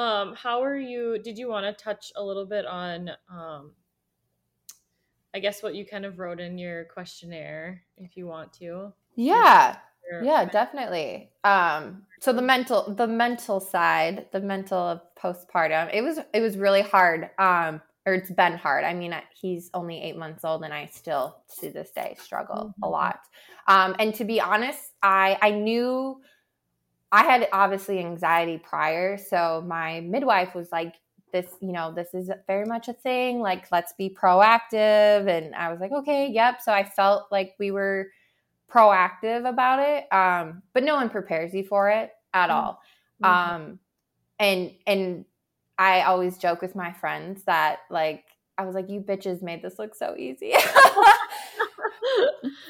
Um, 0.00 0.34
how 0.34 0.62
are 0.62 0.78
you? 0.78 1.18
Did 1.22 1.38
you 1.38 1.48
want 1.48 1.66
to 1.66 1.84
touch 1.84 2.12
a 2.16 2.24
little 2.24 2.46
bit 2.46 2.66
on 2.66 3.10
um, 3.30 3.72
I 5.34 5.38
guess 5.38 5.62
what 5.62 5.74
you 5.74 5.86
kind 5.86 6.04
of 6.04 6.18
wrote 6.18 6.40
in 6.40 6.58
your 6.58 6.84
questionnaire 6.86 7.82
if 7.96 8.16
you 8.16 8.26
want 8.26 8.52
to. 8.54 8.92
Yeah. 9.14 9.76
Yeah, 10.22 10.44
definitely. 10.44 11.30
Um 11.44 12.02
so 12.20 12.32
the 12.32 12.42
mental 12.42 12.94
the 12.94 13.06
mental 13.06 13.60
side, 13.60 14.26
the 14.32 14.40
mental 14.40 14.78
of 14.78 15.00
postpartum, 15.16 15.90
it 15.92 16.02
was 16.02 16.18
it 16.34 16.40
was 16.40 16.56
really 16.56 16.82
hard. 16.82 17.30
Um 17.38 17.80
or 18.06 18.14
it's 18.14 18.32
been 18.32 18.54
hard. 18.54 18.82
I 18.84 18.94
mean, 18.94 19.14
he's 19.40 19.70
only 19.72 20.02
8 20.02 20.16
months 20.16 20.44
old 20.44 20.64
and 20.64 20.74
I 20.74 20.86
still 20.86 21.36
to 21.60 21.70
this 21.70 21.90
day 21.92 22.16
struggle 22.20 22.70
mm-hmm. 22.70 22.82
a 22.82 22.88
lot. 22.88 23.20
Um 23.68 23.94
and 24.00 24.12
to 24.14 24.24
be 24.24 24.40
honest, 24.40 24.82
I 25.00 25.38
I 25.40 25.50
knew 25.50 26.20
I 27.12 27.24
had 27.24 27.48
obviously 27.52 27.98
anxiety 27.98 28.58
prior, 28.58 29.18
so 29.18 29.64
my 29.66 30.00
midwife 30.00 30.54
was 30.54 30.70
like 30.70 30.94
this 31.32 31.46
you 31.60 31.72
know 31.72 31.92
this 31.92 32.14
is 32.14 32.30
very 32.46 32.64
much 32.64 32.88
a 32.88 32.92
thing 32.92 33.40
like 33.40 33.70
let's 33.70 33.92
be 33.94 34.08
proactive 34.08 35.28
and 35.28 35.54
i 35.54 35.70
was 35.70 35.80
like 35.80 35.92
okay 35.92 36.28
yep 36.28 36.60
so 36.60 36.72
i 36.72 36.84
felt 36.84 37.30
like 37.30 37.54
we 37.58 37.70
were 37.70 38.08
proactive 38.70 39.48
about 39.48 39.78
it 39.80 40.12
um 40.12 40.62
but 40.72 40.82
no 40.82 40.94
one 40.94 41.10
prepares 41.10 41.52
you 41.54 41.64
for 41.64 41.88
it 41.88 42.10
at 42.34 42.48
mm-hmm. 42.48 42.58
all 42.58 42.80
mm-hmm. 43.22 43.54
um 43.54 43.78
and 44.38 44.72
and 44.86 45.24
i 45.78 46.02
always 46.02 46.38
joke 46.38 46.60
with 46.60 46.74
my 46.74 46.92
friends 46.92 47.42
that 47.44 47.80
like 47.90 48.24
i 48.58 48.64
was 48.64 48.74
like 48.74 48.88
you 48.88 49.00
bitches 49.00 49.42
made 49.42 49.62
this 49.62 49.78
look 49.78 49.94
so 49.94 50.14
easy 50.16 50.52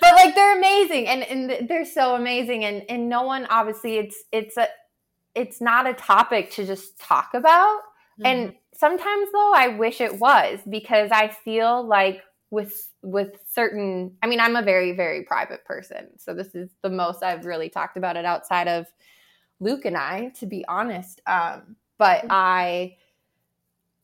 but 0.01 0.15
like 0.15 0.35
they're 0.35 0.57
amazing 0.57 1.07
and 1.07 1.23
and 1.23 1.69
they're 1.69 1.85
so 1.85 2.15
amazing 2.15 2.65
and 2.65 2.83
and 2.89 3.09
no 3.09 3.23
one 3.23 3.47
obviously 3.51 3.97
it's 3.97 4.25
it's 4.33 4.57
a 4.57 4.67
it's 5.35 5.61
not 5.61 5.89
a 5.89 5.95
topic 5.95 6.51
to 6.51 6.67
just 6.67 6.99
talk 6.99 7.31
about 7.35 7.81
and 8.25 8.49
mm-hmm. 8.49 8.57
sometimes 8.75 9.29
though 9.33 9.53
I 9.55 9.69
wish 9.69 10.01
it 10.01 10.19
was 10.19 10.59
because 10.69 11.11
I 11.13 11.29
feel 11.29 11.87
like 11.87 12.23
with 12.51 12.89
with 13.03 13.39
certain 13.53 14.17
I 14.23 14.27
mean 14.27 14.41
I'm 14.41 14.57
a 14.57 14.63
very 14.63 14.93
very 14.93 15.23
private 15.23 15.65
person. 15.65 16.09
So 16.19 16.35
this 16.35 16.55
is 16.55 16.71
the 16.83 16.91
most 16.91 17.23
I've 17.23 17.47
really 17.47 17.69
talked 17.69 17.97
about 17.97 18.17
it 18.17 18.25
outside 18.25 18.69
of 18.69 18.87
Luke 19.61 19.85
and 19.85 19.97
I 19.97 20.33
to 20.41 20.47
be 20.47 20.65
honest. 20.67 21.21
Um 21.27 21.77
but 21.99 22.23
mm-hmm. 22.23 22.29
I 22.31 22.97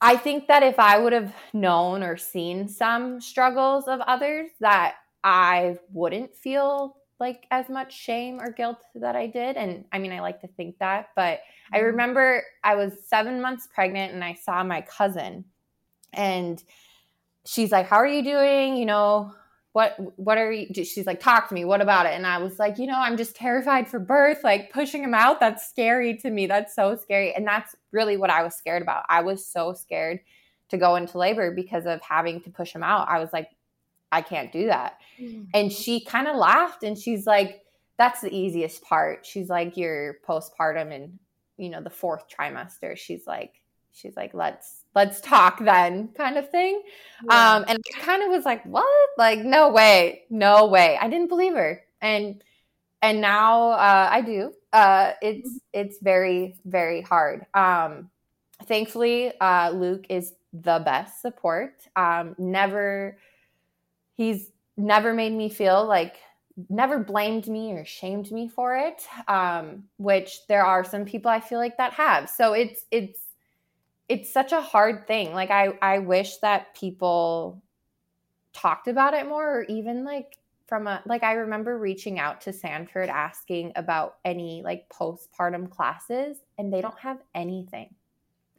I 0.00 0.16
think 0.16 0.48
that 0.48 0.62
if 0.62 0.78
I 0.78 0.98
would 0.98 1.12
have 1.12 1.34
known 1.52 2.02
or 2.02 2.16
seen 2.16 2.68
some 2.68 3.20
struggles 3.20 3.88
of 3.88 4.00
others 4.00 4.50
that 4.60 4.96
I 5.24 5.76
wouldn't 5.92 6.34
feel 6.36 6.96
like 7.18 7.46
as 7.50 7.68
much 7.68 7.96
shame 7.96 8.40
or 8.40 8.50
guilt 8.50 8.82
that 8.94 9.16
I 9.16 9.26
did. 9.26 9.56
And 9.56 9.84
I 9.90 9.98
mean, 9.98 10.12
I 10.12 10.20
like 10.20 10.40
to 10.42 10.48
think 10.48 10.78
that, 10.78 11.08
but 11.16 11.40
I 11.72 11.78
mm-hmm. 11.78 11.86
remember 11.86 12.42
I 12.62 12.74
was 12.74 12.92
seven 13.06 13.40
months 13.40 13.68
pregnant 13.74 14.12
and 14.12 14.22
I 14.22 14.34
saw 14.34 14.62
my 14.62 14.82
cousin 14.82 15.44
and 16.12 16.62
she's 17.46 17.72
like, 17.72 17.86
How 17.86 17.96
are 17.96 18.06
you 18.06 18.22
doing? 18.22 18.76
You 18.76 18.86
know, 18.86 19.34
what 19.76 19.94
what 20.18 20.38
are 20.38 20.50
you 20.50 20.72
she's 20.72 21.06
like 21.06 21.20
talk 21.20 21.48
to 21.48 21.54
me 21.54 21.62
what 21.62 21.82
about 21.82 22.06
it 22.06 22.14
and 22.14 22.26
i 22.26 22.38
was 22.38 22.58
like 22.58 22.78
you 22.78 22.86
know 22.86 22.98
i'm 22.98 23.16
just 23.16 23.36
terrified 23.36 23.86
for 23.86 23.98
birth 23.98 24.42
like 24.42 24.72
pushing 24.72 25.02
him 25.02 25.12
out 25.12 25.38
that's 25.38 25.68
scary 25.68 26.16
to 26.16 26.30
me 26.30 26.46
that's 26.46 26.74
so 26.74 26.96
scary 26.96 27.34
and 27.34 27.46
that's 27.46 27.76
really 27.92 28.16
what 28.16 28.30
i 28.30 28.42
was 28.42 28.54
scared 28.54 28.80
about 28.80 29.04
i 29.10 29.20
was 29.20 29.46
so 29.46 29.74
scared 29.74 30.18
to 30.70 30.78
go 30.78 30.96
into 30.96 31.18
labor 31.18 31.50
because 31.50 31.84
of 31.84 32.00
having 32.00 32.40
to 32.40 32.48
push 32.48 32.72
him 32.72 32.82
out 32.82 33.06
i 33.10 33.18
was 33.18 33.32
like 33.32 33.50
I 34.12 34.22
can't 34.22 34.52
do 34.52 34.66
that. 34.66 34.98
Mm-hmm. 35.20 35.44
And 35.54 35.72
she 35.72 36.04
kind 36.04 36.28
of 36.28 36.36
laughed 36.36 36.82
and 36.82 36.96
she's 36.96 37.26
like, 37.26 37.62
that's 37.98 38.20
the 38.20 38.34
easiest 38.34 38.82
part. 38.82 39.26
She's 39.26 39.48
like, 39.48 39.76
you're 39.76 40.18
postpartum 40.26 40.94
and, 40.94 41.18
you 41.56 41.70
know, 41.70 41.82
the 41.82 41.90
fourth 41.90 42.24
trimester. 42.28 42.96
She's 42.96 43.26
like, 43.26 43.60
she's 43.92 44.16
like, 44.16 44.34
let's, 44.34 44.84
let's 44.96 45.20
talk 45.20 45.62
then 45.62 46.08
kind 46.16 46.38
of 46.38 46.50
thing. 46.50 46.82
Yeah. 47.22 47.56
Um, 47.56 47.64
and 47.68 47.78
I 47.78 48.00
kind 48.00 48.22
of 48.22 48.30
was 48.30 48.46
like, 48.46 48.64
what? 48.64 49.10
Like, 49.18 49.40
no 49.40 49.70
way, 49.70 50.22
no 50.30 50.66
way. 50.66 50.98
I 50.98 51.08
didn't 51.08 51.28
believe 51.28 51.52
her. 51.52 51.82
And, 52.00 52.42
and 53.02 53.20
now 53.20 53.72
uh, 53.72 54.08
I 54.10 54.22
do. 54.22 54.52
Uh, 54.72 55.12
it's, 55.20 55.48
mm-hmm. 55.48 55.56
it's 55.74 55.98
very, 56.00 56.56
very 56.64 57.02
hard. 57.02 57.44
Um, 57.52 58.10
thankfully, 58.64 59.38
uh, 59.38 59.70
Luke 59.70 60.06
is 60.08 60.32
the 60.54 60.80
best 60.82 61.20
support. 61.20 61.74
Um, 61.94 62.34
never, 62.38 63.18
he's 64.16 64.50
never 64.78 65.12
made 65.12 65.32
me 65.32 65.50
feel 65.50 65.84
like 65.86 66.16
never 66.70 66.98
blamed 66.98 67.48
me 67.48 67.72
or 67.72 67.84
shamed 67.84 68.32
me 68.32 68.48
for 68.48 68.74
it 68.74 69.02
um, 69.28 69.84
which 69.98 70.46
there 70.48 70.64
are 70.64 70.82
some 70.82 71.04
people 71.04 71.30
i 71.30 71.38
feel 71.38 71.58
like 71.58 71.76
that 71.76 71.92
have 71.92 72.30
so 72.30 72.54
it's 72.54 72.86
it's 72.90 73.25
it's 74.08 74.32
such 74.32 74.52
a 74.52 74.60
hard 74.60 75.06
thing 75.06 75.32
like 75.32 75.50
i 75.50 75.68
i 75.82 75.98
wish 75.98 76.36
that 76.38 76.74
people 76.74 77.62
talked 78.52 78.88
about 78.88 79.14
it 79.14 79.28
more 79.28 79.58
or 79.60 79.62
even 79.64 80.04
like 80.04 80.38
from 80.66 80.86
a 80.86 81.02
like 81.06 81.22
i 81.22 81.32
remember 81.32 81.78
reaching 81.78 82.18
out 82.18 82.40
to 82.40 82.52
sanford 82.52 83.08
asking 83.08 83.72
about 83.76 84.16
any 84.24 84.62
like 84.62 84.88
postpartum 84.88 85.70
classes 85.70 86.38
and 86.58 86.72
they 86.72 86.80
don't 86.80 86.98
have 86.98 87.18
anything 87.34 87.94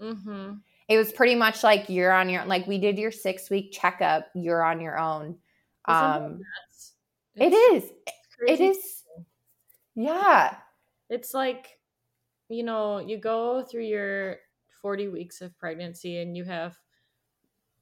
mm-hmm. 0.02 0.54
it 0.88 0.98
was 0.98 1.12
pretty 1.12 1.36
much 1.36 1.64
like 1.64 1.90
you're 1.90 2.12
on 2.12 2.30
your 2.30 2.46
like 2.46 2.66
we 2.68 2.78
did 2.78 2.98
your 2.98 3.12
six 3.12 3.50
week 3.50 3.72
checkup 3.72 4.28
you're 4.36 4.64
on 4.64 4.80
your 4.80 4.98
own 5.00 5.36
um, 5.88 6.42
it 7.36 7.54
is. 7.54 7.92
It 8.46 8.60
is. 8.60 9.04
Yeah. 9.96 10.56
It's 11.10 11.34
like, 11.34 11.80
you 12.50 12.64
know, 12.64 13.00
you 13.00 13.18
go 13.18 13.64
through 13.64 13.86
your 13.86 14.38
40 14.82 15.10
weeks 15.10 15.42
of 15.42 15.58
pregnancy 15.58 16.20
and 16.20 16.36
you 16.36 16.44
have 16.44 16.78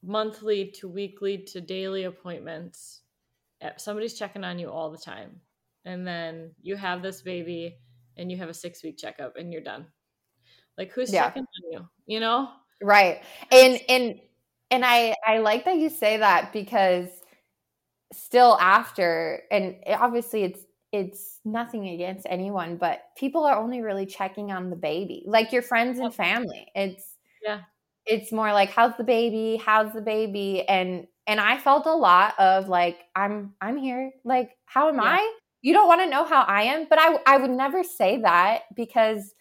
monthly 0.04 0.72
to 0.72 0.88
weekly 0.88 1.38
to 1.38 1.62
daily 1.62 2.04
appointments. 2.04 3.02
Eh, 3.62 3.72
somebody's 3.78 4.14
checking 4.14 4.44
on 4.44 4.60
you 4.60 4.70
all 4.70 4.92
the 4.92 4.98
time. 4.98 5.42
And 5.86 6.06
then 6.06 6.52
you 6.62 6.76
have 6.76 7.02
this 7.02 7.22
baby 7.22 7.78
and 8.18 8.32
you 8.32 8.38
have 8.38 8.50
a 8.50 8.54
six 8.54 8.84
week 8.84 8.98
checkup 8.98 9.36
and 9.38 9.52
you're 9.52 9.62
done. 9.62 9.88
Like 10.78 10.92
who's 10.92 11.12
yeah. 11.12 11.26
checking 11.26 11.44
on 11.44 11.72
you? 11.72 11.88
You 12.06 12.20
know? 12.20 12.50
Right. 12.82 13.22
And 13.52 13.80
and 13.88 14.20
and 14.72 14.86
I 14.86 15.16
I 15.26 15.40
like 15.40 15.66
that 15.66 15.78
you 15.78 15.90
say 15.90 16.18
that 16.18 16.52
because 16.54 17.10
still 18.14 18.58
after 18.60 19.44
and 19.52 19.76
obviously 19.88 20.44
it's 20.44 20.62
it's 20.96 21.42
nothing 21.44 21.90
against 21.90 22.26
anyone 22.30 22.78
but 22.78 23.02
people 23.18 23.44
are 23.44 23.58
only 23.58 23.82
really 23.82 24.06
checking 24.06 24.52
on 24.54 24.70
the 24.70 24.76
baby 24.78 25.24
like 25.28 25.52
your 25.52 25.62
friends 25.62 26.00
and 26.00 26.14
family. 26.14 26.68
It's 26.74 27.04
yeah. 27.44 27.62
it's 28.06 28.32
more 28.32 28.54
like 28.54 28.70
how's 28.70 28.96
the 28.98 29.04
baby? 29.04 29.62
How's 29.64 29.92
the 29.94 30.02
baby? 30.02 30.64
And 30.68 31.06
and 31.28 31.40
i 31.42 31.58
felt 31.58 31.86
a 31.86 31.94
lot 31.94 32.40
of 32.40 32.70
like 32.70 33.00
i'm 33.16 33.54
i'm 33.60 33.78
here. 33.78 34.12
Like 34.24 34.52
how 34.66 34.88
am 34.88 34.96
yeah. 34.96 35.18
i? 35.20 35.34
You 35.62 35.74
don't 35.74 35.88
want 35.88 36.02
to 36.02 36.10
know 36.10 36.24
how 36.24 36.44
i 36.44 36.64
am 36.64 36.88
but 36.90 37.00
i 37.00 37.20
i 37.28 37.38
would 37.38 37.52
never 37.52 37.84
say 37.84 38.22
that 38.22 38.64
because 38.76 39.34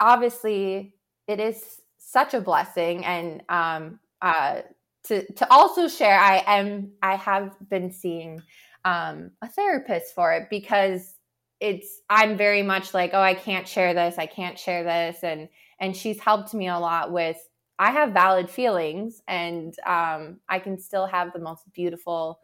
obviously 0.00 0.94
it 1.28 1.40
is 1.40 1.80
such 1.98 2.34
a 2.34 2.40
blessing 2.40 3.04
and 3.04 3.42
um 3.48 4.00
uh 4.20 4.62
to 5.04 5.32
to 5.34 5.50
also 5.50 5.86
share 5.86 6.18
i 6.18 6.42
am 6.46 6.90
i 7.02 7.14
have 7.14 7.54
been 7.68 7.92
seeing 7.92 8.42
um, 8.84 9.30
a 9.42 9.48
therapist 9.48 10.14
for 10.14 10.32
it 10.32 10.48
because 10.50 11.14
it's 11.60 12.00
I'm 12.08 12.36
very 12.36 12.62
much 12.62 12.94
like, 12.94 13.10
oh, 13.12 13.20
I 13.20 13.34
can't 13.34 13.68
share 13.68 13.94
this, 13.94 14.16
I 14.18 14.26
can't 14.26 14.58
share 14.58 14.82
this, 14.82 15.22
and 15.22 15.48
and 15.78 15.96
she's 15.96 16.20
helped 16.20 16.54
me 16.54 16.68
a 16.68 16.78
lot 16.78 17.12
with. 17.12 17.36
I 17.78 17.90
have 17.92 18.12
valid 18.12 18.50
feelings, 18.50 19.22
and 19.28 19.74
um, 19.86 20.40
I 20.48 20.58
can 20.58 20.78
still 20.78 21.06
have 21.06 21.32
the 21.32 21.38
most 21.38 21.62
beautiful, 21.72 22.40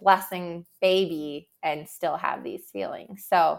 blessing 0.00 0.64
baby, 0.80 1.48
and 1.62 1.88
still 1.88 2.16
have 2.16 2.44
these 2.44 2.70
feelings. 2.72 3.26
So, 3.28 3.58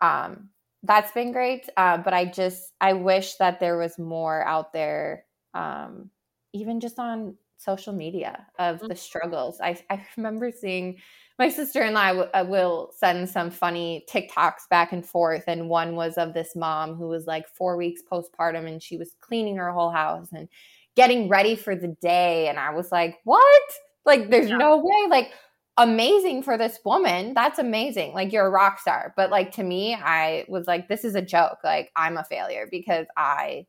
um, 0.00 0.50
that's 0.82 1.12
been 1.12 1.32
great. 1.32 1.68
Uh, 1.76 1.98
but 1.98 2.12
I 2.12 2.24
just 2.24 2.72
I 2.80 2.92
wish 2.94 3.34
that 3.36 3.60
there 3.60 3.78
was 3.78 3.98
more 3.98 4.44
out 4.44 4.72
there, 4.72 5.24
um, 5.54 6.10
even 6.52 6.80
just 6.80 6.98
on 6.98 7.36
social 7.58 7.92
media 7.92 8.46
of 8.58 8.80
the 8.80 8.86
mm-hmm. 8.86 8.96
struggles. 8.96 9.60
I 9.60 9.78
I 9.90 10.04
remember 10.16 10.50
seeing 10.50 10.98
my 11.38 11.48
sister 11.48 11.82
and 11.82 11.98
I 11.98 12.08
w- 12.08 12.30
uh, 12.32 12.44
will 12.48 12.92
send 12.96 13.28
some 13.28 13.50
funny 13.50 14.06
TikToks 14.10 14.68
back 14.70 14.92
and 14.92 15.04
forth. 15.04 15.44
And 15.46 15.68
one 15.68 15.94
was 15.94 16.16
of 16.16 16.32
this 16.32 16.56
mom 16.56 16.94
who 16.94 17.08
was 17.08 17.26
like 17.26 17.46
four 17.48 17.76
weeks 17.76 18.02
postpartum 18.10 18.66
and 18.66 18.82
she 18.82 18.96
was 18.96 19.14
cleaning 19.20 19.56
her 19.56 19.70
whole 19.70 19.90
house 19.90 20.28
and 20.32 20.48
getting 20.94 21.28
ready 21.28 21.54
for 21.54 21.76
the 21.76 21.94
day. 22.00 22.48
And 22.48 22.58
I 22.58 22.70
was 22.70 22.90
like, 22.90 23.18
what? 23.24 23.62
Like, 24.06 24.30
there's 24.30 24.48
yeah. 24.48 24.56
no 24.56 24.78
way. 24.78 25.08
Like, 25.10 25.32
amazing 25.76 26.42
for 26.42 26.56
this 26.56 26.78
woman. 26.84 27.34
That's 27.34 27.58
amazing. 27.58 28.14
Like, 28.14 28.32
you're 28.32 28.46
a 28.46 28.50
rock 28.50 28.80
star. 28.80 29.12
But 29.14 29.30
like, 29.30 29.52
to 29.52 29.62
me, 29.62 29.94
I 29.94 30.46
was 30.48 30.66
like, 30.66 30.88
this 30.88 31.04
is 31.04 31.14
a 31.14 31.22
joke. 31.22 31.58
Like, 31.62 31.90
I'm 31.94 32.16
a 32.16 32.24
failure 32.24 32.66
because 32.70 33.06
I 33.14 33.66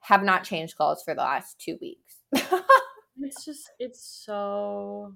have 0.00 0.24
not 0.24 0.42
changed 0.42 0.76
clothes 0.76 1.02
for 1.04 1.14
the 1.14 1.20
last 1.20 1.60
two 1.60 1.78
weeks. 1.80 2.16
it's 3.20 3.44
just, 3.44 3.70
it's 3.78 4.02
so 4.24 5.14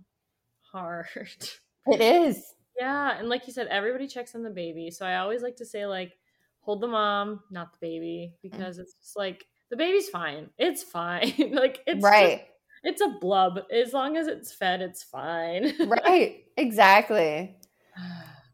hard. 0.73 1.07
It 1.93 2.01
is. 2.01 2.55
Yeah, 2.79 3.19
and 3.19 3.29
like 3.29 3.47
you 3.47 3.53
said, 3.53 3.67
everybody 3.69 4.07
checks 4.07 4.35
on 4.35 4.43
the 4.43 4.51
baby. 4.51 4.91
So 4.91 5.05
I 5.05 5.17
always 5.17 5.43
like 5.43 5.57
to 5.57 5.67
say 5.67 5.87
like, 5.87 6.13
hold 6.61 6.81
the 6.81 6.87
mom, 6.87 7.41
not 7.51 7.73
the 7.73 7.79
baby, 7.81 8.35
mm. 8.35 8.51
because 8.51 8.79
it's 8.79 8.95
just 8.95 9.17
like 9.17 9.45
the 9.71 9.77
baby's 9.77 10.09
fine. 10.09 10.51
It's 10.59 10.83
fine. 10.83 11.35
like 11.53 11.81
it's 11.87 12.03
right. 12.03 12.39
Just, 12.39 12.45
it's 12.85 13.01
a 13.01 13.19
blub. 13.21 13.61
As 13.73 13.93
long 13.93 14.17
as 14.17 14.29
it's 14.29 14.53
fed, 14.53 14.81
it's 14.81 15.03
fine. 15.03 15.75
right. 16.07 16.45
Exactly. 16.57 17.57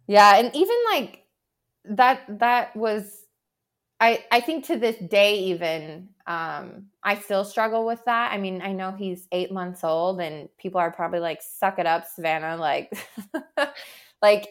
Yeah, 0.06 0.36
and 0.36 0.54
even 0.54 0.76
like 0.92 1.22
that 1.86 2.38
that 2.40 2.76
was 2.76 3.23
I 4.00 4.24
I 4.30 4.40
think 4.40 4.66
to 4.66 4.76
this 4.76 4.96
day 4.96 5.38
even 5.38 6.08
um 6.26 6.86
I 7.02 7.16
still 7.16 7.44
struggle 7.44 7.86
with 7.86 8.04
that. 8.06 8.32
I 8.32 8.38
mean, 8.38 8.60
I 8.62 8.72
know 8.72 8.92
he's 8.92 9.28
8 9.32 9.52
months 9.52 9.84
old 9.84 10.20
and 10.20 10.48
people 10.58 10.80
are 10.80 10.90
probably 10.90 11.20
like 11.20 11.40
suck 11.42 11.78
it 11.78 11.86
up, 11.86 12.06
Savanna, 12.06 12.56
like 12.56 12.92
like 14.22 14.48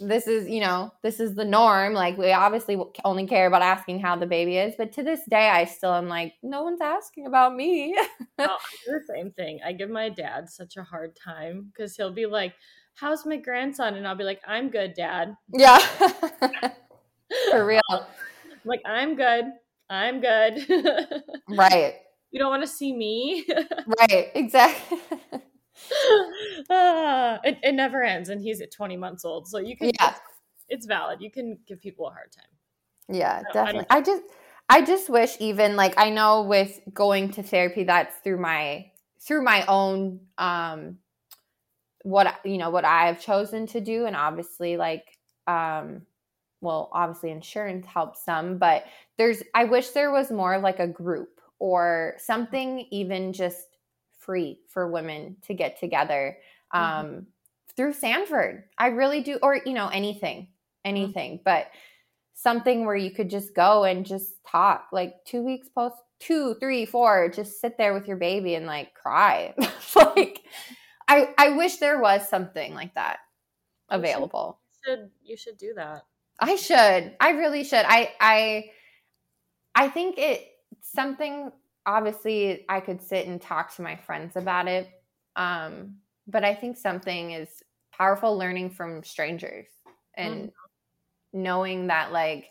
this 0.00 0.26
is, 0.26 0.46
you 0.48 0.60
know, 0.60 0.92
this 1.02 1.20
is 1.20 1.34
the 1.34 1.44
norm. 1.44 1.94
Like 1.94 2.18
we 2.18 2.32
obviously 2.32 2.78
only 3.04 3.26
care 3.26 3.46
about 3.46 3.62
asking 3.62 4.00
how 4.00 4.16
the 4.16 4.26
baby 4.26 4.56
is, 4.58 4.74
but 4.76 4.92
to 4.92 5.02
this 5.02 5.20
day 5.28 5.48
I 5.48 5.64
still 5.64 5.92
am 5.94 6.08
like 6.08 6.34
no 6.42 6.62
one's 6.62 6.80
asking 6.80 7.26
about 7.26 7.54
me. 7.54 7.96
oh, 8.38 8.58
the 8.86 9.00
same 9.14 9.30
thing. 9.32 9.60
I 9.64 9.72
give 9.72 9.90
my 9.90 10.08
dad 10.08 10.48
such 10.48 10.76
a 10.76 10.82
hard 10.82 11.16
time 11.16 11.72
cuz 11.76 11.96
he'll 11.96 12.12
be 12.12 12.26
like, 12.26 12.54
"How's 12.94 13.26
my 13.26 13.36
grandson?" 13.36 13.94
and 13.96 14.06
I'll 14.08 14.16
be 14.16 14.24
like, 14.24 14.42
"I'm 14.46 14.70
good, 14.70 14.94
dad." 14.94 15.36
Yeah. 15.52 15.78
For 17.50 17.66
real. 17.66 18.06
Like, 18.66 18.82
I'm 18.84 19.16
good. 19.16 19.44
I'm 19.88 20.20
good. 20.20 20.66
right. 21.48 21.94
You 22.30 22.40
don't 22.40 22.50
want 22.50 22.62
to 22.62 22.68
see 22.68 22.92
me. 22.92 23.46
right. 24.00 24.30
Exactly. 24.34 24.98
uh, 26.68 27.38
it, 27.44 27.58
it 27.62 27.74
never 27.74 28.02
ends, 28.02 28.28
and 28.28 28.42
he's 28.42 28.60
at 28.60 28.72
20 28.72 28.96
months 28.96 29.24
old, 29.24 29.48
so 29.48 29.58
you 29.58 29.76
can. 29.76 29.92
Yeah. 29.98 30.14
It's 30.68 30.84
valid. 30.84 31.20
You 31.20 31.30
can 31.30 31.58
give 31.66 31.80
people 31.80 32.08
a 32.08 32.10
hard 32.10 32.32
time. 32.32 33.16
Yeah, 33.16 33.42
no, 33.46 33.52
definitely. 33.52 33.86
I, 33.88 33.98
I 33.98 34.02
just, 34.02 34.22
I 34.68 34.82
just 34.82 35.08
wish 35.08 35.36
even 35.38 35.76
like 35.76 35.94
I 35.96 36.10
know 36.10 36.42
with 36.42 36.80
going 36.92 37.30
to 37.32 37.42
therapy, 37.42 37.84
that's 37.84 38.16
through 38.16 38.40
my 38.40 38.90
through 39.20 39.44
my 39.44 39.64
own 39.66 40.20
um 40.38 40.98
what 42.02 42.34
you 42.44 42.58
know 42.58 42.70
what 42.70 42.84
I've 42.84 43.20
chosen 43.20 43.66
to 43.68 43.80
do, 43.80 44.06
and 44.06 44.16
obviously 44.16 44.76
like 44.76 45.04
um 45.46 46.02
well, 46.60 46.90
obviously 46.92 47.30
insurance 47.30 47.86
helps 47.86 48.24
some, 48.24 48.58
but 48.58 48.84
there's 49.18 49.42
I 49.54 49.64
wish 49.64 49.90
there 49.90 50.10
was 50.10 50.30
more 50.30 50.54
of 50.54 50.62
like 50.62 50.80
a 50.80 50.88
group 50.88 51.40
or 51.58 52.14
something 52.18 52.86
even 52.90 53.32
just 53.32 53.66
free 54.18 54.60
for 54.68 54.90
women 54.90 55.36
to 55.46 55.54
get 55.54 55.78
together 55.78 56.36
mm-hmm. 56.74 56.82
um, 56.82 57.06
mm-hmm. 57.06 57.20
through 57.76 57.92
Sanford. 57.92 58.64
I 58.78 58.88
really 58.88 59.22
do, 59.22 59.38
or 59.42 59.60
you 59.64 59.72
know, 59.72 59.88
anything, 59.88 60.42
mm-hmm. 60.42 60.88
anything, 60.88 61.32
mm-hmm. 61.34 61.42
but 61.44 61.68
something 62.34 62.84
where 62.84 62.96
you 62.96 63.10
could 63.10 63.30
just 63.30 63.54
go 63.54 63.84
and 63.84 64.04
just 64.04 64.44
talk 64.44 64.88
like 64.92 65.14
two 65.24 65.42
weeks 65.42 65.68
post 65.68 65.96
two 66.20 66.54
three 66.60 66.86
four 66.86 67.30
just 67.30 67.60
sit 67.60 67.76
there 67.76 67.92
with 67.92 68.06
your 68.06 68.16
baby 68.16 68.54
and 68.54 68.66
like 68.66 68.94
cry 68.94 69.54
like 69.96 70.42
i 71.08 71.30
i 71.38 71.50
wish 71.50 71.76
there 71.76 72.00
was 72.00 72.26
something 72.28 72.74
like 72.74 72.94
that 72.94 73.18
available 73.88 74.60
you 74.84 74.92
should, 74.92 75.10
you 75.24 75.36
should 75.36 75.56
do 75.56 75.72
that 75.74 76.02
I 76.38 76.56
should. 76.56 77.14
I 77.20 77.30
really 77.30 77.64
should. 77.64 77.84
I 77.86 78.12
I 78.20 78.70
I 79.74 79.88
think 79.88 80.18
it 80.18 80.46
something 80.82 81.50
obviously 81.84 82.64
I 82.68 82.80
could 82.80 83.00
sit 83.00 83.26
and 83.26 83.40
talk 83.40 83.74
to 83.76 83.82
my 83.82 83.96
friends 83.96 84.36
about 84.36 84.68
it. 84.68 84.88
Um, 85.36 85.96
but 86.26 86.44
I 86.44 86.54
think 86.54 86.76
something 86.76 87.32
is 87.32 87.62
powerful 87.92 88.36
learning 88.36 88.70
from 88.70 89.04
strangers 89.04 89.66
and 90.14 90.48
mm. 90.48 90.52
knowing 91.32 91.86
that 91.86 92.12
like 92.12 92.50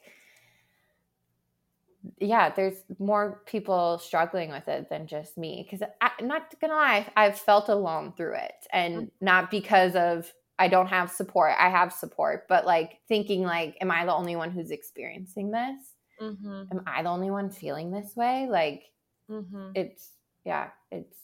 yeah, 2.19 2.49
there's 2.49 2.77
more 2.99 3.41
people 3.45 3.97
struggling 3.97 4.51
with 4.51 4.67
it 4.67 4.89
than 4.89 5.07
just 5.07 5.37
me. 5.37 5.67
Because 5.69 5.87
I'm 6.01 6.27
not 6.27 6.53
gonna 6.61 6.75
lie, 6.75 7.07
I've 7.15 7.39
felt 7.39 7.69
alone 7.69 8.13
through 8.15 8.35
it, 8.35 8.67
and 8.71 8.95
mm. 8.95 9.11
not 9.21 9.51
because 9.51 9.95
of 9.95 10.31
I 10.57 10.67
don't 10.67 10.87
have 10.87 11.11
support. 11.11 11.53
I 11.59 11.69
have 11.69 11.91
support, 11.91 12.47
but 12.47 12.65
like 12.65 12.99
thinking 13.07 13.43
like, 13.43 13.77
am 13.81 13.91
I 13.91 14.05
the 14.05 14.13
only 14.13 14.35
one 14.35 14.51
who's 14.51 14.71
experiencing 14.71 15.51
this? 15.51 15.79
Mm-hmm. 16.21 16.63
Am 16.71 16.83
I 16.87 17.03
the 17.03 17.09
only 17.09 17.29
one 17.29 17.49
feeling 17.49 17.91
this 17.91 18.15
way? 18.15 18.47
Like, 18.49 18.83
mm-hmm. 19.29 19.71
it's 19.75 20.11
yeah, 20.45 20.69
it's 20.91 21.17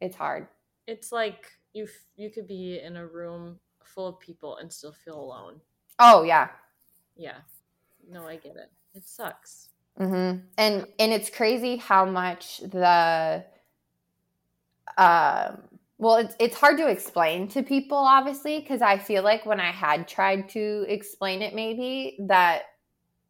it's 0.00 0.16
hard. 0.16 0.48
It's 0.86 1.12
like 1.12 1.50
you 1.74 1.86
you 2.16 2.30
could 2.30 2.46
be 2.46 2.80
in 2.82 2.96
a 2.96 3.06
room 3.06 3.58
full 3.82 4.06
of 4.06 4.20
people 4.20 4.56
and 4.56 4.72
still 4.72 4.92
feel 4.92 5.20
alone. 5.20 5.60
Oh 5.98 6.22
yeah, 6.22 6.48
yeah. 7.16 7.38
No, 8.10 8.26
I 8.26 8.36
get 8.36 8.56
it. 8.56 8.70
It 8.94 9.04
sucks. 9.06 9.68
Mm-hmm. 10.00 10.40
And 10.56 10.86
and 10.98 11.12
it's 11.12 11.28
crazy 11.28 11.76
how 11.76 12.04
much 12.04 12.60
the 12.60 13.44
um 14.96 15.62
well 15.98 16.16
it's 16.16 16.34
it's 16.38 16.56
hard 16.56 16.78
to 16.78 16.88
explain 16.88 17.48
to 17.48 17.62
people 17.62 17.98
obviously 17.98 18.60
because 18.60 18.80
i 18.82 18.96
feel 18.96 19.22
like 19.22 19.44
when 19.44 19.60
i 19.60 19.70
had 19.70 20.06
tried 20.08 20.48
to 20.48 20.84
explain 20.88 21.42
it 21.42 21.54
maybe 21.54 22.16
that 22.20 22.62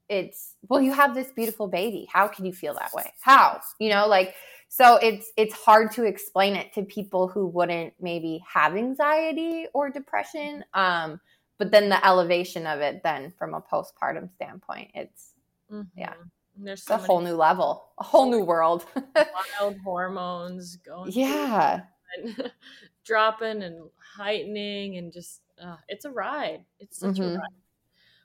it's 0.08 0.54
well 0.68 0.80
you 0.80 0.92
have 0.92 1.14
this 1.14 1.30
beautiful 1.32 1.68
baby. 1.68 2.08
How 2.10 2.28
can 2.28 2.44
you 2.44 2.52
feel 2.52 2.74
that 2.74 2.92
way? 2.94 3.12
How? 3.20 3.60
You 3.78 3.90
know 3.90 4.06
like 4.06 4.34
so 4.68 4.96
it's 4.96 5.32
it's 5.36 5.54
hard 5.54 5.92
to 5.92 6.04
explain 6.04 6.56
it 6.56 6.72
to 6.74 6.82
people 6.82 7.28
who 7.28 7.46
wouldn't 7.46 7.94
maybe 8.00 8.42
have 8.50 8.76
anxiety 8.76 9.66
or 9.72 9.90
depression 9.90 10.64
um 10.74 11.20
but 11.58 11.70
then 11.70 11.88
the 11.88 12.06
elevation 12.06 12.66
of 12.66 12.80
it 12.80 13.02
then 13.02 13.32
from 13.38 13.54
a 13.54 13.60
postpartum 13.60 14.30
standpoint 14.34 14.90
it's 14.94 15.32
mm-hmm. 15.70 15.82
yeah. 15.96 16.12
There's 16.60 16.82
so 16.82 16.96
a 16.96 16.98
whole 16.98 17.20
new 17.20 17.34
level 17.34 17.88
a 17.98 18.04
whole 18.04 18.30
new 18.30 18.44
world. 18.44 18.84
wild 19.60 19.76
hormones 19.84 20.76
going 20.76 21.12
yeah 21.12 21.80
and 22.16 22.50
dropping 23.04 23.62
and 23.62 23.88
heightening 24.16 24.96
and 24.96 25.12
just 25.12 25.42
uh, 25.62 25.76
it's 25.88 26.04
a 26.04 26.10
ride. 26.10 26.64
It's 26.78 26.98
such 26.98 27.16
mm-hmm. 27.16 27.36
a 27.36 27.38
ride. 27.38 27.48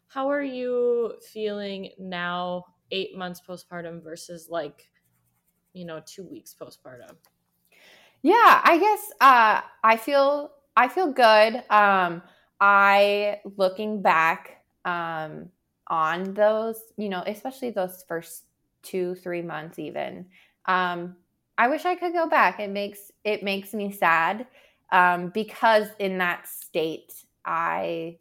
How 0.08 0.30
are 0.30 0.44
you 0.44 1.16
feeling 1.32 1.90
now, 1.98 2.66
eight 2.92 3.18
months 3.18 3.42
postpartum 3.48 4.04
versus 4.04 4.48
like, 4.50 4.88
you 5.74 5.86
know, 5.86 6.02
two 6.06 6.24
weeks 6.24 6.56
postpartum? 6.60 7.16
Yeah, 8.22 8.62
I 8.64 8.78
guess 8.80 9.12
uh, 9.20 9.62
I 9.84 9.98
feel 9.98 10.52
I 10.78 10.88
feel 10.88 11.12
good. 11.12 11.64
Um, 11.70 12.22
I 12.60 13.40
looking 13.58 14.02
back 14.02 14.64
um, 14.86 15.50
on 15.88 16.34
those, 16.34 16.80
you 16.96 17.10
know, 17.10 17.24
especially 17.26 17.72
those 17.72 18.06
first 18.08 18.46
two 18.84 19.16
three 19.16 19.42
months, 19.42 19.80
even. 19.80 20.28
Um, 20.68 21.18
I 21.58 21.68
wish 21.68 21.86
I 21.86 21.96
could 21.96 22.14
go 22.14 22.28
back. 22.28 22.60
It 22.60 22.70
makes 22.70 23.12
it 23.24 23.44
makes 23.44 23.74
me 23.74 23.92
sad 23.92 24.48
um, 24.92 25.30
because 25.30 25.88
in 26.00 26.18
that 26.20 26.48
state, 26.48 27.14
I 27.46 28.18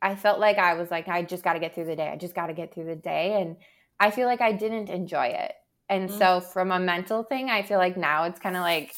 I 0.00 0.16
felt 0.16 0.40
like 0.40 0.58
I 0.58 0.74
was 0.74 0.90
like 0.90 1.08
I 1.08 1.22
just 1.22 1.42
got 1.42 1.54
to 1.54 1.60
get 1.60 1.74
through 1.74 1.86
the 1.86 1.96
day. 1.96 2.08
I 2.08 2.16
just 2.16 2.34
got 2.34 2.46
to 2.48 2.54
get 2.54 2.74
through 2.74 2.86
the 2.86 2.96
day, 2.96 3.40
and 3.40 3.56
I 3.98 4.10
feel 4.10 4.26
like 4.26 4.40
I 4.40 4.52
didn't 4.52 4.88
enjoy 4.88 5.26
it. 5.26 5.52
And 5.88 6.08
mm-hmm. 6.08 6.18
so, 6.18 6.40
from 6.40 6.70
a 6.70 6.78
mental 6.78 7.22
thing, 7.22 7.50
I 7.50 7.62
feel 7.62 7.78
like 7.78 7.96
now 7.96 8.24
it's 8.24 8.40
kind 8.40 8.56
of 8.56 8.62
like 8.62 8.94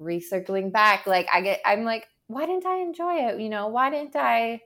recircling 0.00 0.72
back. 0.72 1.06
Like 1.06 1.28
I 1.32 1.40
get, 1.40 1.60
I'm 1.64 1.84
like, 1.84 2.06
why 2.26 2.46
didn't 2.46 2.66
I 2.66 2.78
enjoy 2.78 3.14
it? 3.28 3.40
You 3.40 3.48
know, 3.48 3.68
why 3.68 3.90
didn't 3.90 4.16
I? 4.16 4.60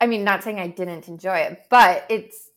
I 0.00 0.06
mean, 0.06 0.24
not 0.24 0.42
saying 0.42 0.58
I 0.58 0.66
didn't 0.66 1.08
enjoy 1.08 1.36
it, 1.36 1.66
but 1.70 2.06
it's 2.08 2.50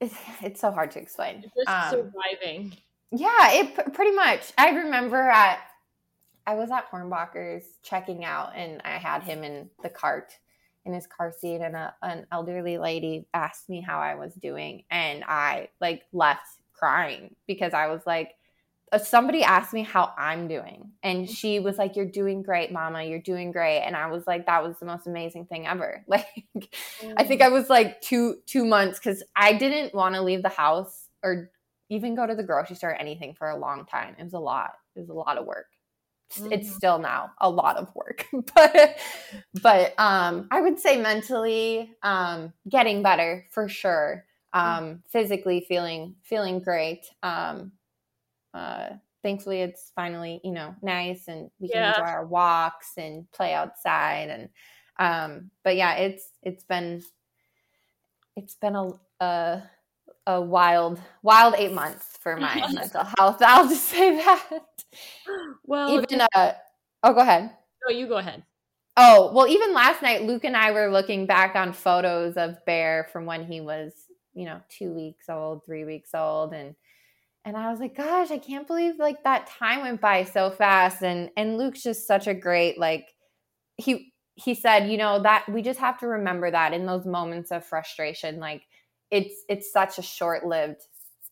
it's, 0.00 0.14
it's 0.42 0.60
so 0.60 0.70
hard 0.70 0.90
to 0.92 1.00
explain. 1.00 1.42
Just 1.42 1.68
um, 1.68 1.90
surviving. 1.90 2.76
Yeah, 3.12 3.52
it 3.52 3.94
pretty 3.94 4.14
much. 4.14 4.52
I 4.58 4.70
remember 4.70 5.16
at 5.16 5.60
I 6.46 6.54
was 6.54 6.70
at 6.70 6.84
Hornbacher's 6.84 7.64
checking 7.82 8.24
out, 8.24 8.52
and 8.54 8.80
I 8.84 8.98
had 8.98 9.22
him 9.22 9.42
in 9.42 9.68
the 9.82 9.88
cart 9.88 10.32
in 10.84 10.94
his 10.94 11.06
car 11.06 11.32
seat, 11.32 11.60
and 11.60 11.74
a, 11.74 11.94
an 12.02 12.26
elderly 12.30 12.78
lady 12.78 13.26
asked 13.34 13.68
me 13.68 13.80
how 13.80 13.98
I 13.98 14.14
was 14.14 14.34
doing, 14.34 14.84
and 14.90 15.24
I 15.26 15.68
like 15.80 16.02
left 16.12 16.46
crying 16.72 17.34
because 17.48 17.72
I 17.74 17.88
was 17.88 18.02
like, 18.06 18.34
uh, 18.92 18.98
somebody 18.98 19.42
asked 19.42 19.72
me 19.72 19.82
how 19.82 20.12
I'm 20.16 20.46
doing, 20.46 20.92
and 21.02 21.28
she 21.28 21.58
was 21.58 21.78
like, 21.78 21.96
"You're 21.96 22.06
doing 22.06 22.42
great, 22.42 22.70
Mama. 22.70 23.02
You're 23.02 23.18
doing 23.18 23.50
great." 23.50 23.80
And 23.80 23.96
I 23.96 24.06
was 24.08 24.26
like, 24.28 24.46
"That 24.46 24.62
was 24.62 24.78
the 24.78 24.86
most 24.86 25.08
amazing 25.08 25.46
thing 25.46 25.66
ever." 25.66 26.04
Like, 26.08 26.76
I 27.16 27.24
think 27.24 27.42
I 27.42 27.48
was 27.48 27.68
like 27.68 28.00
two 28.00 28.36
two 28.46 28.64
months 28.64 29.00
because 29.00 29.24
I 29.34 29.52
didn't 29.54 29.94
want 29.94 30.14
to 30.14 30.22
leave 30.22 30.42
the 30.42 30.48
house 30.48 31.08
or 31.24 31.50
even 31.88 32.14
go 32.14 32.26
to 32.26 32.34
the 32.34 32.42
grocery 32.42 32.76
store 32.76 32.90
or 32.90 32.94
anything 32.94 33.34
for 33.34 33.48
a 33.48 33.56
long 33.56 33.86
time. 33.86 34.16
It 34.18 34.24
was 34.24 34.32
a 34.32 34.38
lot. 34.38 34.72
It 34.94 35.00
was 35.00 35.08
a 35.08 35.14
lot 35.14 35.38
of 35.38 35.46
work. 35.46 35.66
Mm-hmm. 36.34 36.52
It's 36.52 36.74
still 36.74 36.98
now 36.98 37.30
a 37.38 37.48
lot 37.48 37.76
of 37.76 37.94
work, 37.94 38.26
but 38.54 38.98
but 39.62 39.94
um, 39.98 40.48
I 40.50 40.60
would 40.60 40.80
say 40.80 41.00
mentally 41.00 41.92
um, 42.02 42.52
getting 42.68 43.02
better 43.02 43.46
for 43.50 43.68
sure. 43.68 44.24
Mm-hmm. 44.54 44.84
Um, 44.84 45.02
physically 45.08 45.64
feeling 45.68 46.16
feeling 46.22 46.58
great. 46.60 47.06
Um, 47.22 47.72
uh, 48.54 48.90
thankfully, 49.22 49.60
it's 49.60 49.92
finally 49.94 50.40
you 50.42 50.50
know 50.50 50.74
nice, 50.82 51.28
and 51.28 51.50
we 51.60 51.68
can 51.68 51.90
enjoy 51.90 52.02
our 52.02 52.26
walks 52.26 52.92
and 52.96 53.30
play 53.30 53.54
outside. 53.54 54.28
And 54.30 54.48
um, 54.98 55.50
but 55.62 55.76
yeah, 55.76 55.94
it's 55.94 56.28
it's 56.42 56.64
been 56.64 57.02
it's 58.34 58.56
been 58.56 58.74
a, 58.74 58.90
a 59.20 59.62
a 60.26 60.40
wild, 60.40 61.00
wild 61.22 61.54
eight 61.56 61.72
months 61.72 62.16
for 62.20 62.36
my 62.40 62.54
mental 62.72 63.04
health. 63.18 63.40
I'll 63.40 63.68
just 63.68 63.84
say 63.88 64.16
that. 64.16 64.62
Well, 65.64 65.90
even 65.90 66.22
uh, 66.34 66.52
oh, 67.02 67.12
go 67.12 67.20
ahead. 67.20 67.50
No, 67.86 67.94
you 67.94 68.06
go 68.06 68.16
ahead. 68.16 68.42
Oh 68.96 69.30
well, 69.34 69.46
even 69.46 69.74
last 69.74 70.02
night, 70.02 70.22
Luke 70.22 70.44
and 70.44 70.56
I 70.56 70.70
were 70.72 70.90
looking 70.90 71.26
back 71.26 71.54
on 71.54 71.72
photos 71.72 72.36
of 72.36 72.56
Behr 72.66 73.08
from 73.10 73.26
when 73.26 73.44
he 73.44 73.60
was, 73.60 73.92
you 74.32 74.46
know, 74.46 74.60
two 74.68 74.92
weeks 74.92 75.28
old, 75.28 75.64
three 75.66 75.84
weeks 75.84 76.10
old, 76.14 76.54
and 76.54 76.74
and 77.44 77.56
I 77.56 77.70
was 77.70 77.78
like, 77.78 77.94
gosh, 77.94 78.32
I 78.32 78.38
can't 78.38 78.66
believe 78.66 78.98
like 78.98 79.22
that 79.22 79.46
time 79.46 79.82
went 79.82 80.00
by 80.00 80.24
so 80.24 80.50
fast. 80.50 81.02
And 81.02 81.30
and 81.36 81.58
Luke's 81.58 81.82
just 81.82 82.06
such 82.06 82.26
a 82.26 82.34
great 82.34 82.78
like 82.78 83.06
he 83.76 84.12
he 84.34 84.54
said, 84.54 84.90
you 84.90 84.98
know, 84.98 85.22
that 85.22 85.48
we 85.48 85.62
just 85.62 85.80
have 85.80 85.98
to 86.00 86.06
remember 86.08 86.50
that 86.50 86.74
in 86.74 86.86
those 86.86 87.06
moments 87.06 87.50
of 87.52 87.64
frustration, 87.64 88.38
like 88.38 88.62
it's 89.10 89.44
it's 89.48 89.72
such 89.72 89.98
a 89.98 90.02
short-lived 90.02 90.82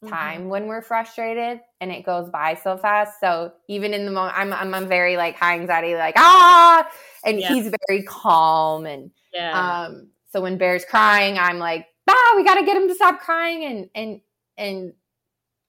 time 0.08 0.40
mm-hmm. 0.40 0.48
when 0.50 0.66
we're 0.66 0.82
frustrated 0.82 1.60
and 1.80 1.90
it 1.90 2.04
goes 2.04 2.28
by 2.30 2.54
so 2.62 2.76
fast 2.76 3.20
so 3.20 3.52
even 3.68 3.94
in 3.94 4.04
the 4.04 4.10
moment 4.10 4.36
i'm 4.36 4.52
i'm, 4.52 4.74
I'm 4.74 4.88
very 4.88 5.16
like 5.16 5.36
high 5.36 5.58
anxiety 5.58 5.94
like 5.94 6.14
ah 6.16 6.88
and 7.24 7.40
yeah. 7.40 7.48
he's 7.48 7.72
very 7.88 8.02
calm 8.02 8.86
and 8.86 9.10
yeah. 9.32 9.86
um 9.86 10.08
so 10.30 10.40
when 10.40 10.58
Behr's 10.58 10.84
crying 10.84 11.38
i'm 11.38 11.58
like 11.58 11.86
ah 12.08 12.34
we 12.36 12.44
got 12.44 12.56
to 12.56 12.64
get 12.64 12.76
him 12.76 12.88
to 12.88 12.94
stop 12.94 13.20
crying 13.20 13.64
and 13.64 13.88
and 13.94 14.20
and 14.56 14.92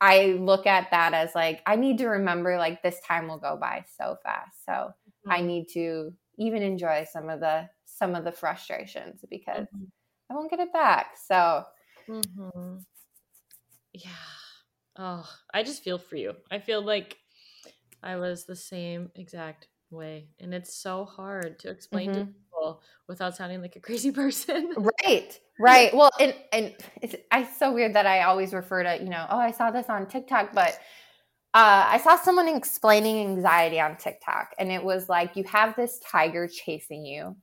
i 0.01 0.37
look 0.39 0.67
at 0.67 0.91
that 0.91 1.13
as 1.13 1.33
like 1.35 1.61
i 1.65 1.75
need 1.75 1.97
to 1.99 2.07
remember 2.07 2.57
like 2.57 2.81
this 2.83 2.99
time 3.07 3.27
will 3.27 3.37
go 3.37 3.57
by 3.59 3.83
so 3.97 4.17
fast 4.23 4.65
so 4.65 4.71
mm-hmm. 4.71 5.31
i 5.31 5.41
need 5.41 5.67
to 5.69 6.11
even 6.37 6.61
enjoy 6.61 7.05
some 7.11 7.29
of 7.29 7.39
the 7.39 7.67
some 7.85 8.15
of 8.15 8.23
the 8.23 8.31
frustrations 8.31 9.23
because 9.29 9.65
mm-hmm. 9.67 9.85
i 10.29 10.33
won't 10.33 10.49
get 10.49 10.59
it 10.59 10.73
back 10.73 11.11
so 11.27 11.63
Mm-hmm. 12.09 12.77
Yeah. 13.93 14.09
Oh, 14.97 15.29
I 15.53 15.63
just 15.63 15.83
feel 15.83 15.97
for 15.97 16.15
you. 16.15 16.33
I 16.51 16.59
feel 16.59 16.81
like 16.81 17.17
I 18.01 18.17
was 18.17 18.45
the 18.45 18.55
same 18.55 19.11
exact 19.15 19.67
way. 19.89 20.27
And 20.39 20.53
it's 20.53 20.75
so 20.75 21.05
hard 21.05 21.59
to 21.59 21.69
explain 21.69 22.11
mm-hmm. 22.11 22.19
to 22.19 22.25
people 22.25 22.81
without 23.07 23.35
sounding 23.35 23.61
like 23.61 23.75
a 23.75 23.79
crazy 23.79 24.11
person. 24.23 24.73
right. 25.03 25.39
Right. 25.57 25.95
Well, 25.95 26.09
and 26.19 26.35
and 26.51 26.75
it's, 27.01 27.15
it's 27.31 27.57
so 27.57 27.71
weird 27.71 27.95
that 27.95 28.05
I 28.05 28.23
always 28.23 28.51
refer 28.51 28.83
to, 28.83 29.01
you 29.01 29.09
know, 29.09 29.25
oh, 29.29 29.37
I 29.37 29.51
saw 29.51 29.71
this 29.71 29.85
on 29.87 30.05
TikTok, 30.05 30.53
but 30.53 30.77
uh, 31.53 31.85
I 31.87 31.97
saw 31.99 32.17
someone 32.17 32.49
explaining 32.49 33.21
anxiety 33.21 33.79
on 33.79 33.95
TikTok, 33.95 34.49
and 34.59 34.69
it 34.69 34.83
was 34.83 35.07
like 35.07 35.37
you 35.37 35.45
have 35.45 35.73
this 35.77 35.97
tiger 35.99 36.49
chasing 36.49 37.05
you, 37.05 37.37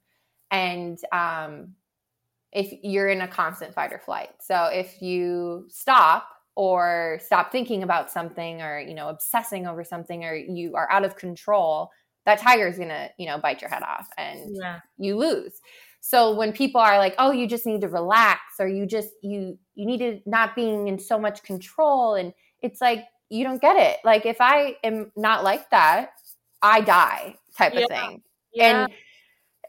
and 0.50 0.98
um, 1.10 1.72
if 2.52 2.72
you're 2.82 3.08
in 3.08 3.22
a 3.22 3.28
constant 3.28 3.74
fight 3.74 3.92
or 3.92 3.98
flight. 3.98 4.30
So 4.40 4.66
if 4.66 5.00
you 5.00 5.66
stop 5.68 6.28
or 6.54 7.18
stop 7.24 7.50
thinking 7.50 7.82
about 7.82 8.10
something 8.10 8.60
or 8.60 8.78
you 8.78 8.94
know 8.94 9.08
obsessing 9.08 9.66
over 9.66 9.84
something 9.84 10.24
or 10.24 10.34
you 10.34 10.74
are 10.76 10.90
out 10.90 11.04
of 11.04 11.16
control, 11.16 11.90
that 12.26 12.38
tiger 12.38 12.68
is 12.68 12.76
going 12.76 12.90
to, 12.90 13.10
you 13.18 13.26
know, 13.26 13.38
bite 13.38 13.60
your 13.60 13.70
head 13.70 13.82
off 13.82 14.08
and 14.18 14.56
yeah. 14.56 14.80
you 14.98 15.16
lose. 15.16 15.60
So 16.00 16.34
when 16.34 16.52
people 16.52 16.80
are 16.80 16.98
like, 16.98 17.14
"Oh, 17.18 17.30
you 17.30 17.46
just 17.46 17.64
need 17.64 17.80
to 17.82 17.88
relax," 17.88 18.40
or 18.58 18.68
"You 18.68 18.86
just 18.86 19.10
you 19.22 19.58
you 19.74 19.86
need 19.86 19.98
to 19.98 20.20
not 20.26 20.56
being 20.56 20.88
in 20.88 20.98
so 20.98 21.18
much 21.18 21.42
control," 21.44 22.16
and 22.16 22.32
it's 22.60 22.80
like 22.80 23.04
you 23.30 23.44
don't 23.44 23.62
get 23.62 23.76
it. 23.76 23.98
Like 24.04 24.26
if 24.26 24.40
I 24.40 24.76
am 24.82 25.12
not 25.16 25.44
like 25.44 25.70
that, 25.70 26.10
I 26.60 26.80
die 26.80 27.36
type 27.56 27.74
yeah. 27.74 27.80
of 27.80 27.88
thing. 27.88 28.22
Yeah. 28.52 28.82
And 28.82 28.92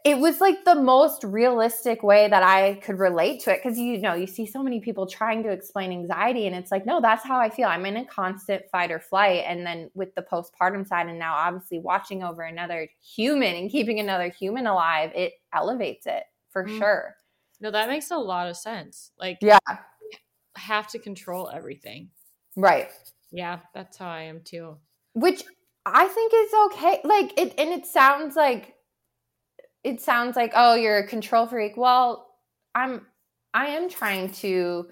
it 0.04 0.18
was 0.18 0.38
like 0.38 0.66
the 0.66 0.74
most 0.74 1.24
realistic 1.24 2.02
way 2.02 2.28
that 2.28 2.42
I 2.42 2.74
could 2.74 2.98
relate 2.98 3.40
to 3.40 3.52
it 3.52 3.62
because 3.62 3.78
you 3.78 3.98
know 3.98 4.14
you 4.14 4.26
see 4.26 4.46
so 4.46 4.62
many 4.62 4.80
people 4.80 5.06
trying 5.06 5.42
to 5.44 5.50
explain 5.50 5.90
anxiety 5.90 6.46
and 6.46 6.54
it's 6.54 6.70
like 6.70 6.84
no 6.84 7.00
that's 7.00 7.24
how 7.24 7.38
I 7.38 7.48
feel 7.48 7.68
I'm 7.68 7.86
in 7.86 7.96
a 7.96 8.04
constant 8.04 8.64
fight 8.70 8.90
or 8.90 9.00
flight 9.00 9.44
and 9.46 9.66
then 9.66 9.90
with 9.94 10.14
the 10.14 10.22
postpartum 10.22 10.86
side 10.86 11.08
and 11.08 11.18
now 11.18 11.34
obviously 11.34 11.78
watching 11.78 12.22
over 12.22 12.42
another 12.42 12.88
human 13.02 13.56
and 13.56 13.70
keeping 13.70 13.98
another 13.98 14.28
human 14.28 14.66
alive 14.66 15.10
it 15.14 15.32
elevates 15.54 16.06
it 16.06 16.24
for 16.50 16.64
mm. 16.64 16.78
sure. 16.78 17.16
No 17.60 17.70
that 17.70 17.88
makes 17.88 18.10
a 18.10 18.16
lot 18.16 18.48
of 18.48 18.56
sense. 18.56 19.10
Like 19.18 19.38
yeah 19.40 19.58
have 20.56 20.88
to 20.88 20.98
control 20.98 21.50
everything. 21.52 22.10
Right. 22.56 22.90
Yeah, 23.30 23.60
that's 23.74 23.96
how 23.96 24.08
I 24.08 24.22
am 24.22 24.40
too. 24.44 24.76
Which 25.14 25.42
I 25.86 26.06
think 26.06 26.32
is 26.34 26.52
okay. 26.66 27.00
Like 27.04 27.38
it 27.38 27.54
and 27.58 27.70
it 27.70 27.86
sounds 27.86 28.36
like 28.36 28.73
it 29.84 30.00
sounds 30.00 30.36
like 30.36 30.52
oh 30.56 30.74
you're 30.74 30.98
a 30.98 31.06
control 31.06 31.46
freak. 31.46 31.76
Well 31.76 32.26
i'm 32.74 33.06
i 33.52 33.66
am 33.66 33.88
trying 33.88 34.30
to 34.32 34.88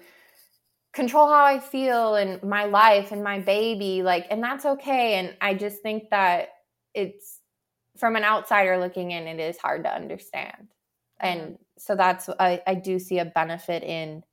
control 0.93 1.27
how 1.27 1.43
i 1.43 1.59
feel 1.59 2.15
and 2.15 2.41
my 2.43 2.65
life 2.65 3.11
and 3.11 3.23
my 3.23 3.39
baby 3.39 4.03
like 4.03 4.25
and 4.29 4.41
that's 4.41 4.65
okay. 4.65 5.15
And 5.15 5.35
i 5.41 5.53
just 5.53 5.81
think 5.81 6.09
that 6.11 6.49
it's 6.93 7.39
from 7.97 8.15
an 8.15 8.23
outsider 8.23 8.77
looking 8.77 9.11
in 9.11 9.27
it 9.27 9.39
is 9.39 9.57
hard 9.57 9.83
to 9.83 9.93
understand. 9.93 10.69
And 11.19 11.57
so 11.77 11.95
that's 11.95 12.29
I, 12.39 12.61
I 12.65 12.75
do 12.75 12.99
see 12.99 13.19
a 13.19 13.25
benefit 13.25 13.83
in 13.83 14.23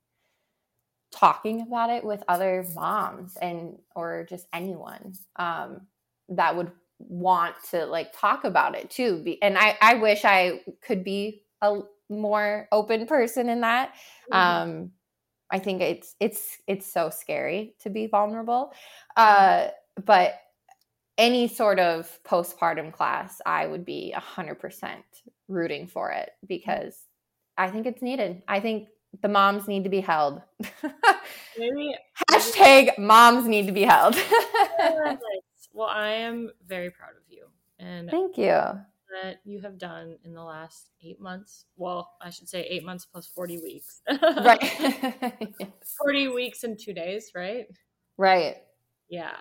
talking 1.11 1.61
about 1.61 1.89
it 1.89 2.03
with 2.03 2.23
other 2.27 2.65
moms 2.73 3.37
and 3.41 3.77
or 3.95 4.25
just 4.29 4.47
anyone 4.53 5.13
um, 5.37 5.81
that 6.29 6.55
would 6.55 6.71
want 7.07 7.55
to 7.69 7.85
like 7.85 8.11
talk 8.13 8.43
about 8.43 8.75
it 8.75 8.89
too 8.89 9.23
and 9.41 9.57
i 9.57 9.77
i 9.81 9.95
wish 9.95 10.25
i 10.25 10.59
could 10.81 11.03
be 11.03 11.43
a 11.61 11.79
more 12.11 12.67
open 12.71 13.07
person 13.07 13.49
in 13.49 13.61
that. 13.61 13.93
Mm-hmm. 14.31 14.71
um 14.71 14.91
i 15.49 15.59
think 15.59 15.81
it's 15.81 16.15
it's 16.19 16.57
it's 16.67 16.91
so 16.91 17.09
scary 17.09 17.75
to 17.79 17.89
be 17.89 18.07
vulnerable. 18.07 18.73
Uh 19.15 19.69
but 20.05 20.35
any 21.17 21.47
sort 21.47 21.79
of 21.79 22.19
postpartum 22.23 22.91
class 22.91 23.41
i 23.45 23.65
would 23.65 23.85
be 23.85 24.13
100% 24.15 24.95
rooting 25.47 25.87
for 25.87 26.11
it 26.11 26.31
because 26.47 26.97
i 27.57 27.69
think 27.69 27.85
it's 27.85 28.01
needed. 28.01 28.41
I 28.47 28.59
think 28.59 28.87
the 29.21 29.27
moms 29.27 29.67
need 29.67 29.83
to 29.83 29.89
be 29.89 29.99
held. 29.99 30.41
Maybe 31.57 31.95
hashtag 32.31 32.97
moms 32.97 33.45
need 33.45 33.67
to 33.67 33.73
be 33.73 33.83
held 33.83 34.15
well, 35.73 35.87
I 35.87 36.09
am 36.09 36.51
very 36.67 36.89
proud 36.89 37.11
of 37.11 37.23
you. 37.29 37.45
And 37.79 38.09
thank 38.09 38.37
you. 38.37 38.45
That 38.45 39.41
you 39.43 39.59
have 39.61 39.77
done 39.77 40.17
in 40.23 40.33
the 40.33 40.43
last 40.43 40.91
eight 41.03 41.19
months. 41.19 41.65
Well, 41.75 42.11
I 42.21 42.29
should 42.29 42.47
say 42.47 42.61
eight 42.69 42.85
months 42.85 43.05
plus 43.05 43.27
40 43.27 43.57
weeks. 43.57 44.01
right. 44.21 44.61
yes. 44.61 45.33
40 45.97 46.29
weeks 46.29 46.63
and 46.63 46.79
two 46.79 46.93
days, 46.93 47.31
right? 47.35 47.65
Right. 48.17 48.57
Yeah. 49.09 49.35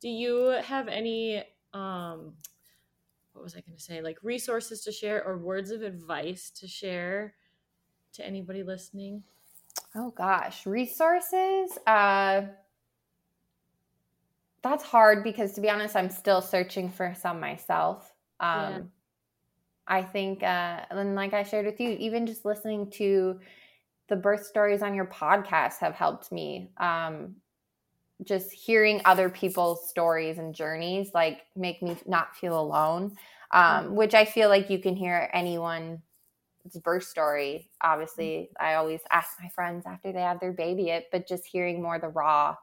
Do 0.00 0.08
you 0.08 0.58
have 0.64 0.88
any, 0.88 1.42
um, 1.74 2.34
what 3.32 3.42
was 3.42 3.54
I 3.54 3.60
going 3.60 3.76
to 3.76 3.82
say? 3.82 4.00
Like 4.00 4.18
resources 4.22 4.82
to 4.84 4.92
share 4.92 5.22
or 5.24 5.36
words 5.36 5.70
of 5.70 5.82
advice 5.82 6.50
to 6.60 6.68
share 6.68 7.34
to 8.14 8.26
anybody 8.26 8.62
listening? 8.62 9.22
Oh 9.94 10.10
gosh, 10.10 10.66
resources. 10.66 11.76
Uh, 11.86 12.42
that's 14.64 14.82
hard 14.82 15.22
because 15.22 15.52
to 15.52 15.60
be 15.60 15.70
honest, 15.70 15.94
I'm 15.94 16.10
still 16.10 16.40
searching 16.40 16.90
for 16.90 17.14
some 17.14 17.38
myself. 17.38 18.12
Um, 18.40 18.72
yeah. 18.72 18.80
I 19.86 20.02
think, 20.02 20.42
uh, 20.42 20.80
and 20.90 21.14
like 21.14 21.34
I 21.34 21.42
shared 21.42 21.66
with 21.66 21.78
you, 21.78 21.90
even 22.00 22.26
just 22.26 22.44
listening 22.44 22.90
to 22.92 23.38
the 24.08 24.16
birth 24.16 24.46
stories 24.46 24.82
on 24.82 24.94
your 24.94 25.04
podcast 25.04 25.78
have 25.78 25.94
helped 25.94 26.32
me. 26.32 26.70
Um, 26.78 27.36
just 28.22 28.52
hearing 28.52 29.02
other 29.04 29.28
people's 29.28 29.90
stories 29.90 30.38
and 30.38 30.54
journeys 30.54 31.10
like 31.12 31.42
make 31.56 31.82
me 31.82 31.96
not 32.06 32.34
feel 32.34 32.58
alone. 32.58 33.16
Um, 33.52 33.84
mm-hmm. 33.84 33.94
which 33.94 34.14
I 34.14 34.24
feel 34.24 34.48
like 34.48 34.70
you 34.70 34.80
can 34.80 34.96
hear 34.96 35.30
anyone's 35.32 36.00
birth 36.82 37.04
story. 37.04 37.70
Obviously, 37.82 38.48
mm-hmm. 38.50 38.64
I 38.64 38.74
always 38.74 39.00
ask 39.12 39.32
my 39.40 39.48
friends 39.50 39.84
after 39.86 40.10
they 40.10 40.22
have 40.22 40.40
their 40.40 40.52
baby 40.52 40.88
it, 40.88 41.06
but 41.12 41.28
just 41.28 41.44
hearing 41.44 41.82
more 41.82 41.98
the 41.98 42.08
raw, 42.08 42.56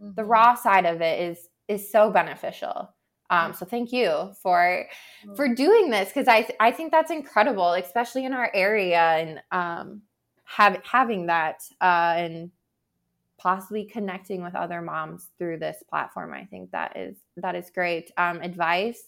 mm-hmm. 0.00 0.14
the 0.14 0.24
raw 0.24 0.54
side 0.54 0.86
of 0.86 1.00
it 1.00 1.20
is 1.20 1.48
is 1.68 1.90
so 1.90 2.10
beneficial. 2.10 2.90
Um, 3.30 3.54
so 3.54 3.64
thank 3.64 3.92
you 3.92 4.32
for 4.42 4.86
for 5.34 5.52
doing 5.52 5.90
this 5.90 6.08
because 6.08 6.28
I 6.28 6.48
I 6.60 6.70
think 6.70 6.92
that's 6.92 7.10
incredible, 7.10 7.72
especially 7.72 8.24
in 8.24 8.32
our 8.32 8.50
area 8.54 9.00
and 9.00 9.40
um, 9.50 10.02
have, 10.44 10.80
having 10.84 11.26
that 11.26 11.62
uh, 11.80 12.14
and 12.16 12.50
possibly 13.38 13.84
connecting 13.84 14.42
with 14.42 14.54
other 14.54 14.80
moms 14.80 15.28
through 15.38 15.58
this 15.58 15.82
platform. 15.88 16.32
I 16.32 16.44
think 16.44 16.70
that 16.70 16.96
is 16.96 17.16
that 17.36 17.54
is 17.54 17.70
great. 17.70 18.10
Um, 18.16 18.40
advice. 18.40 19.02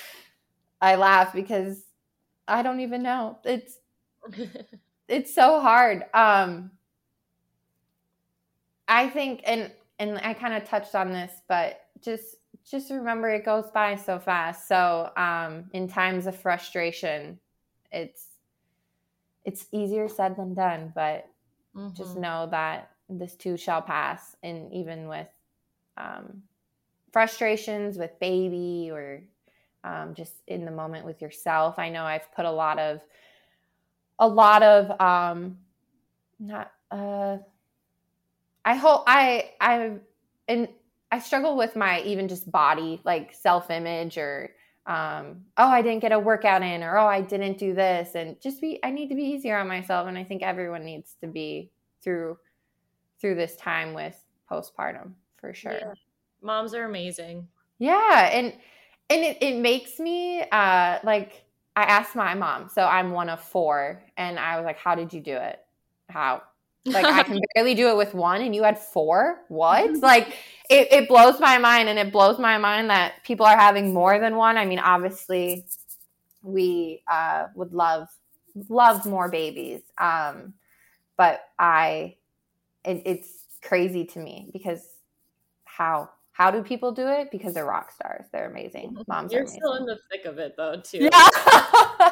I 0.80 0.96
laugh 0.96 1.32
because 1.32 1.82
I 2.48 2.62
don't 2.62 2.80
even 2.80 3.02
know. 3.02 3.38
It's 3.44 3.78
it's 5.08 5.34
so 5.34 5.60
hard. 5.60 6.04
Um, 6.12 6.72
I 8.88 9.08
think 9.08 9.42
and 9.46 9.70
and 9.98 10.18
I 10.18 10.34
kind 10.34 10.54
of 10.54 10.68
touched 10.68 10.94
on 10.94 11.12
this, 11.12 11.32
but 11.48 11.80
just 12.02 12.36
just 12.68 12.90
remember 12.90 13.28
it 13.28 13.44
goes 13.44 13.70
by 13.72 13.96
so 13.96 14.18
fast. 14.18 14.68
So 14.68 15.10
um, 15.16 15.64
in 15.72 15.86
times 15.88 16.26
of 16.26 16.36
frustration, 16.36 17.38
it's 17.92 18.26
it's 19.44 19.66
easier 19.72 20.08
said 20.08 20.36
than 20.36 20.54
done, 20.54 20.92
but 20.94 21.28
mm-hmm. 21.76 21.94
just 21.94 22.16
know 22.16 22.48
that 22.50 22.90
this 23.08 23.34
too 23.34 23.56
shall 23.56 23.82
pass. 23.82 24.36
And 24.42 24.72
even 24.72 25.08
with 25.08 25.28
um, 25.96 26.42
frustrations 27.12 27.98
with 27.98 28.18
baby 28.18 28.88
or 28.90 29.22
um, 29.84 30.14
just 30.14 30.32
in 30.46 30.64
the 30.64 30.70
moment 30.70 31.04
with 31.04 31.20
yourself, 31.20 31.78
I 31.78 31.90
know 31.90 32.04
I've 32.04 32.32
put 32.34 32.46
a 32.46 32.50
lot 32.50 32.78
of 32.78 33.00
a 34.18 34.26
lot 34.26 34.62
of 34.62 35.00
um, 35.00 35.58
not 36.38 36.72
uh, 36.90 37.38
I 38.64 38.74
hope 38.74 39.04
I 39.06 39.50
I 39.60 39.98
and 40.48 40.68
I 41.14 41.20
struggle 41.20 41.56
with 41.56 41.76
my 41.76 42.00
even 42.02 42.26
just 42.26 42.50
body, 42.50 43.00
like 43.04 43.34
self 43.34 43.70
image 43.70 44.18
or, 44.18 44.50
um, 44.84 45.42
oh, 45.56 45.68
I 45.68 45.80
didn't 45.80 46.00
get 46.00 46.10
a 46.10 46.18
workout 46.18 46.62
in, 46.62 46.82
or 46.82 46.98
oh, 46.98 47.06
I 47.06 47.20
didn't 47.20 47.56
do 47.56 47.72
this. 47.72 48.16
And 48.16 48.40
just 48.40 48.60
be, 48.60 48.80
I 48.82 48.90
need 48.90 49.10
to 49.10 49.14
be 49.14 49.22
easier 49.22 49.56
on 49.56 49.68
myself. 49.68 50.08
And 50.08 50.18
I 50.18 50.24
think 50.24 50.42
everyone 50.42 50.84
needs 50.84 51.14
to 51.20 51.28
be 51.28 51.70
through, 52.02 52.36
through 53.20 53.36
this 53.36 53.54
time 53.54 53.94
with 53.94 54.20
postpartum 54.50 55.12
for 55.36 55.54
sure. 55.54 55.72
Yeah. 55.72 55.92
Moms 56.42 56.74
are 56.74 56.84
amazing. 56.84 57.46
Yeah. 57.78 58.28
And, 58.32 58.52
and 59.08 59.22
it, 59.22 59.38
it 59.40 59.60
makes 59.60 60.00
me, 60.00 60.42
uh, 60.42 60.98
like, 61.04 61.44
I 61.76 61.84
asked 61.84 62.16
my 62.16 62.34
mom, 62.34 62.68
so 62.68 62.84
I'm 62.84 63.12
one 63.12 63.28
of 63.28 63.40
four, 63.40 64.02
and 64.16 64.36
I 64.36 64.56
was 64.56 64.64
like, 64.64 64.78
how 64.78 64.96
did 64.96 65.12
you 65.12 65.20
do 65.20 65.36
it? 65.36 65.60
How? 66.08 66.42
Like 66.86 67.04
I 67.04 67.22
can 67.22 67.40
barely 67.54 67.74
do 67.74 67.88
it 67.88 67.96
with 67.96 68.14
one 68.14 68.42
and 68.42 68.54
you 68.54 68.62
had 68.62 68.78
four? 68.78 69.40
What? 69.48 69.96
like 70.02 70.36
it, 70.70 70.92
it 70.92 71.08
blows 71.08 71.40
my 71.40 71.58
mind 71.58 71.88
and 71.88 71.98
it 71.98 72.12
blows 72.12 72.38
my 72.38 72.58
mind 72.58 72.90
that 72.90 73.22
people 73.24 73.46
are 73.46 73.56
having 73.56 73.92
more 73.92 74.18
than 74.18 74.36
one. 74.36 74.56
I 74.56 74.64
mean, 74.64 74.78
obviously 74.78 75.66
we 76.42 77.02
uh, 77.10 77.46
would 77.54 77.72
love 77.72 78.08
love 78.68 79.06
more 79.06 79.28
babies. 79.28 79.80
Um, 79.98 80.54
but 81.16 81.48
I 81.58 82.16
it, 82.84 83.02
it's 83.04 83.30
crazy 83.62 84.04
to 84.04 84.18
me 84.18 84.50
because 84.52 84.86
how 85.64 86.10
how 86.32 86.50
do 86.50 86.62
people 86.62 86.90
do 86.90 87.06
it? 87.06 87.30
Because 87.30 87.54
they're 87.54 87.64
rock 87.64 87.92
stars. 87.92 88.26
They're 88.32 88.50
amazing. 88.50 88.90
Mm-hmm. 88.90 89.02
Moms 89.06 89.32
You're 89.32 89.42
amazing. 89.42 89.60
still 89.60 89.74
in 89.74 89.86
the 89.86 89.98
thick 90.10 90.24
of 90.24 90.38
it 90.38 90.56
though, 90.56 90.80
too. 90.80 90.98
Yeah. 90.98 91.10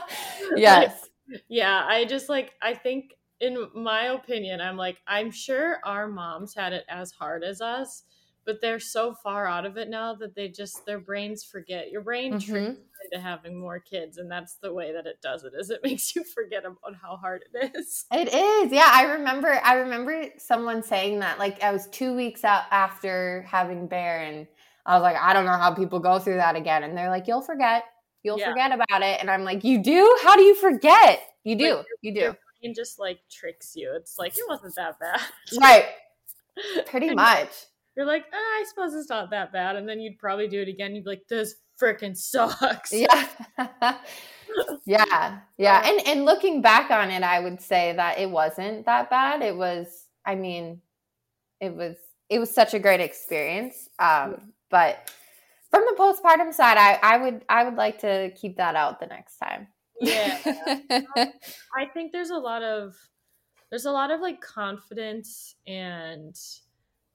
yes. 0.56 1.08
Like, 1.28 1.42
yeah, 1.48 1.84
I 1.88 2.04
just 2.04 2.28
like 2.28 2.52
I 2.62 2.74
think 2.74 3.16
in 3.42 3.68
my 3.74 4.04
opinion, 4.04 4.60
I'm 4.60 4.76
like, 4.76 5.02
I'm 5.06 5.32
sure 5.32 5.78
our 5.84 6.06
moms 6.06 6.54
had 6.54 6.72
it 6.72 6.84
as 6.88 7.10
hard 7.10 7.42
as 7.42 7.60
us, 7.60 8.04
but 8.46 8.60
they're 8.60 8.78
so 8.78 9.14
far 9.14 9.48
out 9.48 9.66
of 9.66 9.76
it 9.76 9.90
now 9.90 10.14
that 10.14 10.36
they 10.36 10.48
just 10.48 10.86
their 10.86 11.00
brains 11.00 11.42
forget. 11.42 11.90
Your 11.90 12.02
brain 12.02 12.34
mm-hmm. 12.34 12.52
tricks 12.52 12.78
into 13.10 13.20
having 13.20 13.60
more 13.60 13.80
kids, 13.80 14.18
and 14.18 14.30
that's 14.30 14.58
the 14.62 14.72
way 14.72 14.92
that 14.92 15.06
it 15.06 15.20
does 15.20 15.42
it. 15.42 15.54
Is 15.58 15.70
it 15.70 15.80
makes 15.84 16.14
you 16.14 16.22
forget 16.22 16.64
about 16.64 16.94
how 17.02 17.16
hard 17.16 17.44
it 17.52 17.72
is. 17.74 18.04
It 18.12 18.32
is, 18.32 18.72
yeah. 18.72 18.88
I 18.88 19.14
remember. 19.14 19.60
I 19.62 19.74
remember 19.74 20.26
someone 20.38 20.84
saying 20.84 21.18
that. 21.18 21.40
Like 21.40 21.64
I 21.64 21.72
was 21.72 21.88
two 21.88 22.14
weeks 22.14 22.44
out 22.44 22.62
after 22.70 23.44
having 23.48 23.88
Behr, 23.88 24.28
and 24.28 24.46
I 24.86 24.94
was 24.94 25.02
like, 25.02 25.16
I 25.16 25.32
don't 25.32 25.46
know 25.46 25.58
how 25.58 25.74
people 25.74 25.98
go 25.98 26.20
through 26.20 26.36
that 26.36 26.54
again. 26.54 26.84
And 26.84 26.96
they're 26.96 27.10
like, 27.10 27.26
you'll 27.26 27.42
forget. 27.42 27.82
You'll 28.22 28.38
yeah. 28.38 28.50
forget 28.50 28.72
about 28.72 29.02
it. 29.02 29.20
And 29.20 29.28
I'm 29.28 29.42
like, 29.42 29.64
you 29.64 29.82
do? 29.82 30.16
How 30.22 30.36
do 30.36 30.42
you 30.42 30.54
forget? 30.54 31.20
You 31.42 31.56
do. 31.56 31.74
Like, 31.78 31.86
you 32.02 32.14
do 32.14 32.34
brain 32.62 32.74
just 32.74 32.98
like 32.98 33.20
tricks 33.30 33.72
you. 33.74 33.92
It's 33.96 34.18
like 34.18 34.36
it 34.36 34.44
wasn't 34.48 34.74
that 34.76 34.98
bad. 34.98 35.20
Right. 35.60 35.86
Pretty 36.86 37.14
much. 37.14 37.50
You're 37.96 38.06
like, 38.06 38.24
oh, 38.32 38.36
I 38.60 38.64
suppose 38.68 38.94
it's 38.94 39.10
not 39.10 39.30
that 39.30 39.52
bad. 39.52 39.76
And 39.76 39.88
then 39.88 40.00
you'd 40.00 40.18
probably 40.18 40.48
do 40.48 40.60
it 40.62 40.68
again. 40.68 40.94
You'd 40.94 41.04
be 41.04 41.10
like, 41.10 41.28
this 41.28 41.54
freaking 41.80 42.16
sucks. 42.16 42.92
Yeah. 43.64 43.98
yeah. 44.84 45.38
Yeah. 45.56 45.82
And 45.82 46.06
and 46.06 46.24
looking 46.26 46.60
back 46.60 46.90
on 46.90 47.10
it, 47.10 47.22
I 47.22 47.40
would 47.40 47.60
say 47.60 47.94
that 47.96 48.18
it 48.18 48.28
wasn't 48.28 48.84
that 48.84 49.08
bad. 49.08 49.40
It 49.40 49.56
was, 49.56 50.08
I 50.26 50.34
mean, 50.34 50.82
it 51.58 51.74
was 51.74 51.96
it 52.28 52.38
was 52.38 52.50
such 52.50 52.74
a 52.74 52.78
great 52.78 53.00
experience. 53.00 53.88
Um, 53.98 54.52
but 54.70 55.10
from 55.70 55.84
the 55.86 55.96
postpartum 55.98 56.52
side, 56.52 56.76
I, 56.76 56.98
I 57.02 57.16
would 57.16 57.44
I 57.48 57.64
would 57.64 57.76
like 57.76 58.00
to 58.00 58.30
keep 58.36 58.58
that 58.58 58.74
out 58.74 59.00
the 59.00 59.06
next 59.06 59.38
time. 59.38 59.68
Yeah. 60.00 60.38
I 61.76 61.86
think 61.92 62.12
there's 62.12 62.30
a 62.30 62.38
lot 62.38 62.62
of 62.62 62.94
there's 63.72 63.86
a 63.86 63.90
lot 63.90 64.10
of 64.10 64.20
like 64.20 64.40
confidence 64.40 65.56
and 65.66 66.36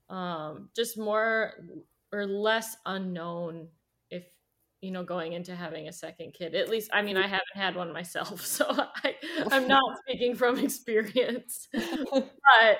um 0.09 0.69
just 0.75 0.97
more 0.97 1.53
or 2.11 2.25
less 2.25 2.75
unknown 2.85 3.67
if 4.09 4.25
you 4.81 4.91
know 4.91 5.03
going 5.03 5.33
into 5.33 5.55
having 5.55 5.87
a 5.87 5.93
second 5.93 6.33
kid 6.33 6.55
at 6.55 6.69
least 6.69 6.89
i 6.93 7.01
mean 7.01 7.15
i 7.17 7.27
haven't 7.27 7.43
had 7.53 7.75
one 7.75 7.93
myself 7.93 8.41
so 8.45 8.65
i 9.03 9.15
i'm 9.51 9.67
not 9.67 9.83
speaking 10.07 10.35
from 10.35 10.57
experience 10.57 11.67
but 11.73 12.79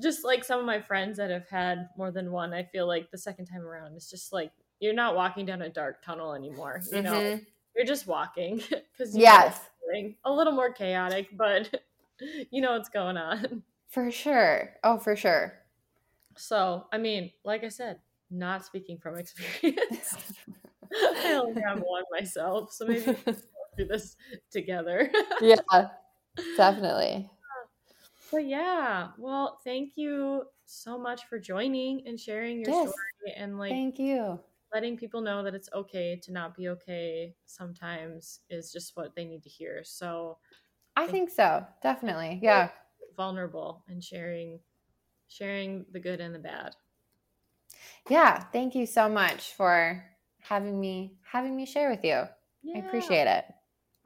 just 0.00 0.24
like 0.24 0.42
some 0.42 0.58
of 0.58 0.64
my 0.64 0.80
friends 0.80 1.18
that 1.18 1.30
have 1.30 1.48
had 1.48 1.88
more 1.98 2.10
than 2.10 2.32
one 2.32 2.54
i 2.54 2.62
feel 2.62 2.86
like 2.86 3.10
the 3.10 3.18
second 3.18 3.44
time 3.46 3.62
around 3.62 3.94
it's 3.94 4.10
just 4.10 4.32
like 4.32 4.52
you're 4.80 4.94
not 4.94 5.14
walking 5.14 5.44
down 5.44 5.60
a 5.62 5.68
dark 5.68 6.02
tunnel 6.02 6.32
anymore 6.32 6.80
you 6.90 7.02
mm-hmm. 7.02 7.42
You're 7.76 7.86
just 7.86 8.06
walking 8.06 8.62
because 8.96 9.16
yes, 9.16 9.60
a 10.24 10.32
little 10.32 10.52
more 10.52 10.72
chaotic, 10.72 11.28
but 11.36 11.82
you 12.50 12.60
know 12.60 12.72
what's 12.72 12.88
going 12.88 13.16
on. 13.16 13.62
For 13.88 14.10
sure. 14.10 14.74
Oh, 14.82 14.98
for 14.98 15.16
sure. 15.16 15.54
So, 16.36 16.86
I 16.92 16.98
mean, 16.98 17.30
like 17.44 17.62
I 17.62 17.68
said, 17.68 17.98
not 18.30 18.64
speaking 18.64 18.98
from 18.98 19.18
experience. 19.18 20.16
I 20.94 21.34
only 21.34 21.60
have 21.62 21.80
one 21.80 22.04
myself, 22.10 22.72
so 22.72 22.86
maybe 22.86 23.16
we'll 23.26 23.36
do 23.76 23.86
this 23.86 24.16
together. 24.50 25.10
yeah, 25.40 25.56
definitely. 26.56 27.28
But 28.30 28.46
yeah, 28.46 29.08
well, 29.18 29.60
thank 29.62 29.92
you 29.96 30.44
so 30.64 30.98
much 30.98 31.26
for 31.26 31.38
joining 31.38 32.06
and 32.06 32.18
sharing 32.18 32.58
your 32.60 32.70
yes. 32.70 32.88
story 32.88 33.34
and 33.36 33.58
like 33.58 33.70
thank 33.70 33.98
you 33.98 34.40
letting 34.72 34.96
people 34.96 35.20
know 35.20 35.42
that 35.42 35.54
it's 35.54 35.68
okay 35.72 36.16
to 36.22 36.32
not 36.32 36.54
be 36.56 36.68
okay 36.68 37.36
sometimes 37.46 38.40
is 38.50 38.72
just 38.72 38.96
what 38.96 39.14
they 39.14 39.24
need 39.24 39.42
to 39.42 39.48
hear. 39.50 39.84
So 39.84 40.38
I 40.96 41.06
think 41.06 41.30
so. 41.30 41.66
Definitely. 41.82 42.38
Yeah. 42.42 42.70
Vulnerable 43.16 43.84
and 43.88 44.02
sharing 44.02 44.60
sharing 45.28 45.86
the 45.90 46.00
good 46.00 46.20
and 46.20 46.34
the 46.34 46.38
bad. 46.40 46.76
Yeah, 48.08 48.44
thank 48.52 48.74
you 48.74 48.86
so 48.86 49.08
much 49.08 49.52
for 49.54 50.04
having 50.40 50.80
me 50.80 51.18
having 51.24 51.56
me 51.56 51.66
share 51.66 51.90
with 51.90 52.04
you. 52.04 52.26
Yeah. 52.62 52.74
I 52.74 52.78
appreciate 52.78 53.26
it. 53.28 53.44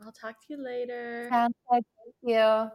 I'll 0.01 0.13
talk 0.13 0.41
to 0.41 0.47
you 0.51 0.59
later. 0.63 1.33
Sounds 1.33 1.55
good. 1.71 1.85
Thank 2.05 2.15
you. 2.23 2.71